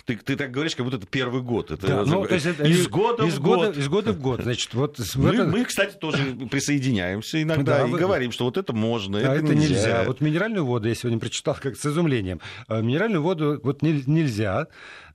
ты, 0.05 0.17
ты 0.17 0.35
так 0.35 0.51
говоришь, 0.51 0.75
как 0.75 0.85
будто 0.85 0.97
это 0.97 1.07
первый 1.07 1.41
год. 1.41 1.71
Это, 1.71 1.87
да, 1.87 2.05
ну, 2.05 2.25
то 2.25 2.33
есть 2.33 2.45
это 2.45 2.63
из, 2.63 2.87
года 2.87 3.25
из 3.25 3.37
в 3.37 3.41
года, 3.41 3.67
год. 3.67 3.77
Из 3.77 3.87
года 3.87 4.13
в 4.13 4.19
год. 4.19 4.41
Значит, 4.41 4.73
вот 4.73 4.99
мы, 5.15 5.29
это... 5.29 5.45
мы, 5.45 5.65
кстати, 5.65 5.95
тоже 5.97 6.35
присоединяемся 6.49 7.41
иногда 7.41 7.79
да, 7.79 7.87
и 7.87 7.91
вы... 7.91 7.99
говорим, 7.99 8.31
что 8.31 8.45
вот 8.45 8.57
это 8.57 8.73
можно, 8.73 9.17
а 9.17 9.21
это, 9.21 9.45
это 9.45 9.55
нельзя. 9.55 9.75
нельзя. 9.75 10.03
Вот 10.05 10.21
минеральную 10.21 10.65
воду 10.65 10.87
я 10.87 10.95
сегодня 10.95 11.19
прочитал 11.19 11.57
как 11.61 11.77
изумлением. 11.87 12.39
Э, 12.67 12.81
минеральную 12.81 13.21
воду 13.21 13.59
вот 13.63 13.81
нельзя, 13.81 14.67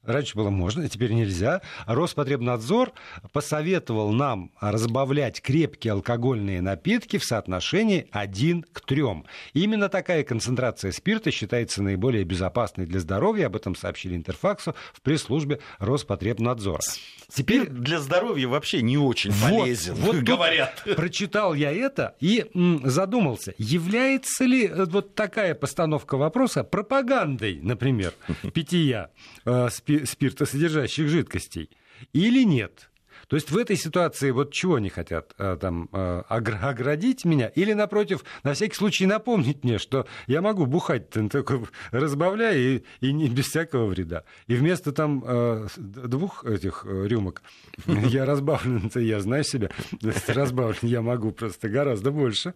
раньше 0.04 0.36
было 0.36 0.50
можно, 0.50 0.84
а 0.84 0.88
теперь 0.88 1.12
нельзя. 1.12 1.60
Роспотребнадзор 1.86 2.92
посоветовал 3.32 4.12
нам 4.12 4.50
разбавлять 4.60 5.40
крепкие 5.40 5.92
алкогольные 5.92 6.60
напитки 6.60 7.18
в 7.18 7.24
соотношении 7.24 8.08
1 8.12 8.64
к 8.72 8.80
3. 8.80 9.02
Именно 9.54 9.88
такая 9.88 10.24
концентрация 10.24 10.92
спирта 10.92 11.30
считается 11.30 11.82
наиболее 11.82 12.24
безопасной 12.24 12.86
для 12.86 13.00
здоровья. 13.00 13.46
Об 13.46 13.56
этом 13.56 13.74
сообщили 13.74 14.16
Интерфаксу 14.16 14.74
в 14.92 15.00
пресс-службе 15.00 15.60
Роспотребнадзора. 15.78 16.82
Теперь 17.34 17.68
для 17.68 17.98
здоровья 17.98 18.48
вообще 18.48 18.82
не 18.82 18.98
очень 18.98 19.30
вот, 19.30 19.50
полезен, 19.50 19.94
вот 19.94 20.16
говорят. 20.16 20.82
Прочитал 20.96 21.54
я 21.54 21.72
это 21.72 22.14
и 22.20 22.46
задумался, 22.84 23.54
является 23.56 24.44
ли 24.44 24.66
э, 24.66 24.84
вот 24.84 25.14
такая 25.14 25.54
постановка 25.54 26.16
вопроса 26.16 26.62
пропагандой, 26.62 27.58
например, 27.62 28.12
питья 28.52 29.08
э, 29.46 29.68
спиртосодержащих 29.98 31.08
жидкостей 31.08 31.70
или 32.12 32.44
нет? 32.44 32.90
То 33.28 33.36
есть 33.36 33.50
в 33.50 33.56
этой 33.56 33.76
ситуации 33.76 34.30
вот 34.30 34.52
чего 34.52 34.74
они 34.76 34.88
хотят? 34.88 35.34
А, 35.38 35.56
там, 35.56 35.88
а, 35.92 36.22
оградить 36.28 37.24
меня 37.24 37.48
или, 37.48 37.72
напротив, 37.72 38.24
на 38.42 38.54
всякий 38.54 38.74
случай 38.74 39.06
напомнить 39.06 39.64
мне, 39.64 39.78
что 39.78 40.06
я 40.26 40.42
могу 40.42 40.66
бухать 40.66 41.08
только 41.30 41.62
разбавляя 41.90 42.56
и, 42.56 42.82
и 43.00 43.12
не 43.12 43.28
без 43.28 43.48
всякого 43.48 43.86
вреда. 43.86 44.24
И 44.48 44.54
вместо 44.54 44.92
там 44.92 45.22
а, 45.26 45.66
двух 45.76 46.44
этих 46.44 46.84
э, 46.86 47.06
рюмок 47.06 47.42
я 47.86 48.24
разбавлен, 48.24 48.90
я 48.94 49.20
знаю 49.20 49.44
себя, 49.44 49.70
разбавлен 50.26 50.78
я 50.82 51.02
могу 51.02 51.32
просто 51.32 51.68
гораздо 51.68 52.10
больше. 52.10 52.52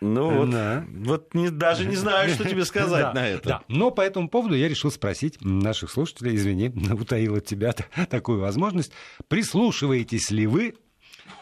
Ну 0.00 0.34
вот, 0.34 0.50
да. 0.50 0.84
вот 0.88 1.34
не, 1.34 1.50
даже 1.50 1.84
не 1.84 1.96
знаю, 1.96 2.30
что 2.30 2.48
тебе 2.48 2.64
сказать 2.64 3.02
да, 3.02 3.12
на 3.12 3.28
это. 3.28 3.48
Да. 3.48 3.62
Но 3.68 3.90
по 3.90 4.00
этому 4.00 4.28
поводу 4.28 4.54
я 4.54 4.68
решил 4.68 4.90
спросить 4.90 5.38
наших 5.42 5.90
слушателей, 5.90 6.36
извини, 6.36 6.68
утаил 6.92 7.36
от 7.36 7.44
тебя 7.44 7.74
такую 8.08 8.40
возможность. 8.40 8.92
Прислушиваетесь 9.28 10.30
ли 10.30 10.46
вы 10.46 10.74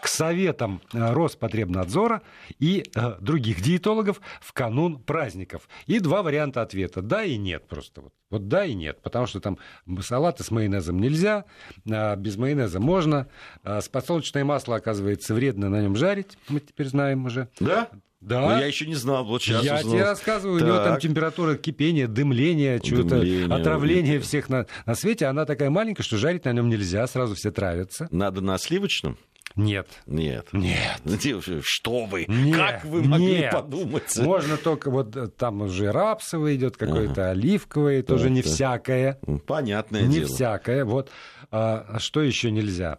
к 0.00 0.08
советам 0.08 0.80
э, 0.92 1.12
Роспотребнадзора 1.12 2.22
и 2.58 2.84
э, 2.94 3.16
других 3.20 3.60
диетологов 3.60 4.20
в 4.40 4.52
канун 4.52 4.98
праздников. 4.98 5.68
И 5.86 6.00
два 6.00 6.22
варианта 6.22 6.62
ответа. 6.62 7.02
Да 7.02 7.24
и 7.24 7.36
нет 7.36 7.66
просто. 7.68 8.02
Вот, 8.02 8.12
вот 8.30 8.48
да 8.48 8.64
и 8.64 8.74
нет. 8.74 9.00
Потому 9.02 9.26
что 9.26 9.40
там 9.40 9.58
салаты 10.00 10.44
с 10.44 10.50
майонезом 10.50 11.00
нельзя, 11.00 11.44
а 11.90 12.16
без 12.16 12.36
майонеза 12.36 12.80
можно. 12.80 13.28
А 13.62 13.80
подсолнечное 13.90 14.44
масло, 14.44 14.76
оказывается, 14.76 15.34
вредно 15.34 15.68
на 15.68 15.80
нем 15.80 15.96
жарить. 15.96 16.38
Мы 16.48 16.60
теперь 16.60 16.86
знаем 16.86 17.26
уже. 17.26 17.48
Да? 17.60 17.90
Да. 18.20 18.40
Но 18.40 18.58
я 18.58 18.66
еще 18.66 18.86
не 18.86 18.96
знал, 18.96 19.24
вот 19.24 19.42
сейчас 19.42 19.62
Я 19.64 19.76
узнал. 19.76 19.92
тебе 19.92 20.02
рассказываю, 20.02 20.58
так. 20.58 20.68
у 20.68 20.70
него 20.72 20.84
там 20.84 20.98
температура 20.98 21.54
кипения, 21.54 22.08
дымления, 22.08 22.80
чего-то, 22.80 23.20
отравление 23.54 24.18
всех 24.20 24.48
на, 24.48 24.66
на 24.86 24.94
свете. 24.94 25.26
Она 25.26 25.44
такая 25.44 25.70
маленькая, 25.70 26.02
что 26.02 26.16
жарить 26.16 26.44
на 26.44 26.52
нем 26.52 26.68
нельзя, 26.68 27.06
сразу 27.06 27.36
все 27.36 27.52
травятся. 27.52 28.08
Надо 28.10 28.40
на 28.40 28.58
сливочном? 28.58 29.18
Нет. 29.54 29.88
Нет. 30.06 30.48
Нет. 30.52 31.02
Что 31.62 32.04
вы? 32.06 32.26
Нет. 32.28 32.56
Как 32.56 32.84
вы 32.84 33.02
могли 33.02 33.38
Нет. 33.38 33.52
подумать? 33.52 34.16
Можно 34.16 34.56
только 34.56 34.90
вот 34.90 35.16
э, 35.16 35.28
там 35.28 35.62
уже 35.62 35.90
рапсовый 35.90 36.56
идет, 36.56 36.76
какой-то 36.76 37.22
ага. 37.22 37.30
оливковый, 37.30 38.02
тоже 38.02 38.26
Это... 38.26 38.34
не 38.34 38.42
всякое. 38.42 39.18
Понятное 39.46 40.02
не 40.02 40.14
дело. 40.14 40.28
Не 40.28 40.34
всякое. 40.34 40.84
Вот. 40.84 41.10
А, 41.50 41.84
а 41.88 41.98
что 41.98 42.22
еще 42.22 42.50
нельзя, 42.50 42.98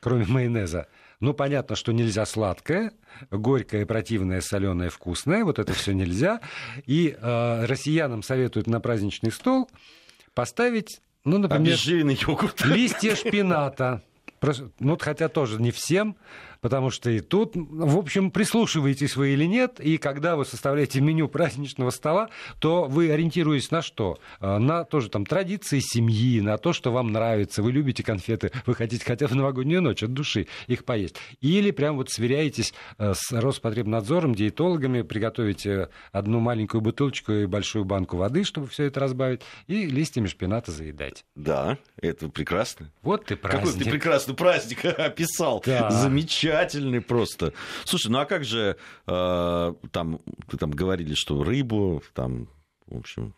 кроме 0.00 0.26
майонеза? 0.26 0.88
Ну, 1.20 1.34
понятно, 1.34 1.76
что 1.76 1.92
нельзя 1.92 2.24
сладкое, 2.24 2.92
горькое, 3.30 3.84
противное, 3.84 4.40
соленое, 4.40 4.88
вкусное. 4.88 5.44
Вот 5.44 5.58
это 5.58 5.74
все 5.74 5.92
нельзя. 5.92 6.40
И 6.86 7.14
э, 7.16 7.64
россиянам 7.66 8.22
советуют 8.22 8.66
на 8.66 8.80
праздничный 8.80 9.30
стол 9.30 9.70
поставить, 10.32 11.02
ну, 11.24 11.36
например, 11.36 11.76
йогурт. 12.26 12.64
листья 12.64 13.14
шпината. 13.14 14.02
Ну, 14.78 14.96
хотя 14.98 15.28
тоже 15.28 15.60
не 15.60 15.70
всем, 15.70 16.16
потому 16.60 16.90
что 16.90 17.10
и 17.10 17.20
тут, 17.20 17.52
в 17.54 17.98
общем, 17.98 18.30
прислушиваетесь 18.30 19.16
вы 19.16 19.30
или 19.30 19.44
нет, 19.44 19.80
и 19.80 19.98
когда 19.98 20.36
вы 20.36 20.44
составляете 20.44 21.00
меню 21.00 21.28
праздничного 21.28 21.90
стола, 21.90 22.28
то 22.58 22.84
вы 22.84 23.10
ориентируетесь 23.10 23.70
на 23.70 23.82
что? 23.82 24.18
А, 24.40 24.58
на 24.58 24.84
тоже 24.84 25.08
там 25.08 25.24
традиции 25.24 25.80
семьи, 25.80 26.40
на 26.40 26.58
то, 26.58 26.72
что 26.72 26.92
вам 26.92 27.12
нравится, 27.12 27.62
вы 27.62 27.72
любите 27.72 28.02
конфеты, 28.02 28.52
вы 28.66 28.74
хотите 28.74 29.04
хотя 29.04 29.26
бы 29.26 29.32
в 29.32 29.36
новогоднюю 29.36 29.82
ночь 29.82 30.02
от 30.02 30.12
души 30.12 30.46
их 30.66 30.84
поесть. 30.84 31.16
Или 31.40 31.70
прям 31.70 31.96
вот 31.96 32.10
сверяетесь 32.10 32.74
э, 32.98 33.14
с 33.14 33.32
Роспотребнадзором, 33.32 34.34
диетологами, 34.34 35.02
приготовите 35.02 35.88
одну 36.12 36.40
маленькую 36.40 36.80
бутылочку 36.80 37.32
и 37.32 37.46
большую 37.46 37.84
банку 37.84 38.16
воды, 38.16 38.44
чтобы 38.44 38.66
все 38.66 38.84
это 38.84 39.00
разбавить, 39.00 39.42
и 39.66 39.86
листьями 39.86 40.26
шпината 40.26 40.72
заедать. 40.72 41.24
Да, 41.34 41.78
это 42.00 42.28
прекрасно. 42.28 42.90
Вот 43.02 43.26
ты 43.26 43.36
праздник. 43.36 43.64
Какой 43.64 43.84
ты 43.84 43.90
прекрасный 43.90 44.34
праздник 44.34 44.84
описал. 44.98 45.62
Да. 45.64 45.90
Замечательно 45.90 46.49
замечательный 46.50 47.00
просто. 47.00 47.52
Слушай, 47.84 48.10
ну 48.10 48.18
а 48.18 48.26
как 48.26 48.44
же 48.44 48.76
э, 49.06 49.74
там, 49.92 50.20
вы 50.50 50.58
там 50.58 50.70
говорили, 50.70 51.14
что 51.14 51.42
рыбу, 51.42 52.02
там, 52.14 52.48
в 52.86 52.98
общем, 52.98 53.34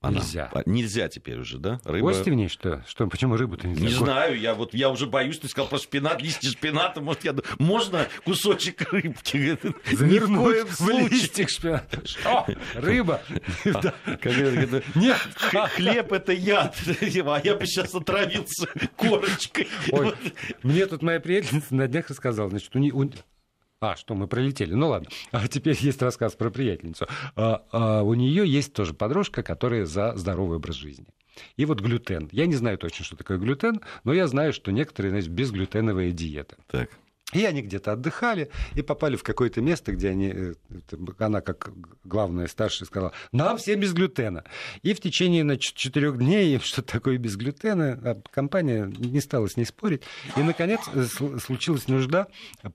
она... 0.00 0.18
Нельзя. 0.18 0.48
А, 0.54 0.62
нельзя 0.64 1.08
теперь 1.08 1.40
уже, 1.40 1.58
да? 1.58 1.80
Рыба... 1.84 2.12
Гости 2.12 2.30
в 2.30 2.34
ней 2.34 2.48
что? 2.48 2.84
что? 2.86 3.08
Почему 3.08 3.36
рыбу-то 3.36 3.66
нельзя? 3.66 3.84
Не 3.84 3.90
знаю, 3.90 4.38
я 4.38 4.54
вот 4.54 4.72
я 4.72 4.90
уже 4.90 5.06
боюсь, 5.06 5.40
ты 5.40 5.48
сказал 5.48 5.68
про 5.68 5.78
шпинат, 5.78 6.22
листья 6.22 6.50
шпината, 6.50 7.00
может, 7.00 7.24
я... 7.24 7.34
Можно 7.58 8.06
кусочек 8.24 8.92
рыбки? 8.92 9.58
Ни 9.90 10.18
в 10.18 10.72
случае. 10.72 11.48
шпината. 11.48 12.06
Что? 12.06 12.46
Рыба? 12.74 13.20
Нет, 14.94 15.18
хлеб 15.74 16.12
это 16.12 16.32
яд, 16.32 16.76
а 16.86 17.40
я 17.42 17.54
бы 17.56 17.66
сейчас 17.66 17.92
отравился 17.94 18.68
корочкой. 18.96 19.68
Мне 20.62 20.86
тут 20.86 21.02
моя 21.02 21.18
приятельница 21.18 21.74
на 21.74 21.88
днях 21.88 22.08
рассказала, 22.08 22.48
значит, 22.50 22.74
у 22.74 22.78
а, 23.80 23.96
что, 23.96 24.14
мы 24.14 24.26
пролетели. 24.26 24.74
Ну 24.74 24.88
ладно. 24.88 25.08
А 25.30 25.46
теперь 25.46 25.76
есть 25.80 26.02
рассказ 26.02 26.34
про 26.34 26.50
приятельницу. 26.50 27.06
А, 27.36 27.64
а, 27.70 28.02
у 28.02 28.14
нее 28.14 28.46
есть 28.46 28.72
тоже 28.72 28.92
подружка, 28.92 29.42
которая 29.42 29.86
за 29.86 30.16
здоровый 30.16 30.56
образ 30.56 30.76
жизни. 30.76 31.06
И 31.56 31.64
вот 31.64 31.80
глютен. 31.80 32.28
Я 32.32 32.46
не 32.46 32.54
знаю 32.54 32.78
точно, 32.78 33.04
что 33.04 33.16
такое 33.16 33.38
глютен, 33.38 33.80
но 34.02 34.12
я 34.12 34.26
знаю, 34.26 34.52
что 34.52 34.72
некоторые, 34.72 35.10
значит, 35.10 35.30
безглютеновая 35.30 36.10
диета. 36.10 36.56
Так. 36.66 36.90
И 37.34 37.44
они 37.44 37.60
где-то 37.60 37.92
отдыхали 37.92 38.48
и 38.74 38.80
попали 38.80 39.16
в 39.16 39.22
какое-то 39.22 39.60
место, 39.60 39.92
где 39.92 40.08
они, 40.08 40.32
э, 40.34 40.54
она 41.18 41.42
как 41.42 41.70
главная 42.02 42.46
старшая 42.46 42.86
сказала, 42.86 43.12
нам 43.32 43.58
все 43.58 43.74
без 43.74 43.92
глютена. 43.92 44.44
И 44.80 44.94
в 44.94 45.00
течение 45.00 45.42
значит, 45.42 45.74
четырех 45.74 46.16
дней 46.16 46.58
что 46.62 46.80
такое 46.80 47.18
без 47.18 47.36
глютена, 47.36 48.00
а 48.02 48.22
компания 48.30 48.90
не 48.96 49.20
стала 49.20 49.46
с 49.46 49.58
ней 49.58 49.66
спорить. 49.66 50.04
И, 50.38 50.40
наконец, 50.40 50.80
э, 50.94 51.04
случилась 51.04 51.86
нужда 51.86 52.28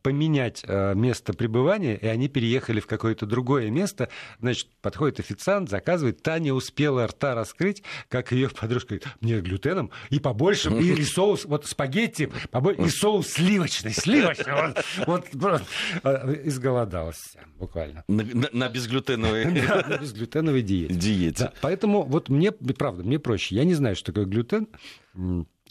поменять 0.04 0.64
э, 0.68 0.94
место 0.94 1.34
пребывания, 1.34 1.98
и 1.98 2.06
они 2.06 2.30
переехали 2.30 2.80
в 2.80 2.86
какое-то 2.86 3.26
другое 3.26 3.72
место. 3.72 4.10
Значит, 4.40 4.68
подходит 4.84 5.20
официант, 5.20 5.72
заказывает, 5.72 6.22
та 6.22 6.38
не 6.38 6.52
успела 6.52 7.08
рта 7.08 7.34
раскрыть, 7.34 7.82
как 8.08 8.32
ее 8.32 8.50
подружка 8.50 8.90
говорит, 8.90 9.08
мне 9.20 9.40
глютеном 9.42 9.90
и 10.12 10.20
побольше, 10.20 10.70
и 10.80 11.04
соус, 11.04 11.46
вот 11.46 11.66
спагетти, 11.66 12.32
побольше, 12.52 12.84
и 12.84 12.90
соус 12.90 13.30
сливочный, 13.30 13.94
сливочный 13.94 14.43
вот, 15.08 15.26
вот 15.34 15.64
а, 16.04 16.34
изголодался 16.46 17.40
буквально. 17.58 18.04
На, 18.08 18.24
на, 18.24 18.50
на 18.52 18.70
безглютеновой... 18.70 19.46
Да, 19.68 19.86
на 19.88 19.98
безглютеновой 20.02 20.62
диете. 20.62 20.94
диете. 20.94 21.44
Да, 21.46 21.54
поэтому 21.62 22.04
вот 22.04 22.30
мне, 22.30 22.52
правда, 22.52 23.04
мне 23.04 23.20
проще. 23.20 23.56
Я 23.56 23.64
не 23.64 23.74
знаю, 23.74 23.96
что 23.96 24.12
такое 24.12 24.26
глютен, 24.26 24.68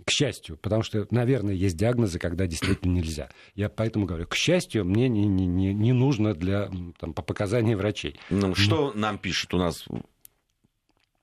к 0.04 0.10
счастью, 0.10 0.56
потому 0.56 0.82
что, 0.82 1.06
наверное, 1.10 1.54
есть 1.54 1.76
диагнозы, 1.76 2.18
когда 2.18 2.46
действительно 2.46 2.92
нельзя. 2.92 3.28
Я 3.54 3.68
поэтому 3.68 4.06
говорю, 4.06 4.26
к 4.26 4.34
счастью, 4.34 4.84
мне 4.84 5.08
не, 5.08 5.26
не, 5.26 5.46
не, 5.46 5.74
не 5.74 5.92
нужно 5.92 6.34
для, 6.34 6.70
там, 6.98 7.14
по 7.14 7.22
показаниям 7.22 7.78
врачей. 7.78 8.18
Ну, 8.30 8.54
что 8.54 8.92
нам 8.94 9.18
пишут? 9.18 9.54
У 9.54 9.58
нас 9.58 9.84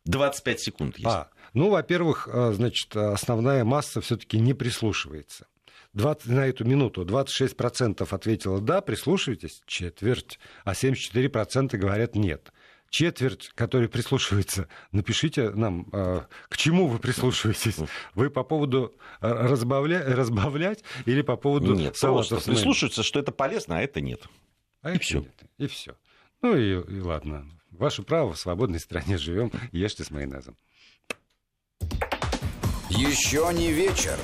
25 0.05 0.59
секунд 0.59 0.97
есть. 0.97 1.09
А, 1.09 1.29
ну, 1.53 1.69
во-первых, 1.69 2.29
а, 2.31 2.53
значит, 2.53 2.95
основная 2.95 3.63
масса 3.63 4.01
все-таки 4.01 4.39
не 4.39 4.53
прислушивается. 4.53 5.47
20, 5.93 6.27
на 6.27 6.45
эту 6.45 6.65
минуту 6.65 7.03
26% 7.03 8.07
ответило 8.09 8.61
«да», 8.61 8.81
прислушивайтесь, 8.81 9.61
четверть, 9.65 10.39
а 10.63 10.73
74% 10.73 11.75
говорят 11.77 12.15
«нет». 12.15 12.51
Четверть, 12.89 13.49
которые 13.53 13.87
прислушиваются, 13.87 14.67
напишите 14.91 15.51
нам, 15.51 15.87
э, 15.93 16.21
к 16.47 16.57
чему 16.57 16.87
вы 16.87 16.97
прислушиваетесь. 16.97 17.75
Вы 18.15 18.31
по 18.31 18.43
поводу 18.43 18.95
разбавля... 19.21 20.03
разбавлять 20.03 20.83
или 21.05 21.21
по 21.21 21.35
поводу 21.35 21.75
Нет, 21.75 21.95
просто 21.99 22.37
прислушиваются, 22.37 23.03
что 23.03 23.19
это 23.19 23.31
полезно, 23.31 23.77
а 23.77 23.81
это 23.81 24.01
нет. 24.01 24.23
А 24.81 24.93
и 24.93 24.97
все. 24.97 25.23
И 25.59 25.67
все. 25.67 25.95
Ну 26.41 26.57
и, 26.57 26.81
и 26.81 26.99
ладно. 26.99 27.45
Ваше 27.69 28.01
право, 28.01 28.33
в 28.33 28.39
свободной 28.39 28.79
стране 28.79 29.17
живем, 29.19 29.51
ешьте 29.71 30.03
с 30.03 30.09
майонезом. 30.09 30.57
Еще 32.89 33.47
не 33.53 33.71
вечер. 33.71 34.17